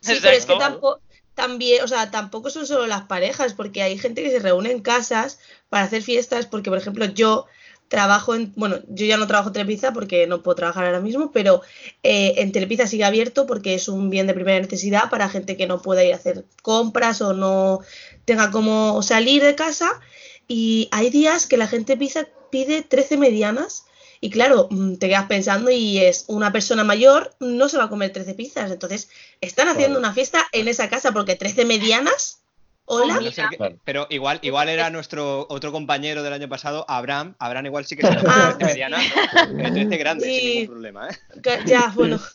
Sí, 0.00 0.14
pero 0.22 0.36
es 0.36 0.46
que 0.46 0.56
tampoco, 0.56 1.00
también, 1.34 1.82
o 1.84 1.88
sea, 1.88 2.10
tampoco 2.10 2.48
son 2.48 2.66
solo 2.66 2.86
las 2.86 3.02
parejas, 3.02 3.52
porque 3.52 3.82
hay 3.82 3.98
gente 3.98 4.22
que 4.22 4.30
se 4.30 4.38
reúne 4.38 4.70
en 4.70 4.80
casas 4.80 5.38
para 5.68 5.84
hacer 5.84 6.02
fiestas, 6.02 6.46
porque 6.46 6.70
por 6.70 6.78
ejemplo 6.78 7.04
yo 7.06 7.46
trabajo 7.88 8.34
en, 8.34 8.52
bueno, 8.56 8.78
yo 8.88 9.06
ya 9.06 9.16
no 9.16 9.26
trabajo 9.26 9.50
en 9.50 9.54
Telepizza 9.54 9.92
porque 9.92 10.26
no 10.26 10.42
puedo 10.42 10.56
trabajar 10.56 10.86
ahora 10.86 11.00
mismo, 11.00 11.32
pero 11.32 11.62
eh, 12.02 12.34
en 12.38 12.52
Telepizza 12.52 12.86
sigue 12.86 13.04
abierto 13.04 13.46
porque 13.46 13.74
es 13.74 13.88
un 13.88 14.10
bien 14.10 14.26
de 14.26 14.34
primera 14.34 14.60
necesidad 14.60 15.10
para 15.10 15.28
gente 15.28 15.56
que 15.56 15.66
no 15.66 15.82
pueda 15.82 16.04
ir 16.04 16.12
a 16.12 16.16
hacer 16.16 16.44
compras 16.62 17.20
o 17.22 17.32
no 17.32 17.80
tenga 18.24 18.50
como 18.50 19.02
salir 19.02 19.42
de 19.42 19.54
casa. 19.54 19.88
Y 20.48 20.88
hay 20.92 21.10
días 21.10 21.46
que 21.46 21.56
la 21.56 21.66
gente 21.66 21.96
pide 22.50 22.82
13 22.82 23.16
medianas 23.16 23.86
y 24.20 24.30
claro, 24.30 24.68
mm, 24.70 24.94
te 24.96 25.08
quedas 25.08 25.26
pensando 25.26 25.70
y 25.70 25.98
es 25.98 26.24
una 26.28 26.52
persona 26.52 26.84
mayor, 26.84 27.34
no 27.40 27.68
se 27.68 27.78
va 27.78 27.84
a 27.84 27.88
comer 27.88 28.12
13 28.12 28.34
pizzas. 28.34 28.70
Entonces, 28.70 29.08
están 29.40 29.68
haciendo 29.68 29.98
una 29.98 30.12
fiesta 30.12 30.46
en 30.52 30.68
esa 30.68 30.88
casa 30.88 31.12
porque 31.12 31.36
13 31.36 31.64
medianas. 31.64 32.42
Hola. 32.88 33.18
Que- 33.18 33.76
pero 33.84 34.06
igual, 34.10 34.38
igual 34.42 34.68
era 34.68 34.90
nuestro 34.90 35.46
otro 35.50 35.72
compañero 35.72 36.22
del 36.22 36.32
año 36.32 36.48
pasado, 36.48 36.84
Abraham. 36.88 37.34
Abraham 37.38 37.66
igual 37.66 37.84
sí 37.84 37.96
que 37.96 38.06
se 38.06 38.08
Ah. 38.26 38.54
13 38.58 38.64
mediana, 38.64 38.98
¿no? 38.98 39.56
Pero 39.56 39.72
13 39.72 39.96
grandes, 39.96 40.26
Sí. 40.28 40.40
sin 40.40 40.48
ningún 40.60 40.66
problema, 40.74 41.08
¿eh? 41.08 41.16
Ya, 41.66 41.92
bueno. 41.94 42.18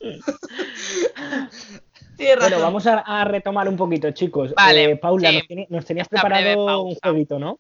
Bueno, 2.40 2.60
vamos 2.60 2.86
a, 2.86 3.00
a 3.00 3.24
retomar 3.26 3.68
un 3.68 3.76
poquito, 3.76 4.12
chicos. 4.12 4.54
Vale, 4.54 4.92
Eh, 4.92 4.96
Paula, 4.96 5.32
sí. 5.32 5.66
nos, 5.70 5.86
tenías 5.86 6.08
breve 6.08 6.22
preparado 6.22 6.82
un 6.84 6.96
jueguito, 6.96 7.40
¿no? 7.40 7.60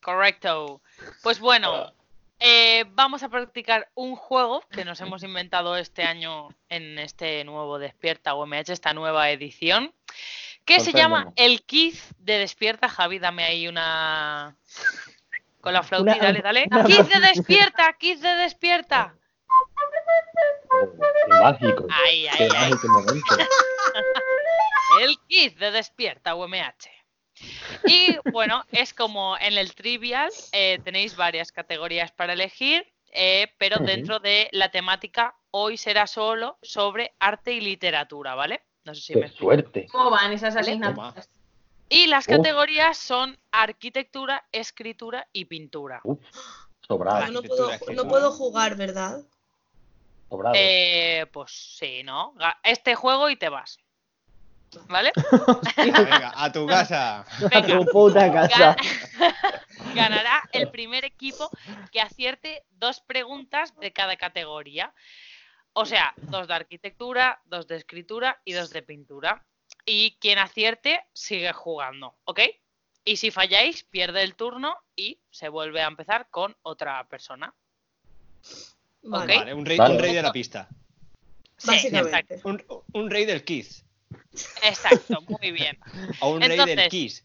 Correcto. 0.00 0.80
Pues 1.24 1.40
bueno, 1.40 1.92
eh, 2.38 2.84
vamos 2.90 3.24
a 3.24 3.28
practicar 3.28 3.88
un 3.94 4.14
juego 4.14 4.62
que 4.70 4.84
nos 4.84 5.00
hemos 5.00 5.24
inventado 5.24 5.76
este 5.76 6.04
año 6.04 6.50
en 6.68 7.00
este 7.00 7.42
nuevo 7.44 7.80
Despierta 7.80 8.34
UMH, 8.34 8.70
esta 8.72 8.92
nueva 8.92 9.28
edición, 9.30 9.92
que 10.64 10.80
se 10.80 10.92
llama 10.92 11.32
el 11.36 11.62
Quiz 11.62 12.14
de 12.18 12.38
Despierta. 12.38 12.88
Javi, 12.88 13.18
dame 13.18 13.44
ahí 13.44 13.66
una... 13.68 14.56
Con 15.60 15.72
la 15.74 15.82
flauta, 15.82 16.12
Una- 16.14 16.22
dale, 16.22 16.40
dale. 16.40 16.66
una- 16.70 16.84
¡Quiz 16.84 17.08
de 17.08 17.20
Despierta! 17.20 17.92
¡Quiz 17.98 18.20
de 18.20 18.28
Despierta! 18.36 19.14
Qué 20.70 21.34
mágico. 21.42 21.86
Ay, 21.90 22.26
ay, 22.28 22.38
Qué 22.38 22.48
ay. 22.56 22.70
mágico 22.70 22.88
momento. 22.88 23.36
El 25.00 25.18
quiz 25.28 25.56
de 25.56 25.70
Despierta 25.70 26.34
UMH. 26.34 26.88
Y 27.86 28.16
bueno, 28.32 28.64
es 28.72 28.92
como 28.92 29.36
en 29.38 29.56
el 29.56 29.74
trivial, 29.74 30.30
eh, 30.52 30.78
tenéis 30.84 31.16
varias 31.16 31.52
categorías 31.52 32.10
para 32.12 32.32
elegir, 32.34 32.92
eh, 33.12 33.52
pero 33.58 33.78
dentro 33.78 34.18
de 34.18 34.48
la 34.52 34.70
temática 34.70 35.34
hoy 35.50 35.76
será 35.76 36.06
solo 36.06 36.58
sobre 36.62 37.14
arte 37.18 37.52
y 37.52 37.60
literatura, 37.60 38.34
¿vale? 38.34 38.62
No 38.84 38.94
sé 38.94 39.00
si 39.02 39.14
me 39.14 39.20
Qué 39.20 39.26
explico. 39.26 39.46
suerte. 39.46 39.86
¿Cómo 39.90 40.10
van 40.10 40.32
esas 40.32 40.56
asignaturas? 40.56 41.28
Y 41.88 42.06
las 42.06 42.26
Uf. 42.28 42.36
categorías 42.36 42.96
son 42.96 43.38
arquitectura, 43.50 44.46
escritura 44.52 45.26
y 45.32 45.46
pintura. 45.46 46.00
Uf, 46.04 46.20
sobrado, 46.86 47.26
Yo 47.26 47.32
no 47.32 47.42
puedo, 47.42 47.70
no 47.94 48.08
puedo 48.08 48.30
jugar, 48.30 48.76
¿verdad? 48.76 49.20
sobrado. 50.28 50.54
Eh, 50.56 51.26
pues 51.32 51.76
sí, 51.78 52.02
¿no? 52.04 52.34
Este 52.62 52.94
juego 52.94 53.28
y 53.28 53.36
te 53.36 53.48
vas. 53.48 53.78
¿Vale? 54.88 55.12
Venga, 55.76 56.32
a 56.36 56.52
tu 56.52 56.66
casa. 56.68 57.26
A 57.52 57.66
tu 57.66 57.84
puta 57.86 58.32
casa. 58.32 58.76
Gan- 58.76 58.76
Ganará 59.96 60.48
el 60.52 60.70
primer 60.70 61.04
equipo 61.04 61.50
que 61.90 62.00
acierte 62.00 62.64
dos 62.70 63.00
preguntas 63.00 63.74
de 63.80 63.92
cada 63.92 64.16
categoría. 64.16 64.94
O 65.72 65.86
sea, 65.86 66.14
dos 66.16 66.48
de 66.48 66.54
arquitectura, 66.54 67.40
dos 67.46 67.66
de 67.66 67.76
escritura 67.76 68.40
y 68.44 68.52
dos 68.52 68.70
de 68.70 68.82
pintura. 68.82 69.44
Y 69.86 70.16
quien 70.20 70.38
acierte 70.38 71.04
sigue 71.12 71.52
jugando, 71.52 72.16
¿ok? 72.24 72.40
Y 73.04 73.16
si 73.16 73.30
falláis, 73.30 73.84
pierde 73.84 74.22
el 74.22 74.34
turno 74.34 74.76
y 74.94 75.20
se 75.30 75.48
vuelve 75.48 75.82
a 75.82 75.86
empezar 75.86 76.28
con 76.30 76.56
otra 76.62 77.02
persona. 77.08 77.54
Vale. 79.02 79.54
Un 79.54 79.64
rey, 79.64 79.78
Vale. 79.78 79.94
un 79.94 80.00
rey 80.00 80.14
de 80.14 80.22
la 80.22 80.32
pista. 80.32 80.68
Sí, 81.56 81.88
exacto. 81.92 82.34
Un, 82.44 82.62
un 82.92 83.10
rey 83.10 83.24
del 83.24 83.44
Kiss. 83.44 83.84
Exacto, 84.62 85.20
muy 85.22 85.52
bien. 85.52 85.78
O 86.20 86.30
un 86.30 86.40
rey 86.40 86.58
del 86.58 86.88
Kiss. 86.88 87.24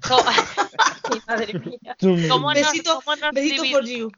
Madre 1.26 1.58
mía. 1.58 1.96
¿Cómo 2.28 2.52
nos, 2.52 2.54
Besito, 2.54 3.00
cómo 3.04 3.16
nos 3.16 3.32
besito 3.32 3.64
for 3.64 3.84
you. 3.84 4.10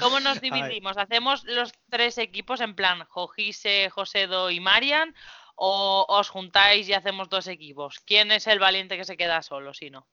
Cómo 0.00 0.20
nos 0.20 0.40
dividimos? 0.40 0.96
¿Hacemos 0.96 1.44
los 1.44 1.72
tres 1.90 2.18
equipos 2.18 2.60
en 2.60 2.74
plan 2.74 3.04
Jojise, 3.08 3.90
Josedo 3.90 4.50
y 4.50 4.60
Marian? 4.60 5.14
¿O 5.56 6.04
os 6.08 6.28
juntáis 6.30 6.88
y 6.88 6.94
hacemos 6.94 7.28
dos 7.28 7.46
equipos? 7.46 8.00
¿Quién 8.04 8.32
es 8.32 8.46
el 8.48 8.58
valiente 8.58 8.96
que 8.96 9.04
se 9.04 9.16
queda 9.16 9.40
solo, 9.42 9.72
si 9.72 9.90
no? 9.90 10.06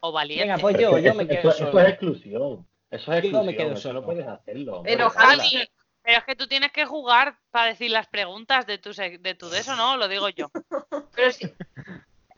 O 0.00 0.12
valiente. 0.12 0.44
Venga, 0.44 0.58
pues 0.58 0.78
yo, 0.78 0.98
yo 0.98 1.14
me 1.14 1.24
Eso- 1.24 1.28
quedo 1.32 1.50
eso, 1.50 1.66
solo. 1.66 1.80
es 1.80 1.88
exclusión. 1.88 2.68
Eso 2.90 3.02
es 3.02 3.06
Yo 3.06 3.12
exclusión. 3.14 3.46
me 3.46 3.56
quedo 3.56 3.72
eso 3.72 3.82
solo. 3.82 4.00
no 4.00 4.06
puedes 4.06 4.26
hacerlo. 4.26 4.82
Pero, 4.84 5.10
Javi. 5.10 5.68
Pero 6.02 6.18
es 6.18 6.24
que 6.24 6.34
tú 6.36 6.46
tienes 6.46 6.72
que 6.72 6.86
jugar 6.86 7.36
para 7.50 7.66
decir 7.66 7.90
las 7.90 8.06
preguntas 8.06 8.66
de 8.66 8.78
tu, 8.78 8.90
de 8.94 9.34
tu 9.34 9.50
de 9.50 9.58
eso, 9.58 9.76
¿no? 9.76 9.96
Lo 9.98 10.08
digo 10.08 10.28
yo. 10.30 10.48
Pero 11.14 11.30
sí. 11.32 11.52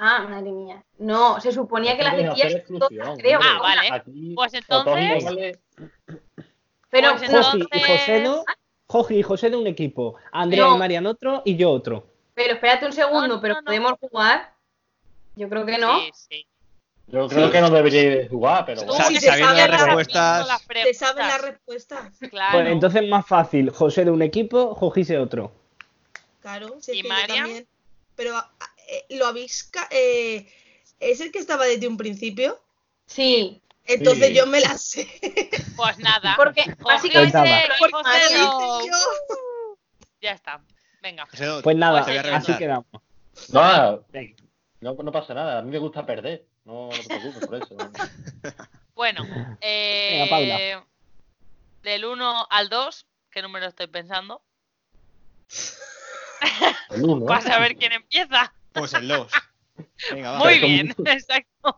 Ah, 0.05 0.27
madre 0.29 0.51
mía. 0.51 0.83
No, 0.99 1.41
se 1.41 1.53
suponía 1.53 1.97
que 1.97 2.03
las 2.03 2.17
decías 2.17 2.47
hacer 2.57 2.65
todas, 2.67 3.19
creo. 3.19 3.39
Ah, 3.41 3.59
vale. 3.61 3.89
Aquí, 3.93 4.33
Pues 4.35 4.53
entonces- 4.55 5.59
Pero 6.91 7.17
Pues 7.17 7.31
Joji 7.31 7.59
y 7.59 7.61
entonces- 7.63 7.87
Josedo, 7.87 8.45
Joji 8.89 9.15
y 9.19 9.23
José 9.23 9.51
de 9.51 9.57
un 9.57 9.67
equipo, 9.69 10.17
Andrea 10.33 10.65
No. 10.65 10.75
y 10.75 10.79
Marian 10.79 11.07
otro 11.07 11.43
y 11.45 11.57
yo 11.57 11.71
otro. 11.71 12.05
Pero 12.35 12.55
espérate 12.55 12.85
un 12.87 12.93
segundo, 12.93 13.29
No, 13.29 13.35
no, 13.37 13.41
pero 13.41 13.55
no. 13.55 13.63
podemos 13.63 13.93
jugar. 14.01 14.53
Yo 15.37 15.49
creo 15.49 15.65
que 15.65 15.79
no. 15.79 16.01
Sí, 16.01 16.11
sí. 16.15 16.47
Yo 17.07 17.29
creo 17.29 17.51
que 17.51 17.61
no 17.61 17.71
deberíais 17.71 18.29
jugar, 18.29 18.65
pero 18.67 18.83
bueno. 18.85 19.05
Se 19.05 19.21
sabiendo 19.21 19.53
las 19.55 19.71
la- 19.71 19.77
respuestas. 19.85 20.49
Las 20.49 20.67
Te 20.67 20.95
saben 20.95 21.29
las 21.29 21.41
respuestas. 21.43 22.11
Claro. 22.31 22.53
Pues 22.59 22.67
entonces 22.69 23.09
más 23.09 23.25
fácil, 23.27 23.71
José 23.71 24.05
de 24.05 24.11
un 24.11 24.23
equipo, 24.23 24.75
Jojise 24.75 25.17
otro. 25.19 25.53
Claro, 26.41 26.75
si 26.81 26.91
es 26.91 26.97
¿Y 26.99 27.03
que 27.03 27.09
yo 27.09 27.15
Mariam? 27.15 27.39
también. 27.45 27.67
Pero 28.17 28.37
ah, 28.37 28.51
lo 29.11 29.27
habéis. 29.27 29.71
eh, 29.91 30.47
¿Es 31.01 31.21
el 31.21 31.33
que 31.33 31.39
estaba 31.39 31.65
desde 31.67 31.89
un 31.89 31.97
principio? 31.97 32.61
Sí, 33.07 33.61
Entonces 33.85 34.29
Sí. 34.29 34.35
yo 34.35 34.47
me 34.47 34.61
la 34.61 34.79
sé. 34.79 35.09
Pues 35.77 35.99
nada. 35.99 36.35
porque 36.37 36.63
básicamente 36.81 37.37
Josedo. 37.37 38.61
lo 38.61 38.81
hice 38.81 38.89
yo. 38.91 39.77
Ya 40.21 40.31
está. 40.33 40.63
Venga. 41.03 41.27
Pues 41.65 41.77
nada, 41.77 42.01
a 42.01 42.37
así 42.37 42.57
quedamos. 42.57 42.87
No, 43.49 44.05
Venga. 44.11 44.37
no, 44.81 44.95
no 44.95 45.11
pasa 45.11 45.35
nada. 45.35 45.59
A 45.59 45.63
mí 45.63 45.71
me 45.73 45.79
gusta 45.79 46.07
perder. 46.07 46.47
No, 46.65 46.91
no 46.91 46.97
te 46.97 47.03
preocupes 47.19 47.47
por 47.47 47.55
eso. 47.57 47.77
Bueno, 48.95 49.27
eh, 49.63 50.27
Paula. 50.31 50.87
del 51.83 52.05
1 52.05 52.47
al 52.51 52.69
2, 52.69 53.07
¿qué 53.31 53.41
número 53.43 53.67
estoy 53.67 53.87
pensando? 53.89 54.43
El 56.91 57.03
uno. 57.05 57.27
Para 57.27 57.41
saber 57.41 57.77
quién 57.77 57.93
empieza. 57.93 58.53
Pues 58.73 58.95
el 58.95 59.09
2. 59.09 59.33
Venga, 60.11 60.33
va. 60.33 60.39
Muy 60.39 60.59
bien, 60.59 60.95
exacto. 61.05 61.77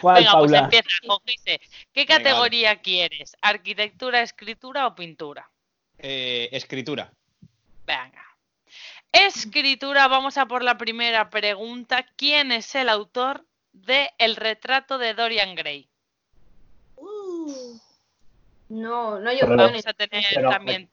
¿Cuál, 0.00 0.16
Venga, 0.22 0.32
pues 0.38 0.52
Paula? 0.52 0.58
empieza, 0.60 0.88
Jojise. 1.06 1.60
¿Qué 1.92 2.04
Venga, 2.04 2.16
categoría 2.18 2.80
quieres? 2.80 3.36
¿Arquitectura, 3.42 4.22
escritura 4.22 4.86
o 4.86 4.94
pintura? 4.94 5.50
Eh, 5.98 6.48
escritura. 6.52 7.12
Venga. 7.86 8.24
Escritura, 9.10 10.06
vamos 10.06 10.36
a 10.38 10.46
por 10.46 10.62
la 10.62 10.78
primera 10.78 11.28
pregunta. 11.30 12.06
¿Quién 12.16 12.52
es 12.52 12.74
el 12.74 12.88
autor 12.88 13.44
de 13.72 14.10
El 14.18 14.36
retrato 14.36 14.98
de 14.98 15.14
Dorian 15.14 15.54
Gray? 15.56 15.88
Uh, 16.96 17.78
no, 18.68 19.18
no 19.18 19.30
hay 19.30 19.38
Pero- 19.40 19.52
opciones. 19.54 19.84
Vamos 19.84 19.86
a 19.86 19.92
tener 19.94 20.24
Pero- 20.34 20.50
también. 20.50 20.88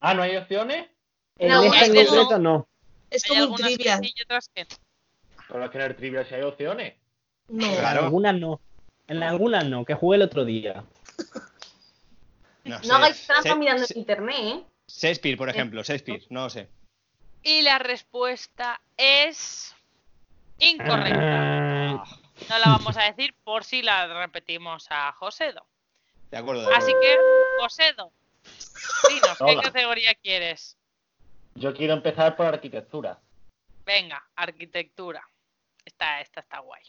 Ah, 0.00 0.12
¿no 0.14 0.22
hay 0.22 0.36
opciones? 0.36 0.88
En 1.40 1.48
No, 1.48 1.62
esta 1.64 1.76
en 1.78 1.82
es 1.82 1.88
que 1.90 2.06
concreto 2.06 2.38
no. 2.38 2.58
no. 2.58 2.68
es 3.10 3.24
Hay 3.24 3.28
como 3.30 3.40
un 3.40 3.44
algunas 3.52 3.68
que 3.70 3.74
trivial. 3.76 4.00
sí 4.04 4.14
y 4.16 4.22
otras 4.22 4.48
que 4.54 4.62
no. 4.64 4.68
Pero 5.48 5.64
es 5.64 5.70
que 5.70 5.78
en 5.78 5.84
el 5.84 5.96
trivia 5.96 6.24
sí 6.24 6.34
hay 6.34 6.42
opciones. 6.42 6.94
No. 7.48 7.66
En 7.66 7.76
Claro. 7.76 8.04
algunas 8.04 8.34
no. 8.38 8.60
En 9.08 9.22
algunas 9.24 9.64
no, 9.64 9.84
que 9.84 9.94
jugué 9.94 10.16
el 10.16 10.22
otro 10.22 10.44
día. 10.44 10.84
No, 12.64 12.78
No 12.80 12.94
hagáis 12.96 13.26
trampa 13.26 13.42
Shakespeare- 13.50 13.58
mirando 13.58 13.86
en 13.90 13.98
internet, 13.98 14.36
¿eh? 14.38 14.64
Shakespeare, 14.86 15.36
por 15.36 15.48
ejemplo. 15.48 15.82
Shakespeare, 15.82 16.22
no 16.30 16.42
lo 16.44 16.50
sé. 16.50 16.68
Y 17.42 17.62
la 17.62 17.78
respuesta 17.78 18.80
es 18.96 19.74
incorrecta. 20.58 21.94
Ah, 21.94 22.04
No 22.48 22.58
la 22.58 22.66
vamos 22.66 22.96
a 22.96 23.02
decir 23.04 23.34
por 23.44 23.64
si 23.64 23.82
la 23.82 24.06
repetimos 24.20 24.86
a 24.90 25.10
Josedo. 25.12 25.66
De 26.30 26.36
acuerdo. 26.38 26.68
de 26.68 26.74
Así 26.74 26.92
que, 27.00 27.16
Josedo, 27.60 28.12
dinos, 29.08 29.38
¿qué 29.38 29.44
Hola. 29.44 29.62
categoría 29.62 30.14
quieres? 30.22 30.76
Yo 31.54 31.74
quiero 31.74 31.94
empezar 31.94 32.36
por 32.36 32.46
arquitectura. 32.46 33.18
Venga, 33.84 34.22
arquitectura. 34.36 35.22
Esta, 35.84 36.20
esta 36.20 36.40
está 36.40 36.58
guay. 36.60 36.82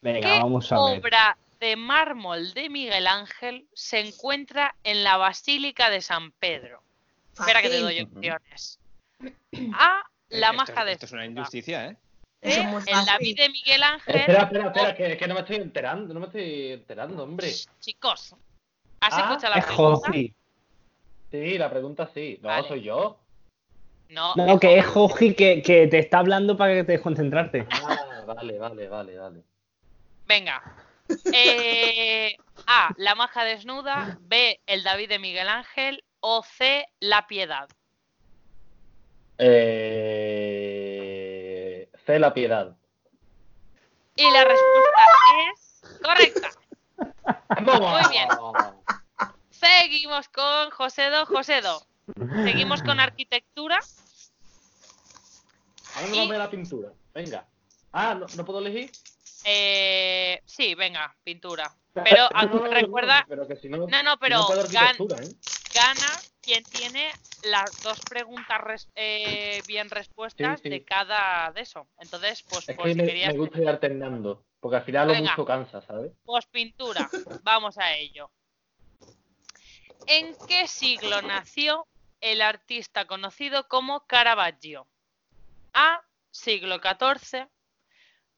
Venga, 0.00 0.20
¿Qué 0.20 0.38
vamos 0.38 0.70
a 0.72 0.76
ver. 0.86 0.98
obra 1.00 1.36
de 1.60 1.76
mármol 1.76 2.52
de 2.54 2.68
Miguel 2.68 3.06
Ángel 3.06 3.66
se 3.72 4.00
encuentra 4.00 4.74
en 4.84 5.02
la 5.04 5.16
Basílica 5.16 5.90
de 5.90 6.00
San 6.00 6.32
Pedro? 6.32 6.82
Espera 7.38 7.62
que 7.62 7.68
te 7.70 7.80
doy 7.80 8.00
opciones. 8.02 8.78
A. 9.74 10.02
La 10.30 10.46
Esto- 10.48 10.56
maja 10.56 10.84
de 10.84 10.92
Esto 10.92 11.06
es 11.06 11.12
una 11.12 11.26
injusticia, 11.26 11.86
¿eh? 11.88 11.96
El 12.40 12.56
David 12.72 12.90
fácil. 12.94 13.34
de 13.36 13.48
Miguel 13.50 13.82
Ángel. 13.82 14.16
Espera, 14.16 14.42
espera, 14.42 14.66
espera, 14.66 14.94
que, 14.94 15.16
que 15.16 15.26
no 15.28 15.34
me 15.34 15.40
estoy 15.40 15.56
enterando, 15.56 16.12
no 16.12 16.20
me 16.20 16.26
estoy 16.26 16.72
enterando, 16.72 17.22
hombre. 17.22 17.50
Chicos, 17.80 18.34
¿has 19.00 19.14
Ah, 19.14 19.20
escuchado 19.30 19.54
la 19.54 19.60
Es 19.60 19.66
pregunta? 19.66 20.06
Joji. 20.08 20.34
Sí, 21.30 21.58
la 21.58 21.70
pregunta 21.70 22.10
sí. 22.12 22.38
No, 22.42 22.48
Vale. 22.48 22.68
soy 22.68 22.82
yo. 22.82 23.18
No, 24.14 24.34
No, 24.36 24.58
que 24.60 24.78
es 24.78 24.86
Joji 24.86 25.34
que, 25.34 25.60
que 25.62 25.88
te 25.88 25.98
está 25.98 26.20
hablando 26.20 26.56
para 26.56 26.72
que 26.74 26.84
te 26.84 26.92
desconcentrarte. 26.92 27.66
Ah, 27.70 27.98
vale, 28.26 28.58
vale, 28.58 28.88
vale, 28.88 29.18
vale. 29.18 29.42
Venga. 30.26 30.62
Eh, 31.32 32.36
A. 32.66 32.94
La 32.96 33.14
maja 33.14 33.44
desnuda. 33.44 34.16
B. 34.22 34.60
El 34.66 34.82
David 34.84 35.08
de 35.10 35.18
Miguel 35.18 35.48
Ángel. 35.48 36.04
O 36.20 36.42
C. 36.42 36.86
La 37.00 37.26
piedad. 37.26 37.68
Eh... 39.38 40.64
C, 42.06 42.18
la 42.18 42.32
piedad. 42.32 42.76
Y 44.16 44.30
la 44.30 44.44
respuesta 44.44 45.02
es 45.50 45.82
correcta. 46.02 46.50
Muy 47.60 48.02
bien. 48.10 48.28
Seguimos 49.50 50.28
con 50.28 50.70
Josedo. 50.70 51.26
Josedo. 51.26 51.84
Seguimos 52.44 52.82
con 52.82 53.00
arquitectura. 53.00 53.80
Ahora 55.94 56.24
ver 56.26 56.38
la 56.38 56.50
pintura. 56.50 56.92
Venga. 57.14 57.46
Ah, 57.92 58.14
¿no, 58.14 58.26
no 58.36 58.44
puedo 58.44 58.58
elegir? 58.58 58.90
Eh, 59.44 60.40
sí, 60.44 60.74
venga, 60.74 61.14
pintura. 61.22 61.70
Pero 61.92 62.28
no, 62.34 62.42
no, 62.46 62.60
no, 62.66 62.70
recuerda, 62.70 63.24
Pero 63.28 63.46
que 63.46 63.56
si 63.56 63.68
no, 63.68 63.86
no, 63.86 64.18
pero 64.18 64.38
no 64.38 64.48
gan- 64.48 65.22
¿eh? 65.22 65.34
gana 65.72 66.08
quien 66.42 66.64
tiene 66.64 67.12
las 67.44 67.82
dos 67.82 68.00
preguntas 68.08 68.60
res- 68.60 68.88
eh, 68.96 69.60
bien 69.66 69.90
respuestas 69.90 70.60
Sí, 70.60 70.64
sí. 70.64 70.68
de 70.70 70.84
cada 70.84 71.52
de 71.52 71.60
eso. 71.60 71.86
Entonces, 71.98 72.42
pues, 72.48 72.68
Es 72.68 72.76
que 72.76 72.88
si 72.94 72.94
me, 72.94 73.06
querías 73.06 73.32
me 73.32 73.38
gusta 73.38 73.60
ir 73.60 73.68
alternando. 73.68 74.44
Porque 74.60 74.76
al 74.78 74.84
final 74.84 75.08
lo 75.08 75.14
mucho 75.16 75.44
cansa, 75.44 75.82
¿sabes? 75.82 76.12
Pues 76.24 76.46
pintura. 76.46 77.08
Vamos 77.44 77.76
a 77.78 77.94
ello. 77.94 78.30
¿En 80.06 80.34
qué 80.48 80.66
siglo 80.66 81.22
nació 81.22 81.86
el 82.20 82.40
artista 82.40 83.06
conocido 83.06 83.68
como 83.68 84.06
Caravaggio? 84.06 84.86
A. 85.74 86.00
Siglo 86.30 86.80
XIV. 86.80 87.46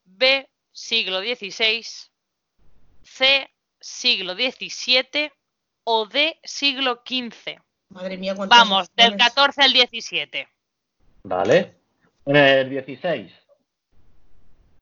B. 0.04 0.48
Siglo 0.72 1.20
XVI. 1.20 1.86
C. 3.02 3.54
Siglo 3.80 4.34
XVII. 4.34 5.30
O 5.84 6.06
D. 6.06 6.40
Siglo 6.42 7.02
XV. 7.06 7.60
Madre 7.90 8.16
mía, 8.16 8.34
Vamos, 8.34 8.90
del. 8.94 9.16
14 9.16 9.62
al 9.62 9.72
17. 9.72 10.48
Vale. 11.22 11.76
En 12.24 12.36
el 12.36 12.70
16. 12.70 13.32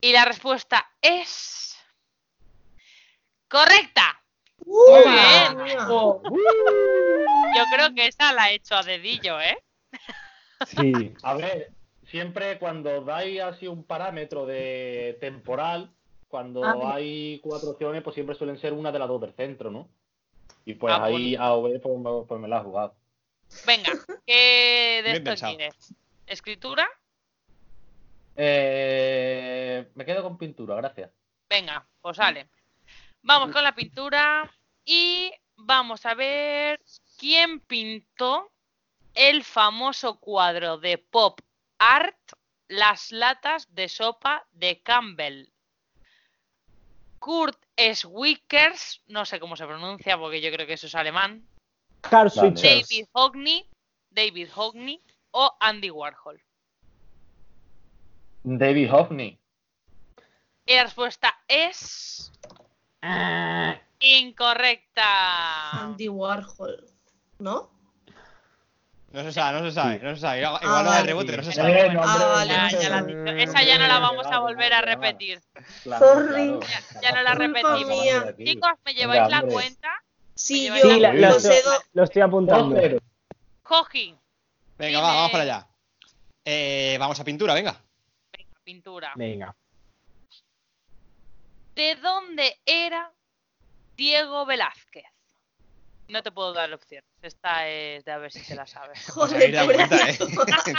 Y 0.01 0.13
la 0.13 0.25
respuesta 0.25 0.91
es. 1.01 1.77
¡Correcta! 3.49 4.23
Muy 4.67 5.03
bien. 5.03 5.63
mía. 5.63 5.87
Yo 5.87 7.65
creo 7.75 7.95
que 7.95 8.07
esa 8.07 8.33
la 8.33 8.51
he 8.51 8.55
hecho 8.55 8.75
a 8.75 8.83
dedillo, 8.83 9.41
¿eh? 9.41 9.63
Sí. 10.67 11.15
A 11.23 11.35
ver, 11.35 11.71
siempre 12.19 12.61
cuando 12.61 13.01
dais 13.03 13.41
así 13.41 13.67
un 13.67 13.83
parámetro 13.83 14.47
de 14.47 15.19
temporal, 15.21 15.93
cuando 16.29 16.65
Ah, 16.65 16.95
hay 16.95 17.41
cuatro 17.41 17.71
opciones, 17.71 18.05
pues 18.05 18.15
siempre 18.15 18.37
suelen 18.37 18.57
ser 18.61 18.73
una 18.73 18.93
de 18.93 19.01
las 19.01 19.09
dos 19.09 19.21
del 19.21 19.33
centro, 19.35 19.69
¿no? 19.69 19.89
Y 20.65 20.75
pues 20.75 20.95
Ah, 20.95 21.01
pues- 21.09 21.15
ahí 21.17 21.35
A 21.35 21.55
o 21.55 21.65
B, 21.65 21.81
pues, 21.81 21.99
me- 21.99 22.23
pues 22.25 22.41
me 22.41 22.47
la 22.47 22.59
he 22.61 22.63
jugado. 22.63 22.95
Venga, 23.67 23.91
¿qué 24.29 25.03
de 25.05 25.11
esto 25.11 25.35
quieres? 25.45 25.93
¿Escritura? 26.29 26.89
Eh, 28.37 29.89
me 29.97 30.05
quedo 30.05 30.23
con 30.23 30.39
pintura, 30.39 30.77
gracias. 30.77 31.11
Venga, 31.51 31.85
pues 32.01 32.17
sale. 32.17 32.49
Vamos 33.23 33.51
con 33.51 33.65
la 33.65 33.75
pintura 33.75 34.49
y 34.85 35.33
vamos 35.57 36.07
a 36.07 36.15
ver 36.15 36.81
¿quién 37.19 37.59
pintó 37.59 38.53
el 39.15 39.43
famoso 39.43 40.21
cuadro 40.21 40.79
de 40.79 40.99
pop 40.99 41.41
art 41.85 42.17
Las 42.69 43.13
latas 43.13 43.73
de 43.75 43.89
sopa 43.89 44.47
de 44.53 44.83
Campbell? 44.83 45.51
Kurt 47.19 47.59
Schwickers, 47.77 49.03
no 49.07 49.25
sé 49.25 49.39
cómo 49.41 49.57
se 49.57 49.67
pronuncia 49.67 50.19
porque 50.19 50.41
yo 50.41 50.51
creo 50.51 50.67
que 50.67 50.75
eso 50.75 50.87
es 50.87 50.95
alemán. 50.95 51.47
David 52.11 53.07
Hockney, 53.13 53.69
David 54.11 54.49
Hockney 54.55 55.03
o 55.31 55.57
Andy 55.61 55.91
Warhol. 55.91 56.43
David 58.43 58.91
Hockney. 58.91 59.39
Y 60.67 60.75
la 60.75 60.85
respuesta 60.85 61.35
es 61.49 62.31
Ah, 63.03 63.79
incorrecta. 64.01 65.71
Andy 65.83 66.09
Warhol. 66.09 66.87
¿No? 67.39 67.71
No 69.15 69.23
se 69.23 69.33
sabe, 69.33 69.61
no 69.61 69.65
se 69.65 69.73
sabe, 69.73 69.99
no 70.01 70.15
se 70.17 70.21
sabe. 70.23 70.41
Igual 70.41 70.59
Ah, 70.61 70.83
no 70.83 70.91
vale. 70.91 71.07
rebote, 71.07 71.37
no 71.37 71.43
se 71.45 71.53
sabe. 71.53 71.87
Eh, 71.87 71.93
no, 71.93 72.03
Ah, 72.03 72.15
hombre, 72.15 72.27
vale. 72.27 72.51
Ya, 72.53 72.81
ya 72.81 72.89
la 72.89 72.99
has 72.99 73.07
dicho. 73.07 73.27
Esa 73.27 73.63
ya 73.63 73.79
no 73.79 73.87
la 73.87 73.99
vamos 74.01 74.27
a 74.27 74.39
volver 74.41 74.73
a 74.75 74.81
repetir. 74.81 75.41
Claro, 75.85 76.05
Sorry. 76.05 76.59
claro. 76.59 77.01
Ya 77.01 77.13
no 77.13 77.23
la 77.23 77.35
repetimos. 77.35 78.37
Chicos, 78.39 78.73
¿me 78.85 78.95
lleváis 78.95 79.29
la 79.31 79.39
hombre. 79.39 79.53
cuenta? 79.55 80.03
Sí, 80.35 80.67
yo 80.67 80.75
Sí, 80.75 80.99
la- 80.99 81.13
lo 81.13 81.29
lo, 81.31 81.39
cedo. 81.39 81.73
lo 81.93 82.03
estoy 82.03 82.23
apuntando. 82.23 82.77
Cogi, 83.63 84.17
Venga, 84.77 85.01
va, 85.01 85.15
vamos 85.15 85.31
para 85.31 85.43
allá. 85.45 85.67
Eh, 86.45 86.97
vamos 86.99 87.21
a 87.21 87.25
pintura, 87.25 87.55
venga. 87.55 87.81
venga, 88.37 88.59
pintura. 88.65 89.13
Venga. 89.15 89.55
¿De 91.77 91.95
dónde 92.03 92.59
era 92.67 93.13
Diego 93.97 94.45
Velázquez? 94.45 95.05
No 96.09 96.23
te 96.23 96.31
puedo 96.31 96.53
dar 96.53 96.73
opciones. 96.73 97.09
Esta 97.23 97.69
es 97.69 98.05
de 98.05 98.13
a 98.13 98.19
ver 98.19 98.31
si 98.31 98.41
te 98.41 98.55
la 98.55 98.67
sabes. 98.67 99.07
Joder, 99.09 99.55
¿eh? 99.55 100.19
pobrecito. 100.19 100.79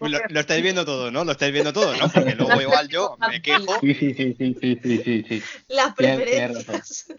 lo, 0.00 0.18
lo 0.28 0.40
estáis 0.40 0.62
viendo 0.62 0.84
todo, 0.84 1.10
¿no? 1.10 1.24
Lo 1.24 1.32
estáis 1.32 1.52
viendo 1.52 1.72
todo, 1.72 1.96
¿no? 1.96 2.10
Porque 2.10 2.34
luego 2.34 2.60
igual 2.60 2.88
yo 2.88 3.16
me 3.30 3.40
quejo. 3.40 3.80
Sí, 3.80 3.94
sí, 3.94 4.14
sí, 4.14 4.34
sí, 4.38 4.56
sí, 4.60 4.80
sí, 4.82 5.02
sí, 5.02 5.24
sí. 5.28 5.42
Las 5.68 5.94
preferencias. 5.94 7.06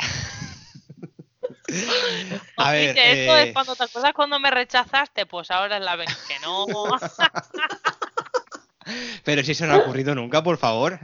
A 2.57 2.71
ver, 2.71 2.93
Dice, 2.93 3.23
esto 3.23 3.37
eh, 3.37 3.47
es 3.47 3.53
cuando 3.53 3.75
te 3.75 3.83
acuerdas 3.83 4.13
cuando 4.13 4.39
me 4.39 4.51
rechazaste, 4.51 5.25
pues 5.25 5.49
ahora 5.49 5.77
es 5.77 5.83
la 5.83 5.95
vez 5.95 6.15
que 6.27 6.37
no. 6.39 6.65
pero 9.23 9.43
si 9.43 9.51
eso 9.51 9.65
no 9.65 9.73
ha 9.73 9.77
ocurrido 9.77 10.13
nunca, 10.13 10.43
por 10.43 10.57
favor. 10.57 10.99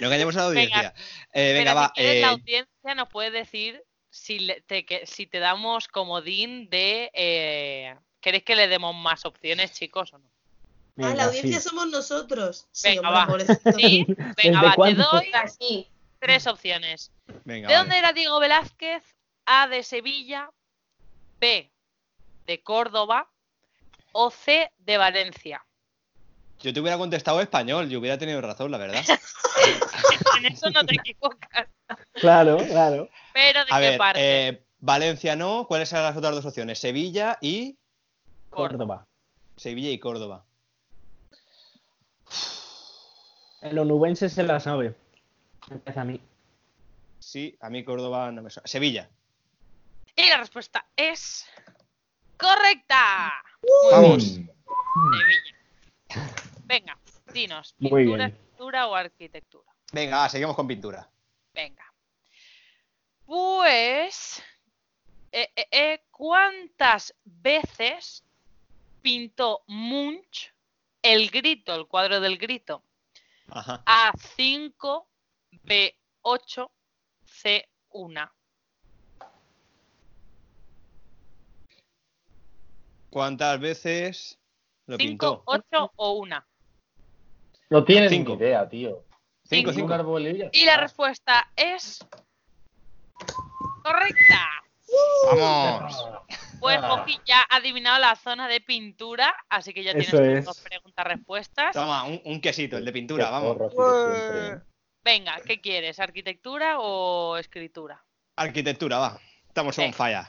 No 0.00 0.06
engañemos 0.06 0.36
a 0.36 0.40
la 0.40 0.48
Venga, 0.48 0.62
audiencia. 0.62 0.94
Eh, 1.32 1.52
venga, 1.52 1.72
Pero 1.72 1.74
va. 1.74 1.92
si 1.94 2.02
eh, 2.02 2.20
la 2.20 2.28
audiencia 2.30 2.94
nos 2.94 3.08
puede 3.08 3.30
decir 3.30 3.82
si, 4.14 4.38
le- 4.38 4.60
te, 4.60 4.86
que, 4.86 5.06
si 5.06 5.26
te 5.26 5.40
damos 5.40 5.88
comodín 5.88 6.70
de... 6.70 7.10
Eh, 7.12 7.96
¿Queréis 8.20 8.44
que 8.44 8.54
le 8.54 8.68
demos 8.68 8.94
más 8.94 9.26
opciones, 9.26 9.72
chicos, 9.72 10.12
o 10.12 10.18
no? 10.18 10.30
Ah, 10.98 11.14
la 11.14 11.24
audiencia 11.24 11.60
sí. 11.60 11.68
somos 11.68 11.88
nosotros. 11.88 12.68
Sí, 12.70 12.90
Venga, 12.96 13.24
hombre, 13.26 13.44
va. 13.44 13.72
Sí, 13.76 14.06
¿Desde 14.08 14.50
venga, 14.50 14.62
va, 14.62 14.76
te 14.76 14.94
doy 14.94 15.30
Así. 15.32 15.90
tres 16.20 16.46
opciones. 16.46 17.10
venga, 17.44 17.68
¿De 17.68 17.74
vale. 17.74 17.76
dónde 17.76 17.98
era 17.98 18.12
Diego 18.12 18.38
Velázquez? 18.38 19.02
A 19.46 19.66
de 19.66 19.82
Sevilla, 19.82 20.48
B 21.40 21.70
de 22.46 22.62
Córdoba 22.62 23.28
o 24.12 24.30
C 24.30 24.72
de 24.78 24.96
Valencia. 24.96 25.66
Yo 26.60 26.72
te 26.72 26.80
hubiera 26.80 26.96
contestado 26.96 27.40
español 27.40 27.90
y 27.90 27.96
hubiera 27.96 28.16
tenido 28.16 28.40
razón, 28.40 28.70
la 28.70 28.78
verdad. 28.78 29.04
en 30.38 30.46
eso 30.46 30.70
no 30.70 30.86
te 30.86 30.94
equivocas. 30.94 31.68
Claro, 32.14 32.56
claro. 32.58 33.08
Pero 33.32 33.64
¿de 33.64 33.70
A 33.72 33.80
qué 33.80 33.88
ver, 33.90 33.98
parte? 33.98 34.48
eh, 34.48 34.64
Valencia 34.80 35.36
no. 35.36 35.66
¿Cuáles 35.66 35.92
eran 35.92 36.04
las 36.04 36.16
otras 36.16 36.34
dos 36.34 36.46
opciones? 36.46 36.78
Sevilla 36.78 37.38
y. 37.40 37.78
Córdoba. 38.50 39.06
Sevilla 39.56 39.90
y 39.90 39.98
Córdoba. 39.98 40.44
El 43.62 43.78
onubense 43.78 44.28
se 44.28 44.42
la 44.42 44.60
sabe. 44.60 44.94
Empieza 45.70 46.02
a 46.02 46.04
mí. 46.04 46.20
Sí, 47.18 47.56
a 47.60 47.70
mí 47.70 47.84
Córdoba 47.84 48.30
no 48.32 48.42
me 48.42 48.50
suena. 48.50 48.66
Sevilla. 48.66 49.08
Y 50.16 50.28
la 50.28 50.36
respuesta 50.36 50.84
es 50.96 51.46
correcta. 52.36 53.32
Vamos. 53.90 54.22
Sevilla. 54.22 54.52
Venga, 56.64 56.98
dinos, 57.32 57.74
Muy 57.78 58.02
pintura, 58.04 58.26
bien. 58.26 58.38
escultura 58.38 58.86
o 58.88 58.94
arquitectura. 58.94 59.72
Venga, 59.92 60.28
seguimos 60.28 60.54
con 60.56 60.66
pintura. 60.66 61.08
Venga. 61.54 61.84
Pues, 63.24 64.42
eh, 65.32 65.50
eh, 65.56 65.66
eh, 65.70 66.02
¿cuántas 66.10 67.14
veces 67.24 68.24
pintó 69.00 69.62
Munch 69.66 70.52
el 71.00 71.30
grito, 71.30 71.74
el 71.74 71.86
cuadro 71.86 72.20
del 72.20 72.38
grito? 72.38 72.82
Ajá. 73.48 73.82
A5, 73.86 75.06
B8, 75.64 76.70
C1. 77.24 78.30
¿Cuántas 83.10 83.60
veces 83.60 84.40
lo 84.86 84.96
5, 84.96 85.08
pintó? 85.08 85.42
8 85.46 85.92
o 85.96 86.12
1. 86.14 86.44
No 87.70 87.84
tienes 87.84 88.10
ni 88.10 88.18
Cinco. 88.18 88.34
idea, 88.34 88.68
tío. 88.68 89.04
Cinco, 89.46 89.72
cinco. 89.72 89.92
árbol 89.92 90.26
y 90.52 90.64
la 90.64 90.76
respuesta 90.78 91.50
es 91.56 91.98
correcta. 93.82 94.48
¡Vamos! 95.30 96.04
Pues. 96.60 96.80
Joaquín 96.80 97.20
ya 97.26 97.40
ha 97.50 97.56
adivinado 97.56 97.98
la 97.98 98.16
zona 98.16 98.48
de 98.48 98.60
pintura, 98.60 99.34
así 99.50 99.74
que 99.74 99.82
ya 99.84 99.90
tienes 99.90 100.08
Eso 100.08 100.16
tus 100.18 100.26
es. 100.26 100.44
dos 100.46 100.60
preguntas-respuestas. 100.60 101.72
Toma, 101.74 102.04
un, 102.04 102.20
un 102.24 102.40
quesito, 102.40 102.78
el 102.78 102.84
de 102.86 102.92
pintura, 102.92 103.26
Qué 103.26 103.30
vamos. 103.30 103.56
¿eh? 104.32 104.58
Venga, 105.04 105.36
¿qué 105.44 105.60
quieres? 105.60 106.00
¿Arquitectura 106.00 106.78
o 106.78 107.36
escritura? 107.36 108.02
Arquitectura, 108.36 108.98
va. 108.98 109.20
Estamos 109.46 109.78
on 109.78 109.84
Venga. 109.84 109.96
fire. 109.96 110.26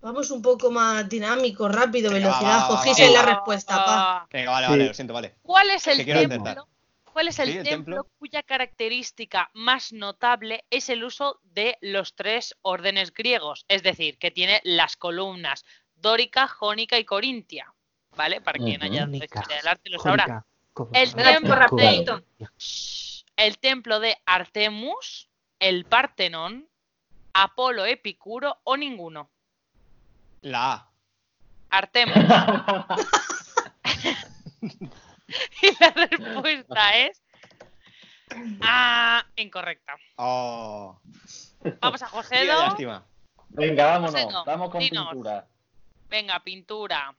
Vamos 0.00 0.30
un 0.30 0.40
poco 0.40 0.70
más 0.70 1.06
dinámico, 1.08 1.68
rápido, 1.68 2.10
Venga, 2.10 2.28
velocidad. 2.28 2.68
Cogís 2.68 2.98
va, 2.98 3.04
en 3.04 3.12
la 3.12 3.22
respuesta, 3.22 3.84
pa. 3.84 4.26
Venga, 4.30 4.50
vale, 4.52 4.66
Sí. 4.66 4.70
vale, 4.72 4.86
lo 4.86 4.94
siento, 4.94 5.12
vale. 5.14 5.34
¿Cuál 5.42 5.70
es 5.70 5.86
el 5.88 5.98
Que 5.98 6.04
quiero 6.04 6.20
templo? 6.28 6.68
¿Cuál 7.16 7.28
es 7.28 7.38
el, 7.38 7.50
Sí, 7.50 7.56
el 7.56 7.64
templo, 7.64 7.96
templo. 7.96 8.12
cuya 8.18 8.42
característica 8.42 9.48
más 9.54 9.94
notable 9.94 10.66
es 10.68 10.90
el 10.90 11.02
uso 11.02 11.40
de 11.44 11.78
los 11.80 12.14
tres 12.14 12.54
órdenes 12.60 13.14
griegos? 13.14 13.64
Es 13.68 13.82
decir, 13.82 14.18
que 14.18 14.30
tiene 14.30 14.60
las 14.64 14.98
columnas 14.98 15.64
dórica, 15.94 16.46
jónica 16.46 16.98
y 16.98 17.06
corintia. 17.06 17.72
¿Vale? 18.14 18.42
Para 18.42 18.58
quien 18.58 18.82
haya 18.82 19.08
historia 19.10 19.56
del 19.56 19.66
arte 19.66 19.88
lo 19.88 19.98
sabrá. 19.98 20.44
El 20.92 21.14
templo 21.14 21.54
rapidito. 21.54 22.22
El 23.34 23.58
templo 23.60 23.98
de 23.98 24.18
Artemus, 24.26 25.30
el 25.58 25.86
Partenón, 25.86 26.68
Apolo 27.32 27.86
Epicuro 27.86 28.60
o 28.62 28.76
ninguno. 28.76 29.30
La 30.42 30.74
A. 30.74 30.90
Artemus. 31.70 32.14
y 35.62 35.70
la 35.80 35.90
respuesta 35.90 36.96
es. 36.98 37.22
Ah, 38.60 39.24
incorrecta. 39.36 39.94
Oh, 40.16 40.98
Vamos 41.80 42.02
a 42.02 42.06
qué 42.06 42.10
Josedo. 42.12 42.46
lástima. 42.60 43.06
Venga, 43.50 43.86
vámonos. 43.86 44.12
José, 44.12 44.32
no, 44.32 44.44
Vamos 44.44 44.70
con 44.70 44.80
dinos. 44.80 45.08
pintura. 45.10 45.46
Venga, 46.08 46.40
pintura. 46.40 47.16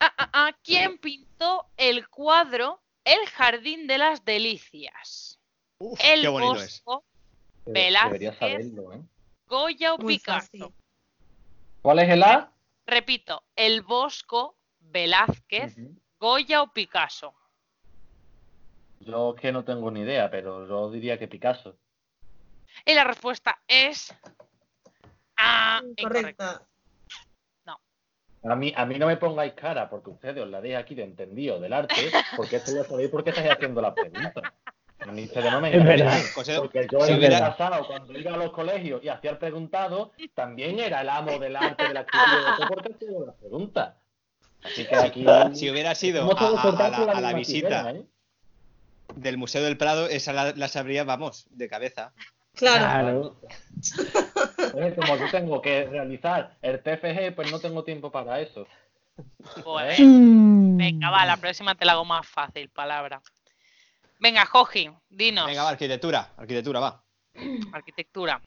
Ah, 0.00 0.12
ah, 0.18 0.30
ah, 0.32 0.52
¿Quién 0.62 0.98
pintó 0.98 1.66
el 1.76 2.08
cuadro 2.08 2.82
El 3.04 3.26
Jardín 3.28 3.86
de 3.86 3.98
las 3.98 4.24
Delicias? 4.24 5.38
Uf, 5.78 5.98
El 6.02 6.22
qué 6.22 6.28
bonito 6.28 6.56
es. 6.60 6.82
Bosco, 6.84 7.04
Debe- 7.66 7.72
Velázquez. 7.72 8.12
Deberías 8.12 8.36
saberlo, 8.38 8.92
¿eh? 8.92 9.02
Goya 9.46 9.94
o 9.94 9.98
Muy 9.98 10.18
Picasso. 10.18 10.40
fácil. 10.40 10.66
¿Cuál 11.82 11.98
es 12.00 12.08
el 12.10 12.22
A? 12.22 12.52
Repito, 12.86 13.44
El 13.56 13.82
Bosco, 13.82 14.56
Velázquez. 14.94 15.76
Goya 16.20 16.62
o 16.62 16.72
Picasso. 16.72 17.34
Yo 19.00 19.34
es 19.34 19.40
que 19.40 19.52
no 19.52 19.64
tengo 19.64 19.90
ni 19.90 20.00
idea, 20.00 20.30
pero 20.30 20.66
yo 20.66 20.90
diría 20.90 21.18
que 21.18 21.28
Picasso. 21.28 21.76
Y 22.86 22.94
la 22.94 23.04
respuesta 23.04 23.58
es. 23.66 24.14
Ah, 25.36 25.80
incorrecta. 25.84 26.52
Correcta. 26.52 26.68
A 28.46 28.54
mí, 28.56 28.74
a 28.76 28.84
mí 28.84 28.98
no 28.98 29.06
me 29.06 29.16
pongáis 29.16 29.54
cara, 29.54 29.88
porque 29.88 30.10
ustedes 30.10 30.42
os 30.44 30.50
la 30.50 30.60
deis 30.60 30.76
aquí 30.76 30.94
de 30.94 31.02
entendido 31.02 31.58
del 31.58 31.72
arte, 31.72 32.10
porque 32.36 32.56
esto 32.56 32.72
ya 32.74 32.84
sabéis 32.84 33.08
por 33.08 33.24
qué 33.24 33.30
estáis 33.30 33.50
haciendo 33.50 33.80
la 33.80 33.94
pregunta. 33.94 34.52
A 34.98 35.06
mí 35.12 35.24
ustedes 35.24 35.50
no 35.50 35.62
me 35.62 35.74
Es 35.74 35.82
verdad. 35.82 36.20
José, 36.34 36.58
Porque 36.58 36.86
yo 36.92 37.00
sí, 37.00 37.12
en 37.12 37.22
el 37.24 37.30
verdad. 37.30 37.56
pasado, 37.56 37.86
cuando 37.86 38.12
iba 38.18 38.34
a 38.34 38.36
los 38.36 38.52
colegios 38.52 39.02
y 39.02 39.08
hacía 39.08 39.30
el 39.30 39.38
preguntado, 39.38 40.12
también 40.34 40.78
era 40.78 41.00
el 41.00 41.08
amo 41.08 41.38
del 41.38 41.56
arte, 41.56 41.88
de 41.88 41.94
la 41.94 42.00
de 42.04 42.06
todo, 42.10 42.68
porque 42.68 42.92
hacía 42.92 43.08
la 43.26 43.32
pregunta. 43.32 43.96
Así 44.64 44.86
que 44.86 44.96
aquí... 44.96 45.26
Si 45.52 45.70
hubiera 45.70 45.94
sido 45.94 46.28
a, 46.36 47.20
la, 47.20 47.28
a 47.28 47.32
visita 47.34 47.90
¿eh? 47.90 48.04
del 49.14 49.36
Museo 49.36 49.62
del 49.62 49.76
Prado, 49.76 50.08
esa 50.08 50.32
la, 50.32 50.52
la 50.52 50.68
sabría, 50.68 51.04
vamos, 51.04 51.46
de 51.50 51.68
cabeza. 51.68 52.12
Claro. 52.54 53.36
Como 54.96 55.16
yo 55.16 55.30
tengo 55.30 55.60
que 55.60 55.84
realizar 55.86 56.56
el 56.62 56.80
TFG, 56.82 57.34
pues 57.34 57.50
no 57.50 57.60
tengo 57.60 57.84
tiempo 57.84 58.10
para 58.10 58.40
eso. 58.40 58.66
Joder. 59.62 60.00
Mm. 60.00 60.76
Venga, 60.76 61.10
va, 61.10 61.26
la 61.26 61.36
próxima 61.36 61.74
te 61.74 61.84
la 61.84 61.92
hago 61.92 62.04
más 62.04 62.26
fácil, 62.26 62.68
palabra. 62.70 63.20
Venga, 64.18 64.46
Joji, 64.46 64.90
dinos. 65.08 65.46
Venga, 65.46 65.64
va, 65.64 65.70
arquitectura, 65.70 66.32
arquitectura, 66.36 66.80
va. 66.80 67.04
Arquitectura. 67.72 68.40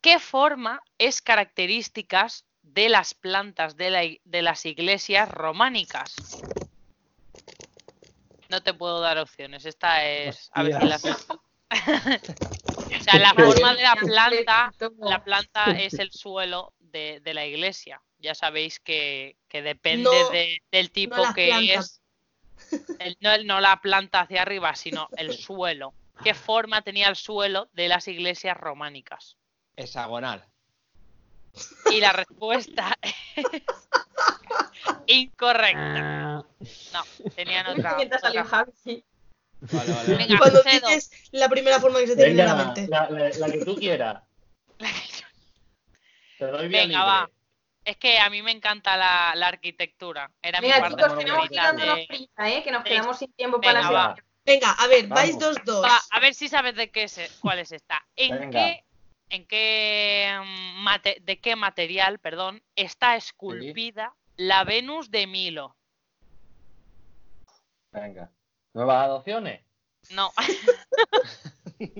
¿Qué 0.00 0.18
forma 0.18 0.80
es 0.98 1.22
características 1.22 2.44
de 2.66 2.88
las 2.88 3.14
plantas 3.14 3.76
de, 3.76 3.90
la 3.90 4.02
de 4.24 4.42
las 4.42 4.66
iglesias 4.66 5.28
románicas? 5.30 6.42
No 8.48 8.62
te 8.62 8.74
puedo 8.74 9.00
dar 9.00 9.18
opciones. 9.18 9.64
Esta 9.64 10.04
es. 10.04 10.50
A 10.52 10.62
ver 10.62 10.80
si 10.80 10.86
las. 10.86 11.04
o 11.04 13.00
sea, 13.00 13.18
la 13.18 13.34
forma 13.34 13.74
de 13.74 13.82
la 13.82 13.94
planta, 13.96 14.72
la 14.98 15.24
planta 15.24 15.78
es 15.78 15.94
el 15.94 16.12
suelo 16.12 16.72
de, 16.78 17.20
de 17.20 17.34
la 17.34 17.46
iglesia. 17.46 18.02
Ya 18.18 18.34
sabéis 18.34 18.80
que, 18.80 19.36
que 19.48 19.62
depende 19.62 20.02
No, 20.04 20.30
de- 20.30 20.62
del 20.70 20.90
tipo 20.90 21.16
que 21.34 21.46
plantas. 21.46 22.02
es. 22.58 22.96
el- 22.98 23.16
no, 23.20 23.32
el- 23.32 23.46
no 23.46 23.60
la 23.60 23.80
planta 23.80 24.20
hacia 24.20 24.42
arriba, 24.42 24.74
sino 24.74 25.08
el 25.16 25.32
suelo. 25.32 25.94
¿Qué 26.22 26.34
forma 26.34 26.82
tenía 26.82 27.08
el 27.08 27.16
suelo 27.16 27.68
de 27.72 27.88
las 27.88 28.08
iglesias 28.08 28.56
románicas? 28.56 29.36
Hexagonal. 29.76 30.44
Y 31.90 32.00
la 32.00 32.12
respuesta 32.12 32.96
es 33.02 33.62
incorrecta. 35.06 36.38
Ah, 36.38 36.44
No, 36.92 37.04
tenían 37.34 37.66
otra. 37.66 37.96
Mientras 37.96 38.20
salió 38.20 38.42
otra- 38.42 38.50
Javi, 38.58 38.72
sí. 38.82 39.04
Vale, 39.60 39.92
vale. 39.92 40.14
Venga, 40.16 40.38
Cuando 40.38 40.62
Cedo. 40.62 40.88
dices 40.88 41.28
la 41.32 41.48
primera 41.48 41.80
forma 41.80 41.98
que 42.00 42.08
se 42.08 42.16
te 42.16 42.26
viene 42.26 42.42
a 42.42 42.46
la 42.46 42.54
mente. 42.56 42.86
la, 42.88 43.08
la- 43.10 43.30
la 43.30 43.46
que 43.50 43.64
tú 43.64 43.74
quieras. 43.76 44.22
Te 46.38 46.44
doy 46.46 46.68
vía 46.68 46.80
Venga, 46.82 46.98
libre. 46.98 46.98
va. 46.98 47.30
Es 47.84 47.96
que 47.96 48.18
a 48.18 48.28
mí 48.28 48.42
me 48.42 48.50
encanta 48.50 48.96
la, 48.96 49.32
la 49.36 49.46
arquitectura. 49.48 50.30
Era 50.42 50.60
mi 50.60 50.66
Venga, 50.68 50.80
parte 50.80 50.96
chicos, 51.02 51.18
tenemos 51.18 51.48
que 51.48 51.54
dándonos 51.56 51.96
de- 51.96 52.06
prisa, 52.08 52.50
¿eh? 52.50 52.62
Que 52.64 52.70
nos 52.72 52.84
quedamos 52.84 53.18
sin 53.18 53.32
tiempo 53.32 53.58
Venga, 53.58 53.72
para 53.80 53.84
la 53.84 53.90
va. 53.90 54.16
Venga, 54.44 54.72
a 54.72 54.86
ver, 54.86 55.06
Vamos. 55.06 55.14
vais 55.24 55.38
dos 55.38 55.56
dos. 55.64 55.84
Va, 55.84 55.98
a 56.10 56.20
ver 56.20 56.34
si 56.34 56.48
sabes 56.48 56.74
de 56.76 56.90
qué 56.90 57.04
es, 57.04 57.18
cuál 57.40 57.58
es 57.60 57.72
esta. 57.72 58.04
¿En 58.16 58.38
Venga. 58.38 58.50
qué, 58.50 58.84
en 59.28 59.46
qué 59.46 60.38
mm, 60.42 60.82
mate- 60.82 61.18
de 61.22 61.38
qué 61.40 61.56
material, 61.56 62.18
perdón, 62.18 62.62
está 62.76 63.16
esculpida 63.16 64.14
la 64.36 64.64
Venus 64.64 65.10
de 65.10 65.26
Milo? 65.26 65.76
Venga. 67.92 68.30
¿Nuevas 68.74 69.04
adopciones? 69.04 69.62
No. 70.10 70.32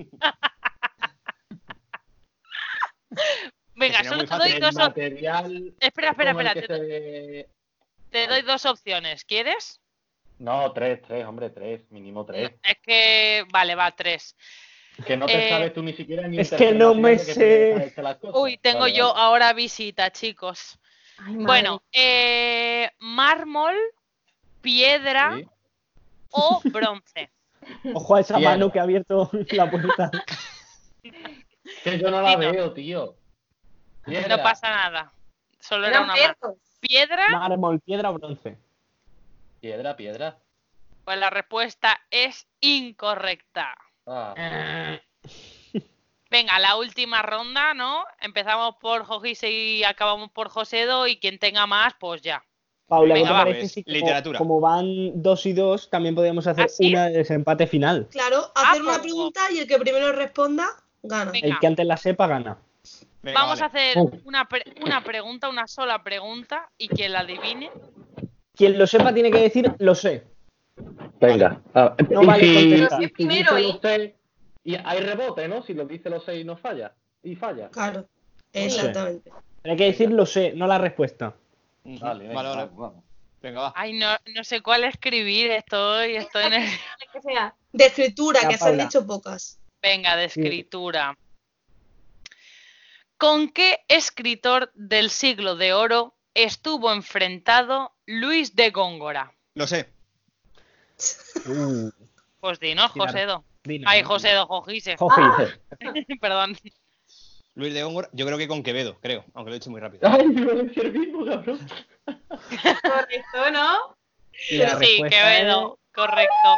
Venga, 3.75 4.03
solo 4.03 4.25
te 4.25 4.35
doy 4.37 4.59
dos 4.59 4.75
op- 4.75 4.81
material. 4.81 5.73
Espera, 5.79 6.09
espera, 6.11 6.31
espera. 6.31 6.53
que 6.53 6.61
Te, 6.61 6.67
se- 6.77 7.49
te 8.09 8.27
doy 8.27 8.41
dos 8.41 8.65
opciones. 8.65 9.23
¿Quieres? 9.25 9.79
No, 10.39 10.71
tres, 10.73 11.01
tres, 11.01 11.25
hombre, 11.25 11.49
tres, 11.49 11.89
mínimo 11.91 12.25
tres. 12.25 12.51
Es 12.63 12.77
que. 12.81 13.45
Vale, 13.51 13.75
va, 13.75 13.91
tres. 13.95 14.35
Que 15.05 15.15
no 15.15 15.25
te 15.27 15.47
Eh, 15.47 15.49
sabes 15.49 15.73
tú 15.73 15.83
ni 15.83 15.93
siquiera 15.93 16.27
ni 16.27 16.39
es 16.39 16.49
que 16.51 16.71
no 16.71 16.95
me 16.95 17.19
sé. 17.19 17.93
Uy, 18.33 18.57
tengo 18.57 18.79
Vale, 18.81 18.93
yo 18.93 19.09
vale. 19.13 19.19
ahora 19.21 19.53
visita, 19.53 20.11
chicos. 20.11 20.79
Ay. 21.19 21.35
Bueno, 21.35 21.83
eh, 21.91 22.89
mármol, 22.99 23.75
piedra 24.61 25.35
Sí. 25.37 25.45
o 26.31 26.61
bronce. 26.65 27.29
Ojo 27.93 28.15
a 28.15 28.21
esa 28.21 28.35
Piedra. 28.37 28.51
mano 28.51 28.71
que 28.71 28.79
ha 28.79 28.83
abierto 28.83 29.29
la 29.51 29.69
puerta. 29.69 30.11
Que 31.83 31.99
yo 31.99 32.09
no 32.09 32.21
la 32.21 32.29
Dino. 32.37 32.51
veo, 32.51 32.73
tío. 32.73 33.15
No 34.05 34.37
pasa 34.41 34.69
nada. 34.69 35.11
Solo 35.59 35.87
era 35.87 36.01
una 36.01 36.15
mano. 36.15 36.55
¿Piedra? 36.79 37.27
Mármol, 37.29 37.81
piedra 37.81 38.09
o 38.09 38.13
bronce. 38.13 38.57
Piedra, 39.59 39.95
piedra. 39.97 40.37
Pues 41.03 41.17
la 41.17 41.29
respuesta 41.29 41.99
es 42.09 42.47
incorrecta. 42.61 43.75
Ah, 44.07 44.97
Venga, 46.29 46.59
la 46.59 46.75
última 46.75 47.21
ronda, 47.21 47.73
¿no? 47.73 48.03
Empezamos 48.19 48.75
por 48.81 49.05
Jojise 49.05 49.49
y 49.49 49.83
acabamos 49.83 50.29
por 50.31 50.49
Josedo 50.49 51.07
y 51.07 51.17
quien 51.19 51.39
tenga 51.39 51.65
más, 51.67 51.93
pues 51.99 52.21
ya. 52.21 52.43
Paula, 52.87 53.13
¿qué 53.15 53.19
Venga, 53.21 53.29
te 53.29 53.33
va, 53.33 53.39
parece 53.43 53.59
pues, 53.61 53.71
si 53.71 53.83
como, 53.83 53.93
literatura. 53.95 54.37
como 54.39 54.59
van 54.61 55.21
dos 55.21 55.45
y 55.45 55.53
dos, 55.53 55.89
también 55.89 56.15
podríamos 56.15 56.45
hacer 56.47 56.65
¿Ah, 56.65 56.69
sí? 56.69 56.89
una 56.93 57.05
de 57.07 57.17
desempate 57.19 57.67
final? 57.67 58.07
Claro, 58.11 58.51
Ah, 58.55 58.71
hacer 58.71 58.81
una 58.81 58.91
pues- 58.93 59.01
pregunta 59.03 59.41
y 59.51 59.59
el 59.59 59.67
que 59.67 59.77
primero 59.77 60.11
responda, 60.11 60.67
gana. 61.03 61.31
Venga. 61.31 61.47
El 61.47 61.59
que 61.59 61.67
antes 61.67 61.85
la 61.85 61.97
sepa 61.97 62.27
gana. 62.27 62.57
Venga, 63.21 63.39
Vamos 63.41 63.61
a 63.61 63.65
hacer 63.65 63.97
una, 64.25 64.45
pre- 64.47 64.63
una 64.85 65.03
pregunta, 65.03 65.49
una 65.49 65.67
sola 65.67 66.01
pregunta 66.03 66.69
y 66.77 66.87
quien 66.89 67.11
la 67.13 67.19
adivine. 67.21 67.71
Quien 68.55 68.77
lo 68.77 68.87
sepa 68.87 69.13
tiene 69.13 69.31
que 69.31 69.39
decir 69.39 69.71
lo 69.79 69.95
sé. 69.95 70.23
Venga. 71.19 71.61
Ah, 71.73 71.95
No 72.09 72.23
y 72.23 72.25
vale 72.25 72.43
si- 72.43 74.13
y 74.63 74.75
hay 74.75 74.99
rebote, 74.99 75.47
¿no? 75.47 75.63
Si 75.63 75.73
lo 75.73 75.85
dice 75.85 76.09
los 76.09 76.23
seis 76.25 76.41
y 76.41 76.43
no 76.43 76.57
falla. 76.57 76.93
Y 77.23 77.35
falla. 77.35 77.69
Claro, 77.69 78.07
exactamente. 78.51 79.31
Hay 79.63 79.75
que 79.77 79.85
decir 79.85 80.11
lo 80.11 80.25
sé, 80.25 80.53
no 80.53 80.67
la 80.67 80.77
respuesta. 80.77 81.35
Vale, 81.83 82.27
venga, 82.27 82.33
vale, 82.41 82.49
vale. 82.55 82.69
vamos. 82.75 83.03
Venga, 83.41 83.61
va. 83.61 83.73
Ay, 83.75 83.93
no, 83.93 84.07
no 84.35 84.43
sé 84.43 84.61
cuál 84.61 84.83
escribir, 84.83 85.51
estoy, 85.51 86.15
estoy 86.17 86.45
en 86.45 86.53
el... 86.53 86.63
Que 87.13 87.21
sea. 87.21 87.55
De 87.71 87.85
escritura, 87.85 88.41
Ya, 88.41 88.49
que 88.49 88.57
se 88.57 88.69
han 88.69 88.77
dicho 88.77 89.07
pocas. 89.07 89.59
Venga, 89.81 90.15
de 90.17 90.25
escritura. 90.25 91.17
¿Con 93.17 93.49
qué 93.49 93.79
escritor 93.87 94.71
del 94.75 95.09
siglo 95.09 95.55
de 95.55 95.73
oro 95.73 96.15
estuvo 96.33 96.91
enfrentado 96.91 97.93
Luis 98.05 98.55
de 98.55 98.69
Góngora? 98.71 99.33
Lo 99.55 99.65
sé. 99.65 99.89
Uh, 101.47 101.89
Pues 102.39 102.59
dinos, 102.59 102.91
Josedo. 102.91 103.43
Dino. 103.63 103.89
Ay, 103.89 104.03
Josedo, 104.03 104.45
Jojise. 104.47 104.95
Joji. 104.99 105.21
Perdón. 106.21 106.57
Luis 107.55 107.73
de 107.73 107.83
Góngora, 107.83 108.09
yo 108.13 108.25
creo 108.25 108.37
que 108.37 108.47
con 108.47 108.61
Quevedo, 108.61 108.97
creo, 109.01 109.25
aunque 109.33 109.49
lo 109.49 109.55
he 109.55 109.57
hecho 109.57 109.71
muy 109.71 109.81
rápido. 109.81 110.07
Ay, 110.07 110.27
me 110.27 110.45
voy 110.45 110.59
a 110.59 110.63
decir 110.63 110.85
el 110.85 110.93
mismo, 110.93 111.25
cabrón. 111.25 111.59
Correcto, 112.05 113.51
¿no? 113.51 113.97
Sí, 114.31 115.01
Quevedo. 115.09 115.79
Correcto. 115.93 116.49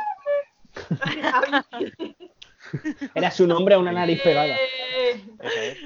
Era 3.16 3.32
su 3.32 3.48
nombre 3.48 3.76
a 3.76 3.80
una 3.80 3.92
nariz 3.94 4.22
pegada. 4.22 4.56
Eh, 4.56 5.24
Eso 5.40 5.62
es. 5.62 5.78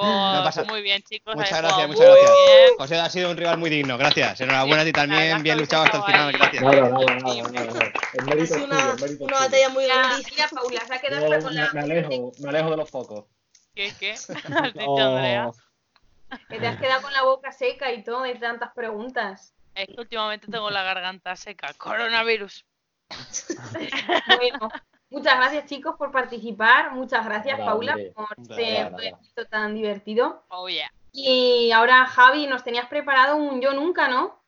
Pues, 0.00 0.42
pasa- 0.44 0.64
muy 0.64 0.82
bien, 0.82 1.02
chicos. 1.02 1.34
Muchas 1.34 1.60
gracias, 1.60 1.88
muchas 1.88 2.06
gracias. 2.06 2.30
bien. 2.46 2.70
José 2.78 2.96
ha 2.96 3.10
sido 3.10 3.30
un 3.30 3.36
rival 3.36 3.58
muy 3.58 3.70
digno, 3.70 3.98
gracias. 3.98 4.40
Enhorabuena 4.40 4.82
a 4.82 4.84
ti 4.84 4.90
Sí, 4.90 4.92
también, 4.92 5.42
bien 5.42 5.58
luchado 5.58 5.84
hasta 5.84 5.98
el 5.98 6.04
final, 6.04 6.32
gracias. 6.32 6.62
Nada, 6.62 6.76
nada, 6.88 6.90
nada, 6.90 7.12
Ha 7.18 8.24
sido 8.24 8.44
es 8.44 8.50
una, 9.20 9.40
batalla 9.40 9.68
muy 9.70 9.84
grandísima. 9.86 10.48
Paula, 10.48 10.80
se 10.86 10.94
ha 10.94 11.00
quedado 11.00 11.22
Yo 11.32 11.42
con 11.42 11.54
me, 11.54 11.60
la. 11.60 11.72
me 11.72 11.80
alejo, 11.80 12.32
me 12.38 12.48
alejo 12.48 12.70
de 12.70 12.76
los 12.76 12.90
focos. 12.90 13.24
¿Qué, 13.74 13.92
qué? 13.98 14.12
¿Has 14.62 14.72
dicho, 14.74 14.84
Oh, 14.86 15.00
Andrea? 15.00 15.50
Que 16.48 16.58
te 16.58 16.66
has 16.66 16.76
quedado 16.76 17.02
con 17.02 17.12
la 17.12 17.22
boca 17.22 17.52
seca 17.52 17.90
y 17.92 18.04
todo 18.04 18.22
de 18.22 18.34
tantas 18.34 18.72
preguntas. 18.74 19.54
Es 19.74 19.86
que 19.86 20.00
últimamente 20.00 20.46
tengo 20.50 20.70
la 20.70 20.82
garganta 20.82 21.34
seca. 21.36 21.72
Coronavirus. 21.74 22.64
Bueno, 24.36 24.70
muchas 25.10 25.36
gracias 25.36 25.66
chicos 25.66 25.96
por 25.96 26.10
participar. 26.10 26.92
Muchas 26.92 27.24
gracias, 27.24 27.58
Nada, 27.58 27.70
Paula, 27.70 27.92
hombre. 27.92 28.12
por 28.14 28.26
este 28.38 28.86
proyecto 28.86 29.44
tan 29.50 29.74
divertido. 29.74 30.42
Oh, 30.48 30.68
yeah. 30.68 30.90
Y 31.12 31.70
ahora, 31.72 32.06
Javi, 32.06 32.46
nos 32.46 32.64
tenías 32.64 32.86
preparado 32.86 33.36
un 33.36 33.60
yo 33.60 33.72
nunca, 33.72 34.08
¿no? 34.08 34.38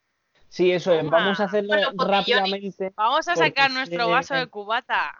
Sí, 0.49 0.71
eso 0.71 0.93
es. 0.93 1.03
Toma. 1.03 1.17
Vamos 1.17 1.39
a 1.39 1.45
hacerlo 1.45 1.69
Bueno, 1.69 1.91
rápidamente. 1.97 2.91
Vamos 2.95 3.27
a 3.27 3.33
Porque 3.33 3.49
sacar 3.49 3.71
nuestro 3.71 4.09
vaso 4.09 4.35
de 4.35 4.47
cubata. 4.47 5.15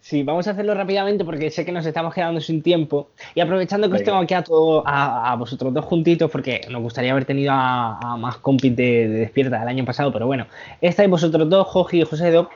Sí, 0.00 0.22
vamos 0.22 0.48
a 0.48 0.52
hacerlo 0.52 0.74
rápidamente 0.74 1.26
porque 1.26 1.50
sé 1.50 1.66
que 1.66 1.72
nos 1.72 1.84
estamos 1.84 2.14
quedando 2.14 2.40
sin 2.40 2.62
tiempo. 2.62 3.10
Y 3.34 3.40
aprovechando 3.40 3.90
que 3.90 3.96
os 3.96 4.02
tengo 4.02 4.16
aquí 4.16 4.32
a, 4.32 4.42
todo, 4.42 4.82
a, 4.86 5.30
a 5.30 5.36
vosotros 5.36 5.74
dos 5.74 5.84
juntitos, 5.84 6.30
porque 6.30 6.62
nos 6.70 6.80
gustaría 6.80 7.12
haber 7.12 7.26
tenido 7.26 7.52
a, 7.52 7.98
a 7.98 8.16
más 8.16 8.38
compis 8.38 8.74
de, 8.74 9.08
de 9.08 9.18
Despierta 9.20 9.58
del 9.58 9.68
año 9.68 9.84
pasado, 9.84 10.10
pero 10.10 10.26
bueno, 10.26 10.46
estáis 10.80 11.10
vosotros 11.10 11.48
dos, 11.50 11.66
Joji 11.66 12.00
y 12.00 12.04
Josedo. 12.06 12.48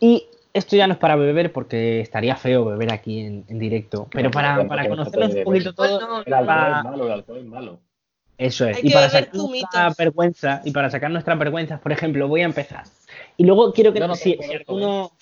Y 0.00 0.26
esto 0.56 0.74
ya 0.74 0.86
no 0.86 0.94
es 0.94 0.98
para 0.98 1.16
beber 1.16 1.52
porque 1.52 2.00
estaría 2.00 2.34
feo 2.36 2.64
beber 2.64 2.92
aquí 2.92 3.20
en, 3.20 3.44
en 3.48 3.58
directo. 3.58 4.08
Pero 4.10 4.30
para, 4.30 4.66
para 4.66 4.88
conocernos 4.88 5.34
un 5.34 5.44
poquito 5.44 5.74
todo, 5.74 6.22
El 6.24 6.32
alcohol 6.32 6.74
es 6.78 6.84
malo, 6.84 7.06
el 7.06 7.12
alcohol 7.12 7.38
es 7.38 7.44
malo. 7.44 7.80
Eso 8.38 8.66
es. 8.66 8.78
Hay 8.78 8.82
y 8.84 8.90
para 8.90 9.10
sacar 9.10 9.34
nuestra 9.34 9.92
vergüenza, 9.96 10.62
y 10.64 10.70
para 10.70 10.90
sacar 10.90 11.10
nuestras 11.10 11.38
vergüenzas, 11.38 11.80
por 11.80 11.92
ejemplo, 11.92 12.28
voy 12.28 12.40
a 12.40 12.46
empezar. 12.46 12.84
Y 13.36 13.44
luego 13.44 13.72
quiero 13.72 13.92
que 13.92 14.00
no 14.00 14.14
si, 14.14 14.38
alguno, 14.54 15.12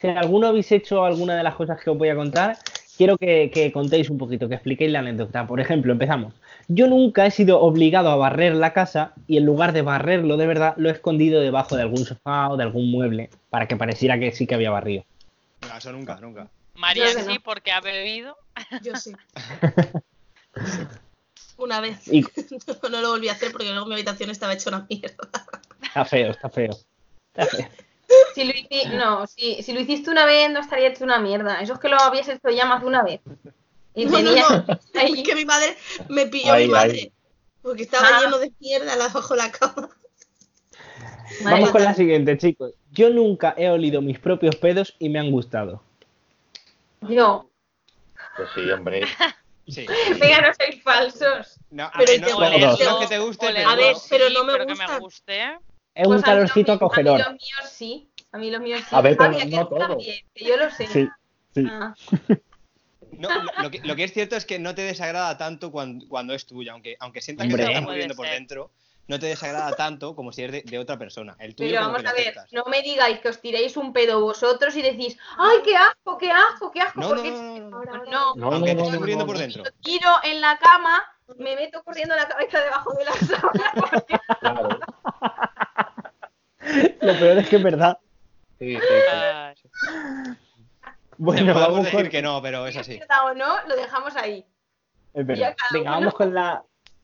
si 0.00 0.08
alguno 0.08 0.48
habéis 0.48 0.70
hecho 0.72 1.04
alguna 1.04 1.36
de 1.36 1.42
las 1.44 1.54
cosas 1.54 1.80
que 1.82 1.90
os 1.90 1.98
voy 1.98 2.08
a 2.08 2.16
contar, 2.16 2.56
quiero 2.96 3.16
que, 3.16 3.50
que 3.52 3.70
contéis 3.70 4.10
un 4.10 4.18
poquito, 4.18 4.48
que 4.48 4.54
expliquéis 4.54 4.90
la 4.90 5.00
anécdota. 5.00 5.46
Por 5.46 5.60
ejemplo, 5.60 5.92
empezamos. 5.92 6.34
Yo 6.68 6.88
nunca 6.88 7.26
he 7.26 7.30
sido 7.30 7.60
obligado 7.60 8.10
a 8.10 8.16
barrer 8.16 8.54
la 8.54 8.72
casa 8.72 9.14
y 9.26 9.36
en 9.36 9.46
lugar 9.46 9.72
de 9.72 9.82
barrerlo 9.82 10.36
de 10.36 10.46
verdad, 10.46 10.74
lo 10.76 10.88
he 10.88 10.92
escondido 10.92 11.40
debajo 11.40 11.76
de 11.76 11.82
algún 11.82 12.04
sofá 12.04 12.48
o 12.50 12.56
de 12.56 12.64
algún 12.64 12.90
mueble 12.90 13.30
para 13.50 13.66
que 13.68 13.76
pareciera 13.76 14.18
que 14.18 14.32
sí 14.32 14.46
que 14.46 14.54
había 14.54 14.70
barrido. 14.70 15.04
No, 15.68 15.76
eso 15.76 15.92
nunca, 15.92 16.16
nunca. 16.20 16.48
María 16.74 17.08
sí, 17.08 17.34
no. 17.34 17.40
porque 17.44 17.72
ha 17.72 17.80
bebido. 17.80 18.36
Yo 18.82 18.96
sí. 18.96 19.12
Una 21.56 21.80
vez. 21.80 22.08
Y 22.08 22.22
No 22.90 23.00
lo 23.00 23.10
volví 23.10 23.28
a 23.28 23.32
hacer 23.32 23.52
porque 23.52 23.68
luego 23.70 23.86
mi 23.86 23.94
habitación 23.94 24.30
estaba 24.30 24.54
hecha 24.54 24.70
una 24.70 24.86
mierda. 24.88 25.16
está 25.82 26.04
feo, 26.04 26.30
está 26.30 26.48
feo. 26.48 26.70
Está 27.34 27.46
feo. 27.56 27.68
Si 28.34 28.44
lo, 28.44 28.52
hici- 28.52 28.88
no, 28.96 29.26
si, 29.26 29.62
si 29.62 29.72
lo 29.72 29.80
hiciste 29.80 30.10
una 30.10 30.24
vez, 30.26 30.50
no 30.50 30.60
estaría 30.60 30.88
hecho 30.88 31.04
una 31.04 31.18
mierda. 31.20 31.60
Eso 31.60 31.74
es 31.74 31.78
que 31.78 31.88
lo 31.88 32.00
habías 32.00 32.28
hecho 32.28 32.48
ya 32.50 32.64
más 32.64 32.80
de 32.80 32.86
una 32.88 33.02
vez. 33.02 33.20
Y 33.94 34.06
No, 34.06 34.10
no, 34.12 34.16
tenías 34.18 34.50
no. 34.50 34.64
ahí- 35.00 35.20
Es 35.20 35.22
que 35.28 35.34
mi 35.34 35.44
madre 35.44 35.76
me 36.08 36.26
pilló 36.26 36.52
Ahí, 36.52 36.66
mi 36.66 36.72
madre. 36.72 36.92
ahí. 36.98 37.12
Porque 37.62 37.82
estaba 37.82 38.08
Ah. 38.08 38.20
lleno 38.22 38.38
de 38.38 38.52
mierda 38.58 38.96
bajo 38.96 39.36
la 39.36 39.52
cama. 39.52 39.90
Vamos 41.44 41.70
con 41.70 41.82
la 41.84 41.94
siguiente, 41.94 42.36
chicos. 42.38 42.72
Yo 42.92 43.10
nunca 43.10 43.54
he 43.56 43.68
olido 43.70 44.00
mis 44.02 44.18
propios 44.18 44.56
pedos 44.56 44.94
y 44.98 45.08
me 45.08 45.18
han 45.18 45.30
gustado. 45.30 45.82
Yo. 47.02 47.48
Pues 48.36 48.48
sí, 48.54 48.70
hombre. 48.70 49.02
Sí. 49.68 49.86
Venga, 50.20 50.40
no 50.40 50.48
sois 50.54 50.82
falsos. 50.82 51.60
No, 51.70 51.84
a 51.84 51.92
Pero 51.96 52.12
no, 52.22 52.26
gusta- 52.34 52.50
no, 52.58 52.76
te 52.76 52.84
no 52.84 52.98
que 53.00 53.06
te 53.06 53.18
guste, 53.20 53.46
Oler, 53.46 53.56
pero 53.58 53.70
A 53.70 53.76
ver, 53.76 53.94
sí, 53.94 54.06
pero 54.10 54.28
no 54.30 54.42
me 54.44 54.52
pero 54.54 54.66
que 54.66 54.72
gusta. 54.72 54.88
me 54.88 54.98
guste. 54.98 55.42
Es 55.44 55.58
Pues 55.94 56.08
un 56.08 56.12
a 56.14 56.16
mí 56.16 56.22
calorcito 56.24 56.72
míos- 56.72 56.76
acogedor. 56.76 57.20
A 57.22 57.28
mí 57.30 57.30
los 57.30 57.32
míos 57.34 57.70
sí. 57.72 58.08
A 58.32 58.38
mí 58.38 58.50
los 58.50 58.60
míos 58.60 58.80
sí. 58.80 58.96
A 58.96 59.00
ver, 59.00 59.16
pero 59.16 59.32
Javi, 59.38 59.50
no 59.50 59.58
que 59.68 59.74
todo. 59.76 59.78
también, 59.88 60.24
que 60.34 60.44
yo 60.44 60.56
lo 60.56 60.70
sé. 60.72 60.86
Sí, 60.88 61.08
sí. 61.54 61.64
Ah. 61.70 61.94
No, 63.12 63.28
lo, 63.28 63.62
lo 63.62 63.70
que, 63.70 63.80
lo 63.84 63.94
que 63.94 64.04
es 64.04 64.12
cierto 64.12 64.34
es 64.34 64.44
que 64.44 64.58
no 64.58 64.74
te 64.74 64.82
desagrada 64.82 65.38
tanto 65.38 65.70
cuando, 65.70 66.04
cuando 66.08 66.34
es 66.34 66.46
tuya, 66.46 66.72
aunque, 66.72 66.96
aunque 66.98 67.20
sientas 67.20 67.46
que 67.46 67.54
te 67.54 67.60
está 67.62 67.72
Puede 67.74 67.86
muriendo 67.86 68.16
por 68.16 68.26
dentro, 68.26 68.72
no 69.10 69.18
te 69.18 69.26
desagrada 69.26 69.72
tanto 69.72 70.14
como 70.14 70.32
si 70.32 70.44
es 70.44 70.52
de, 70.52 70.62
de 70.62 70.78
otra 70.78 70.96
persona. 70.96 71.36
El 71.38 71.54
tuyo 71.54 71.70
Pero 71.70 71.82
vamos 71.82 72.04
a 72.06 72.12
ver, 72.12 72.20
aceptas. 72.28 72.52
no 72.52 72.64
me 72.66 72.80
digáis 72.82 73.18
que 73.20 73.28
os 73.28 73.40
tiréis 73.40 73.76
un 73.76 73.92
pedo 73.92 74.20
vosotros 74.20 74.74
y 74.76 74.82
decís, 74.82 75.18
¡ay, 75.36 75.58
qué 75.64 75.76
asco, 75.76 76.16
qué 76.16 76.30
asco, 76.30 76.70
qué 76.70 76.80
asco! 76.80 77.00
No, 77.00 77.08
no, 77.08 77.14
porque 77.16 77.30
no, 77.30 77.58
no, 77.58 77.68
no. 77.70 77.76
Ahora, 77.76 77.92
no, 78.08 78.34
No, 78.36 78.52
Aunque 78.52 78.70
te 78.70 78.74
no, 78.76 78.82
esté 78.84 78.94
no, 78.94 79.00
muriendo 79.00 79.24
no, 79.24 79.26
por 79.26 79.34
no. 79.36 79.40
dentro. 79.42 79.64
tiro 79.82 80.08
en 80.22 80.40
la 80.40 80.56
cama, 80.58 81.02
me 81.38 81.56
meto 81.56 81.82
corriendo 81.82 82.14
la 82.16 82.26
cabeza 82.28 82.60
debajo 82.60 82.92
de 82.94 83.04
la 83.04 83.12
sábana. 83.12 83.72
porque- 83.90 84.18
Claro. 84.40 84.68
Lo 87.00 87.18
peor 87.18 87.38
es 87.38 87.48
que 87.48 87.56
es 87.56 87.62
verdad. 87.62 87.98
Sí, 88.58 88.76
sí, 88.76 88.80
sí. 89.56 90.36
Bueno, 91.16 91.54
vamos 91.54 91.84
decir 91.84 92.00
con... 92.02 92.08
que 92.10 92.22
no, 92.22 92.40
pero 92.42 92.66
es 92.66 92.76
así. 92.76 93.00
O 93.24 93.34
no, 93.34 93.66
lo 93.66 93.76
dejamos 93.76 94.14
ahí. 94.16 94.44
Es 95.14 95.26
verdad. 95.26 95.56
Venga, 95.72 95.90
uno. 95.90 95.98
vamos 96.00 96.14
con 96.14 96.34
la. 96.34 96.62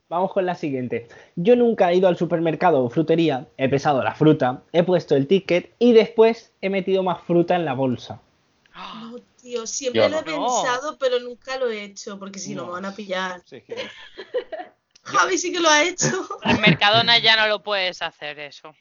Vamos 0.09 0.31
con 0.31 0.45
la 0.45 0.55
siguiente. 0.55 1.07
Yo 1.35 1.55
nunca 1.57 1.91
he 1.91 1.95
ido 1.95 2.07
al 2.07 2.17
supermercado 2.17 2.83
o 2.83 2.89
frutería, 2.89 3.47
he 3.57 3.67
pesado 3.67 4.01
la 4.03 4.15
fruta, 4.15 4.61
he 4.71 4.83
puesto 4.83 5.15
el 5.15 5.27
ticket 5.27 5.73
y 5.79 5.91
después 5.91 6.53
he 6.61 6.69
metido 6.69 7.03
más 7.03 7.21
fruta 7.23 7.55
en 7.55 7.65
la 7.65 7.73
bolsa. 7.73 8.21
No, 8.73 9.17
tío, 9.41 9.67
siempre 9.67 10.01
Yo 10.03 10.09
lo 10.09 10.19
he 10.19 10.23
pensado, 10.23 10.97
pero 10.97 11.19
nunca 11.19 11.57
lo 11.57 11.69
he 11.69 11.83
hecho, 11.83 12.17
porque 12.17 12.39
si 12.39 12.55
no, 12.55 12.61
No. 12.61 12.67
me 12.67 12.73
van 12.73 12.85
a 12.85 12.95
pillar. 12.95 13.41
Sí, 13.45 13.61
que- 13.61 13.75
Javi 15.03 15.37
sí 15.37 15.51
que 15.51 15.59
lo 15.59 15.69
ha 15.69 15.83
hecho. 15.83 16.07
En 16.43 16.61
Mercadona 16.61 17.17
ya 17.19 17.35
no 17.35 17.47
lo 17.47 17.61
puedes 17.61 18.01
hacer 18.01 18.39
eso. 18.39 18.73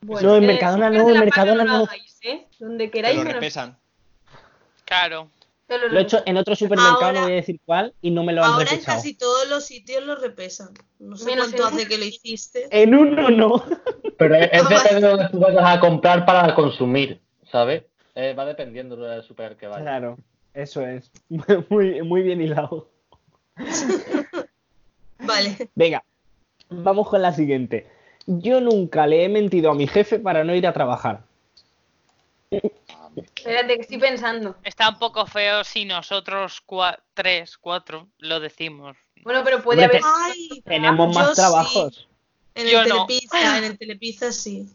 No, 0.00 0.34
en 0.36 0.42
eh, 0.44 0.46
Mercadona 0.48 0.90
no, 0.90 1.08
en 1.08 1.20
Mercadona 1.20 1.64
no. 1.64 1.84
hagáis, 1.84 2.18
¿eh? 2.22 2.44
Donde 2.58 2.90
queráis, 2.90 3.16
lo 3.16 3.22
menos- 3.22 3.34
repesan. 3.34 3.78
Claro. 4.84 5.28
Lo 5.78 5.98
he 5.98 6.02
hecho 6.02 6.22
en 6.26 6.36
otro 6.36 6.54
supermercado, 6.56 6.96
Ahora- 7.04 7.12
no 7.12 7.22
voy 7.22 7.32
a 7.32 7.36
decir 7.36 7.60
cuál, 7.64 7.94
y 8.02 8.10
no 8.10 8.22
me 8.24 8.32
lo 8.32 8.44
han 8.44 8.52
Ahora 8.52 8.70
en 8.72 8.80
casi 8.82 9.14
todos 9.14 9.48
los 9.48 9.64
sitios 9.64 10.04
lo 10.04 10.16
repesan. 10.16 10.68
No 10.98 11.16
sé 11.16 11.24
Menos 11.26 11.46
cuánto 11.48 11.62
en 11.62 11.68
hace 11.68 11.82
uno. 11.82 11.88
que 11.88 11.98
lo 11.98 12.04
hiciste. 12.04 12.68
En 12.70 12.94
uno 12.94 13.30
no. 13.30 13.64
Pero 14.18 14.34
es 14.36 14.48
es 14.52 14.62
depende 14.68 15.00
de 15.00 15.08
donde 15.08 15.28
tú 15.30 15.38
vayas 15.40 15.64
a 15.64 15.80
comprar 15.80 16.24
para 16.26 16.54
consumir, 16.54 17.20
¿sabes? 17.50 17.84
Eh, 18.14 18.34
va 18.34 18.44
dependiendo 18.44 18.96
del 18.96 19.22
super 19.22 19.56
que 19.56 19.66
vayas. 19.66 19.82
Claro, 19.82 20.18
eso 20.54 20.86
es. 20.86 21.10
Muy, 21.70 22.02
muy 22.02 22.22
bien 22.22 22.40
hilado. 22.42 22.88
Vale. 25.18 25.70
Venga, 25.74 26.02
vamos 26.68 27.08
con 27.08 27.22
la 27.22 27.32
siguiente. 27.32 27.86
Yo 28.26 28.60
nunca 28.60 29.06
le 29.06 29.24
he 29.24 29.28
mentido 29.28 29.70
a 29.70 29.74
mi 29.74 29.86
jefe 29.86 30.18
para 30.18 30.44
no 30.44 30.54
ir 30.54 30.66
a 30.66 30.72
trabajar. 30.72 31.22
Espérate, 33.16 33.74
que 33.76 33.82
estoy 33.82 33.98
pensando. 33.98 34.56
Está 34.64 34.88
un 34.90 34.98
poco 34.98 35.26
feo 35.26 35.64
si 35.64 35.84
nosotros 35.84 36.62
cua- 36.66 36.98
tres, 37.14 37.58
cuatro 37.58 38.08
lo 38.18 38.40
decimos. 38.40 38.96
Bueno, 39.22 39.42
pero 39.44 39.62
puede 39.62 39.84
Hombre, 39.84 39.98
haber. 40.02 40.10
Ay, 40.32 40.62
Tenemos 40.64 41.08
Yo 41.14 41.20
más 41.20 41.28
sí. 41.30 41.34
trabajos. 41.36 42.08
en 42.54 42.66
Yo 42.68 42.82
el 42.82 42.88
no. 42.88 43.06
telepizza, 43.06 43.58
en 43.58 43.64
el 43.64 43.78
telepizza 43.78 44.32
sí. 44.32 44.66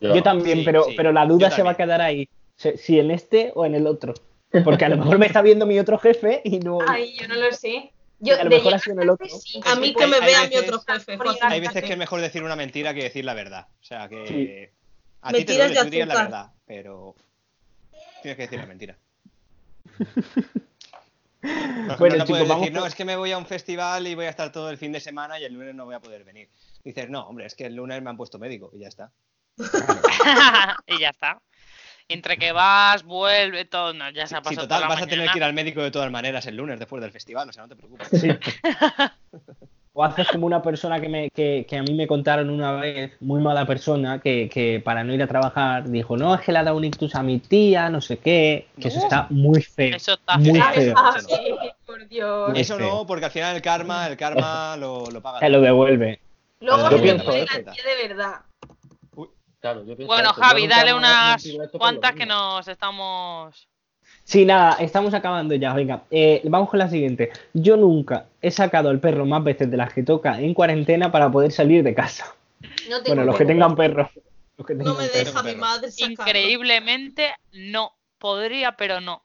Yo 0.00 0.22
también, 0.22 0.58
Sí, 0.58 0.64
pero, 0.64 0.84
sí, 0.84 0.94
pero 0.96 1.12
la 1.12 1.24
duda 1.26 1.50
se 1.50 1.62
va 1.62 1.70
a 1.70 1.76
quedar 1.76 2.00
ahí. 2.02 2.28
Si 2.56 2.98
en 2.98 3.10
este 3.10 3.52
o 3.54 3.64
en 3.64 3.74
el 3.74 3.86
otro. 3.86 4.14
Porque 4.64 4.84
a 4.84 4.88
lo 4.88 4.96
mejor 4.96 5.18
me 5.18 5.26
está 5.26 5.42
viendo 5.42 5.66
mi 5.66 5.78
otro 5.78 5.98
jefe 5.98 6.40
y 6.44 6.58
no. 6.58 6.78
Ay, 6.86 7.16
yo 7.18 7.28
no 7.28 7.34
lo 7.34 7.52
sé. 7.52 7.92
Yo, 8.18 8.34
A 8.38 8.44
lo 8.44 8.50
mejor 8.50 8.74
ha 8.74 8.78
sido 8.78 8.94
en 8.96 9.02
el 9.02 9.10
otro. 9.10 9.26
sí. 9.28 9.60
A 9.64 9.74
mí 9.74 9.94
que 9.94 10.06
me 10.06 10.20
vea 10.20 10.48
mi 10.48 10.56
otro 10.56 10.80
jefe. 10.80 11.18
Hay 11.42 11.60
veces 11.60 11.82
que 11.84 11.92
es 11.92 11.98
mejor 11.98 12.20
decir 12.20 12.42
una 12.42 12.56
mentira 12.56 12.94
que 12.94 13.02
decir 13.04 13.24
la 13.24 13.34
verdad. 13.34 13.66
O 13.80 13.84
sea 13.84 14.08
que. 14.08 14.26
Sí. 14.26 14.76
A 15.22 15.32
ti 15.32 15.44
te 15.44 15.54
duele, 15.56 15.74
de 15.74 15.90
tú 16.02 16.06
la 16.06 16.14
verdad, 16.14 16.50
pero. 16.66 17.14
Tienes 18.22 18.36
que 18.36 18.42
decir 18.42 18.58
la 18.58 18.66
mentira. 18.66 18.96
Bueno, 21.98 22.16
no 22.16 22.24
vamos 22.26 22.60
decir, 22.60 22.72
no, 22.72 22.86
es 22.86 22.94
que 22.94 23.04
me 23.04 23.16
voy 23.16 23.32
a 23.32 23.38
un 23.38 23.46
festival 23.46 24.06
y 24.06 24.14
voy 24.14 24.26
a 24.26 24.30
estar 24.30 24.50
todo 24.50 24.70
el 24.70 24.78
fin 24.78 24.92
de 24.92 25.00
semana 25.00 25.38
y 25.38 25.44
el 25.44 25.54
lunes 25.54 25.74
no 25.74 25.84
voy 25.84 25.94
a 25.94 26.00
poder 26.00 26.24
venir. 26.24 26.48
Dices, 26.82 27.08
no, 27.08 27.26
hombre, 27.28 27.46
es 27.46 27.54
que 27.54 27.66
el 27.66 27.74
lunes 27.74 28.02
me 28.02 28.10
han 28.10 28.16
puesto 28.16 28.38
médico 28.38 28.70
y 28.74 28.80
ya 28.80 28.88
está. 28.88 29.12
y 30.86 30.98
ya 30.98 31.10
está. 31.10 31.40
Entre 32.08 32.36
que 32.36 32.52
vas, 32.52 33.02
vuelve, 33.02 33.64
todo, 33.64 33.92
no, 33.92 34.10
ya 34.10 34.26
se 34.26 34.36
ha 34.36 34.38
Sí, 34.38 34.44
pasado 34.44 34.62
total, 34.62 34.78
toda 34.78 34.80
la 34.80 34.94
vas 34.94 35.02
a 35.02 35.06
tener 35.06 35.30
que 35.30 35.38
ir 35.38 35.44
al 35.44 35.52
médico 35.52 35.82
de 35.82 35.90
todas 35.90 36.10
maneras 36.10 36.46
el 36.46 36.56
lunes 36.56 36.78
después 36.78 37.02
del 37.02 37.10
festival, 37.10 37.48
o 37.48 37.52
sea, 37.52 37.64
no 37.64 37.68
te 37.68 37.76
preocupes. 37.76 38.08
Sí. 38.08 38.28
O 39.98 40.04
haces 40.04 40.28
como 40.28 40.44
una 40.44 40.60
persona 40.60 41.00
que, 41.00 41.08
me, 41.08 41.30
que, 41.30 41.64
que 41.66 41.78
a 41.78 41.82
mí 41.82 41.94
me 41.94 42.06
contaron 42.06 42.50
una 42.50 42.72
vez, 42.72 43.12
muy 43.20 43.40
mala 43.40 43.64
persona, 43.64 44.20
que, 44.20 44.46
que 44.46 44.78
para 44.84 45.02
no 45.02 45.14
ir 45.14 45.22
a 45.22 45.26
trabajar 45.26 45.88
dijo, 45.88 46.18
no, 46.18 46.34
es 46.34 46.42
que 46.42 46.52
le 46.52 46.58
ha 46.58 46.64
dado 46.64 46.76
un 46.76 46.84
ictus 46.84 47.14
a 47.14 47.22
mi 47.22 47.38
tía, 47.38 47.88
no 47.88 48.02
sé 48.02 48.18
qué, 48.18 48.68
que 48.78 48.88
eso 48.88 48.98
está 48.98 49.26
muy 49.30 49.62
feo. 49.62 49.96
Eso 49.96 50.12
está 50.12 50.36
muy 50.36 50.60
feo. 50.60 50.94
Javi, 50.94 51.70
por 51.86 52.06
Dios. 52.08 52.52
Eso 52.54 52.78
no, 52.78 53.06
porque 53.06 53.24
al 53.24 53.30
final 53.30 53.56
el 53.56 53.62
karma, 53.62 54.06
el 54.06 54.18
karma 54.18 54.76
lo, 54.76 55.06
lo 55.10 55.22
paga. 55.22 55.38
Te 55.38 55.48
lo 55.48 55.62
devuelve. 55.62 56.20
Luego 56.60 56.76
Yo 56.76 56.88
se 56.90 56.96
te 56.96 57.02
pienso 57.02 57.32
la 57.32 57.72
tía 57.72 57.84
de 57.84 58.08
verdad. 58.08 58.34
Claro, 59.60 59.80
yo 59.86 59.96
pienso 59.96 60.12
Bueno, 60.12 60.32
eso. 60.32 60.42
Javi, 60.42 60.66
dale 60.66 60.92
unas 60.92 61.42
cuantas 61.72 62.14
que 62.14 62.26
nos 62.26 62.68
estamos. 62.68 63.66
Sí, 64.26 64.44
nada, 64.44 64.72
estamos 64.80 65.14
acabando 65.14 65.54
ya, 65.54 65.72
venga. 65.72 66.02
Eh, 66.10 66.42
vamos 66.46 66.68
con 66.68 66.80
la 66.80 66.90
siguiente. 66.90 67.30
Yo 67.54 67.76
nunca 67.76 68.26
he 68.42 68.50
sacado 68.50 68.88
al 68.88 68.98
perro 68.98 69.24
más 69.24 69.44
veces 69.44 69.70
de 69.70 69.76
las 69.76 69.92
que 69.92 70.02
toca 70.02 70.40
en 70.40 70.52
cuarentena 70.52 71.12
para 71.12 71.30
poder 71.30 71.52
salir 71.52 71.84
de 71.84 71.94
casa. 71.94 72.34
No 72.90 72.96
Bueno, 73.06 73.22
los 73.24 73.36
que 73.36 73.44
tengan 73.44 73.76
perro. 73.76 74.10
Los 74.56 74.66
que 74.66 74.74
No 74.74 74.94
me 74.94 75.06
perro. 75.06 75.24
deja 75.26 75.42
mi 75.44 75.54
madre 75.54 75.92
sacarlo. 75.92 76.12
Increíblemente, 76.24 77.34
no. 77.52 77.92
Podría, 78.18 78.72
pero 78.72 79.00
no. 79.00 79.22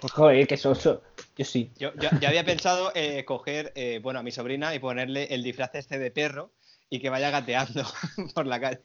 Pues, 0.00 0.12
joder, 0.12 0.48
que 0.48 0.56
soso. 0.56 1.02
Yo 1.36 1.44
sí. 1.44 1.70
Yo, 1.78 1.94
yo, 1.94 2.08
yo 2.20 2.28
había 2.28 2.44
pensado 2.44 2.90
eh, 2.96 3.24
coger, 3.24 3.70
eh, 3.76 4.00
bueno, 4.02 4.18
a 4.18 4.22
mi 4.24 4.32
sobrina 4.32 4.74
y 4.74 4.80
ponerle 4.80 5.28
el 5.30 5.44
disfraz 5.44 5.72
este 5.76 6.00
de 6.00 6.10
perro 6.10 6.50
y 6.90 6.98
que 6.98 7.10
vaya 7.10 7.30
gateando 7.30 7.84
por 8.34 8.46
la 8.46 8.58
calle. 8.58 8.80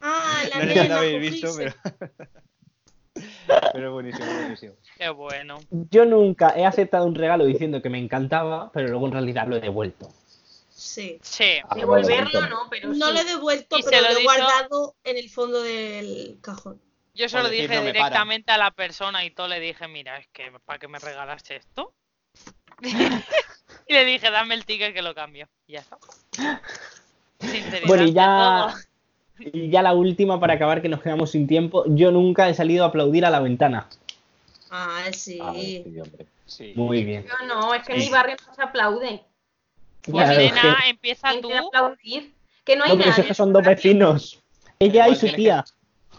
Ah, 0.00 0.42
la 0.52 0.64
No 0.64 0.72
sé 0.72 0.82
si 0.82 0.88
lo 0.88 0.94
habéis 0.96 1.20
visto, 1.20 1.52
pero... 1.56 1.72
pero 3.72 3.92
buenísimo, 3.92 4.26
buenísimo. 4.26 4.74
Qué 4.96 5.08
bueno. 5.10 5.58
Yo 5.70 6.04
nunca 6.04 6.54
he 6.56 6.64
aceptado 6.66 7.06
un 7.06 7.14
regalo 7.14 7.44
diciendo 7.46 7.80
que 7.82 7.90
me 7.90 7.98
encantaba, 7.98 8.70
pero 8.72 8.88
luego 8.88 9.06
en 9.06 9.12
realidad 9.12 9.46
lo 9.48 9.56
he 9.56 9.60
devuelto. 9.60 10.08
Sí. 10.70 11.18
Sí. 11.22 11.58
Ah, 11.68 11.74
Devolverlo 11.74 12.48
no, 12.48 12.68
pero 12.70 12.88
No 12.88 13.08
sí. 13.08 13.12
lo 13.14 13.18
he 13.20 13.24
devuelto, 13.24 13.78
se 13.78 13.90
pero 13.90 14.02
lo 14.02 14.12
lo 14.14 14.18
he 14.20 14.22
guardado 14.22 14.94
en 15.04 15.16
el 15.16 15.28
fondo 15.28 15.60
del 15.62 16.38
cajón. 16.40 16.80
Yo 17.14 17.28
se 17.28 17.36
Por 17.36 17.44
lo 17.44 17.50
decir, 17.50 17.68
dije 17.68 17.74
no 17.80 17.84
me 17.84 17.92
para. 17.92 18.04
directamente 18.04 18.52
a 18.52 18.58
la 18.58 18.70
persona 18.70 19.24
y 19.24 19.30
todo 19.32 19.48
le 19.48 19.58
dije, 19.58 19.88
mira, 19.88 20.18
es 20.18 20.28
que 20.28 20.52
¿para 20.64 20.78
qué 20.78 20.86
me 20.86 21.00
regalaste 21.00 21.56
esto? 21.56 21.92
y 23.88 23.92
le 23.92 24.04
dije, 24.04 24.30
dame 24.30 24.54
el 24.54 24.64
ticket 24.64 24.94
que 24.94 25.02
lo 25.02 25.14
cambio. 25.14 25.48
Y 25.66 25.72
ya 25.72 25.80
está. 25.80 25.98
Sinceridad 27.40 27.86
Bueno, 27.88 28.04
y 28.04 28.12
ya, 28.12 28.66
todo. 28.70 28.80
Y 29.38 29.70
ya 29.70 29.82
la 29.82 29.94
última 29.94 30.38
para 30.40 30.54
acabar, 30.54 30.82
que 30.82 30.88
nos 30.88 31.02
quedamos 31.02 31.30
sin 31.30 31.46
tiempo. 31.46 31.84
Yo 31.88 32.10
nunca 32.10 32.48
he 32.48 32.54
salido 32.54 32.84
a 32.84 32.88
aplaudir 32.88 33.24
a 33.24 33.30
la 33.30 33.40
ventana. 33.40 33.86
Ah, 34.70 35.04
sí. 35.12 35.38
Ah, 35.40 35.52
sí, 35.54 35.84
hombre. 36.00 36.26
Sí. 36.46 36.72
Muy 36.76 37.04
bien. 37.04 37.24
Yo 37.26 37.46
no, 37.46 37.74
es 37.74 37.82
que 37.86 37.92
en 37.94 37.98
mi 38.00 38.08
barrio 38.10 38.36
no 38.46 38.54
se 38.54 38.62
aplaude. 38.62 39.22
Pues 40.02 40.28
nena, 40.28 40.60
que- 40.82 40.90
empieza 40.90 41.28
tú. 41.40 41.48
que 41.48 41.56
aplaudir. 41.58 42.32
Que 42.64 42.76
no 42.76 42.84
hay 42.84 42.90
No, 42.90 42.96
pero 42.98 43.10
nadie. 43.10 43.22
es 43.22 43.28
que 43.28 43.34
son 43.34 43.52
dos 43.52 43.62
vecinos. 43.64 44.42
Ella 44.78 45.08
y 45.08 45.14
su 45.14 45.20
tienes 45.20 45.32
que- 45.36 45.42
tía. 45.42 45.64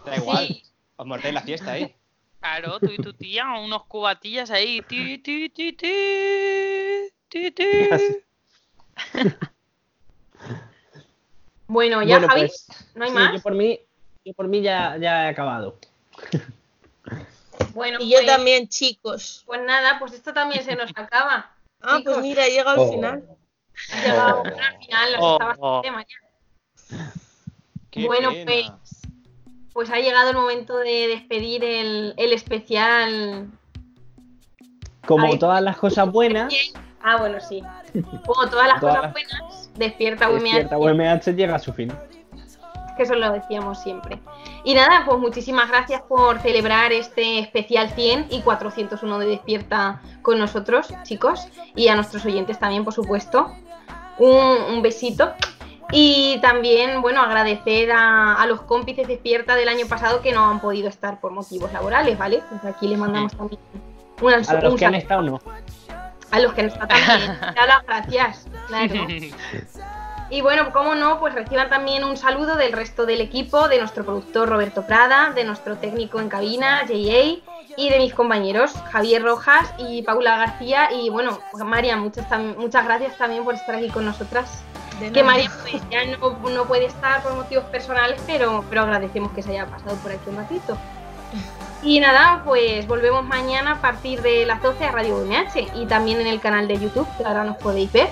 Da 0.04 0.16
igual, 0.16 0.46
Sí. 0.46 0.62
os 0.96 1.06
mortéis 1.06 1.34
la 1.34 1.42
fiesta 1.42 1.72
ahí. 1.72 1.94
Claro, 2.40 2.78
tú 2.80 2.86
y 2.90 2.96
tu 2.96 3.12
tía, 3.12 3.44
unos 3.62 3.84
cubatillas 3.86 4.50
ahí. 4.50 4.80
Ti, 4.88 5.18
ti, 5.18 5.48
ti, 5.50 5.72
ti, 5.72 5.92
ti, 7.28 7.50
ti. 7.50 7.64
Bueno, 11.70 12.02
ya, 12.02 12.16
Bueno, 12.18 12.28
Javi, 12.28 12.40
pues, 12.48 12.66
no 12.96 13.04
hay 13.04 13.10
sí, 13.10 13.14
más. 13.16 13.32
yo 13.32 13.40
por 13.42 13.54
mí, 13.54 13.78
yo 14.24 14.34
por 14.34 14.48
mí 14.48 14.60
ya, 14.60 14.96
ya 14.98 15.26
he 15.26 15.28
acabado. 15.28 15.76
Bueno, 17.74 17.98
Y 18.00 18.10
yo 18.10 18.16
pues- 18.18 18.26
también, 18.26 18.68
chicos. 18.68 19.44
Pues 19.46 19.60
nada, 19.62 19.98
pues 20.00 20.12
esto 20.12 20.32
también 20.34 20.64
se 20.64 20.74
nos 20.74 20.90
acaba. 20.96 21.52
Ah, 21.82 21.98
pues 22.04 22.18
mira, 22.18 22.46
llega 22.48 22.72
al 22.72 22.78
Oh. 22.80 22.90
final. 22.90 23.24
Ha 23.92 24.00
llegado 24.02 24.42
Oh. 24.42 24.44
al 24.46 24.78
final, 24.84 25.12
nos 25.12 25.20
Oh, 25.22 25.32
está 25.32 25.44
bastante 25.46 25.88
oh. 25.88 25.92
mañana. 25.92 27.12
Qué 27.90 28.06
Bueno, 28.06 28.30
pues, 28.44 28.66
pues 29.72 29.90
ha 29.90 29.96
llegado 30.00 30.30
el 30.30 30.36
momento 30.36 30.76
de 30.78 31.06
despedir 31.08 31.62
el, 31.64 32.14
el 32.16 32.32
especial. 32.32 33.48
Como 35.06 35.26
Ay. 35.26 35.38
todas 35.38 35.62
las 35.62 35.76
cosas 35.78 36.10
buenas, 36.10 36.52
Ah, 37.02 37.16
bueno, 37.16 37.38
sí. 37.40 37.62
Como 38.26 38.50
todas 38.50 38.66
las 38.68 38.80
Todas 38.80 38.96
cosas 38.96 39.12
buenas, 39.12 39.59
despierta 39.76 40.28
UMH, 40.28 40.42
despierta 40.42 40.78
UMH 40.78 41.34
llega 41.34 41.56
a 41.56 41.58
su 41.58 41.72
fin. 41.72 41.92
que 42.96 43.02
eso 43.02 43.14
lo 43.14 43.32
decíamos 43.32 43.80
siempre. 43.80 44.18
Y 44.64 44.74
nada, 44.74 45.04
pues 45.06 45.18
muchísimas 45.18 45.68
gracias 45.68 46.02
por 46.02 46.38
celebrar 46.40 46.92
este 46.92 47.38
especial 47.38 47.90
100 47.90 48.26
y 48.30 48.42
401 48.42 49.18
de 49.18 49.26
Despierta 49.26 50.02
con 50.22 50.38
nosotros, 50.38 50.92
chicos, 51.02 51.48
y 51.74 51.88
a 51.88 51.94
nuestros 51.94 52.24
oyentes 52.26 52.58
también, 52.58 52.84
por 52.84 52.92
supuesto. 52.92 53.50
Un, 54.18 54.74
un 54.74 54.82
besito. 54.82 55.32
Y 55.92 56.38
también, 56.40 57.02
bueno, 57.02 57.20
agradecer 57.20 57.90
a, 57.90 58.34
a 58.34 58.46
los 58.46 58.60
cómplices 58.62 59.08
Despierta 59.08 59.56
del 59.56 59.68
año 59.68 59.86
pasado 59.86 60.20
que 60.20 60.32
no 60.32 60.44
han 60.48 60.60
podido 60.60 60.88
estar 60.88 61.20
por 61.20 61.32
motivos 61.32 61.72
laborales, 61.72 62.16
¿vale? 62.18 62.42
Pues 62.48 62.64
aquí 62.64 62.86
les 62.86 62.98
mandamos 62.98 63.36
también 63.36 63.60
un, 64.20 64.32
A 64.32 64.36
los 64.38 64.72
un 64.72 64.78
que 64.78 64.86
han 64.86 64.94
estado, 64.94 65.22
no. 65.22 65.40
A 66.30 66.38
los 66.40 66.52
que 66.52 66.62
no 66.62 66.68
están 66.68 66.88
también. 66.88 67.40
Da 67.40 67.66
las 67.66 67.86
gracias, 67.86 68.46
claro. 68.68 68.94
Y 70.30 70.42
bueno, 70.42 70.72
como 70.72 70.94
no, 70.94 71.18
pues 71.18 71.34
reciban 71.34 71.68
también 71.68 72.04
un 72.04 72.16
saludo 72.16 72.54
del 72.54 72.72
resto 72.72 73.04
del 73.04 73.20
equipo, 73.20 73.68
de 73.68 73.78
nuestro 73.78 74.04
productor 74.04 74.48
Roberto 74.48 74.86
Prada, 74.86 75.32
de 75.32 75.42
nuestro 75.42 75.76
técnico 75.78 76.20
en 76.20 76.28
cabina, 76.28 76.82
JA, 76.86 77.40
y 77.76 77.88
de 77.88 77.98
mis 77.98 78.14
compañeros 78.14 78.72
Javier 78.92 79.22
Rojas 79.22 79.72
y 79.76 80.02
Paula 80.02 80.36
García. 80.36 80.92
Y 80.92 81.10
bueno, 81.10 81.40
María, 81.64 81.96
muchas, 81.96 82.26
muchas 82.56 82.84
gracias 82.84 83.16
también 83.16 83.42
por 83.44 83.54
estar 83.54 83.74
aquí 83.74 83.88
con 83.88 84.04
nosotras. 84.04 84.62
Que. 85.12 85.24
María 85.24 85.50
pues, 85.62 85.82
ya 85.90 86.04
no, 86.04 86.38
no 86.50 86.64
puede 86.64 86.86
estar 86.86 87.22
por 87.22 87.34
motivos 87.34 87.64
personales, 87.64 88.20
pero, 88.26 88.64
pero 88.68 88.82
agradecemos 88.82 89.32
que 89.32 89.42
se 89.42 89.50
haya 89.50 89.66
pasado 89.66 89.96
por 89.96 90.12
aquí 90.12 90.28
un 90.28 90.36
ratito. 90.36 90.76
Y 91.82 91.98
nada, 92.00 92.42
pues 92.44 92.86
volvemos 92.86 93.24
mañana 93.24 93.72
a 93.72 93.80
partir 93.80 94.20
de 94.20 94.44
las 94.44 94.62
12 94.62 94.84
a 94.84 94.92
Radio 94.92 95.16
UMH 95.16 95.70
y 95.74 95.86
también 95.86 96.20
en 96.20 96.26
el 96.26 96.40
canal 96.40 96.68
de 96.68 96.78
YouTube, 96.78 97.08
que 97.16 97.24
ahora 97.24 97.44
nos 97.44 97.56
podéis 97.56 97.90
ver, 97.90 98.08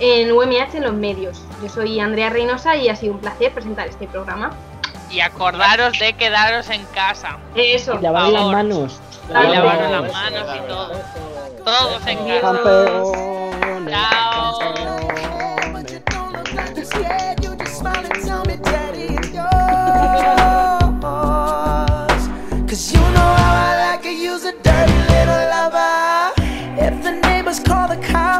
en 0.00 0.32
UMH 0.32 0.74
en 0.74 0.82
los 0.82 0.94
medios. 0.94 1.40
Yo 1.62 1.68
soy 1.68 2.00
Andrea 2.00 2.30
Reynosa 2.30 2.74
y 2.76 2.88
ha 2.88 2.96
sido 2.96 3.14
un 3.14 3.20
placer 3.20 3.52
presentar 3.52 3.86
este 3.86 4.08
programa. 4.08 4.50
Y 5.10 5.20
acordaros 5.20 5.96
de 6.00 6.14
quedaros 6.14 6.68
en 6.70 6.84
casa. 6.86 7.38
Eso. 7.54 8.00
Lavaros 8.00 8.32
las 8.32 8.40
favor. 8.40 8.54
manos. 8.54 9.00
Y 9.28 9.32
vale. 9.32 9.60
las 9.60 10.12
manos 10.12 10.56
y 10.56 10.68
todo. 10.68 10.92
Todos 11.64 12.06
en 12.08 12.18
casa. 12.18 12.40
Campeones, 12.40 13.92
Chao. 13.92 14.58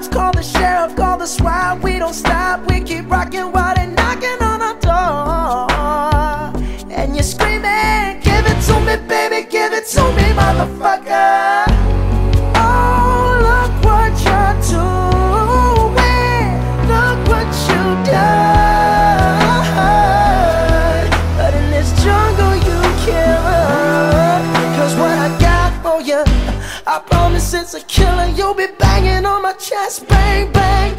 Cops, 0.04 0.14
call 0.14 0.32
the 0.32 0.42
sheriff, 0.42 0.96
call 0.96 1.18
the 1.18 1.26
SWAT, 1.26 1.82
we 1.82 1.98
don't 1.98 2.14
stop. 2.14 2.66
We 2.70 2.80
keep 2.80 3.10
rocking 3.10 3.52
while 3.52 3.74
they're 3.74 3.86
knocking 3.86 4.42
on 4.42 4.62
our 4.62 4.78
door. 4.80 5.70
And 6.90 7.14
you're 7.14 7.22
screaming, 7.22 8.20
give 8.20 8.46
it 8.46 8.60
to 8.66 8.80
me, 8.80 8.96
baby, 9.08 9.46
give 9.48 9.72
it 9.72 9.86
to 9.88 10.02
me, 10.12 10.32
motherfucker. 10.34 11.64
Oh, 12.56 13.38
look 13.48 13.72
what 13.84 14.12
you're 14.24 14.56
doing. 14.72 16.48
Look 16.88 17.18
what 17.28 17.48
you've 17.68 18.04
done. 18.06 19.40
But 21.36 21.54
in 21.54 21.70
this 21.70 21.90
jungle, 22.02 22.54
you. 22.56 22.82
Cause 24.76 24.94
what 24.96 25.18
I 25.18 25.28
got 25.38 25.72
for 25.82 26.00
you, 26.02 26.22
I 26.86 26.98
promise 27.06 27.54
it's 27.54 27.74
a 27.74 27.80
killer. 27.80 28.26
You'll 28.36 28.54
be 28.54 28.66
my 28.78 28.83
chest, 29.58 30.08
bang, 30.08 30.52
bang, 30.52 30.98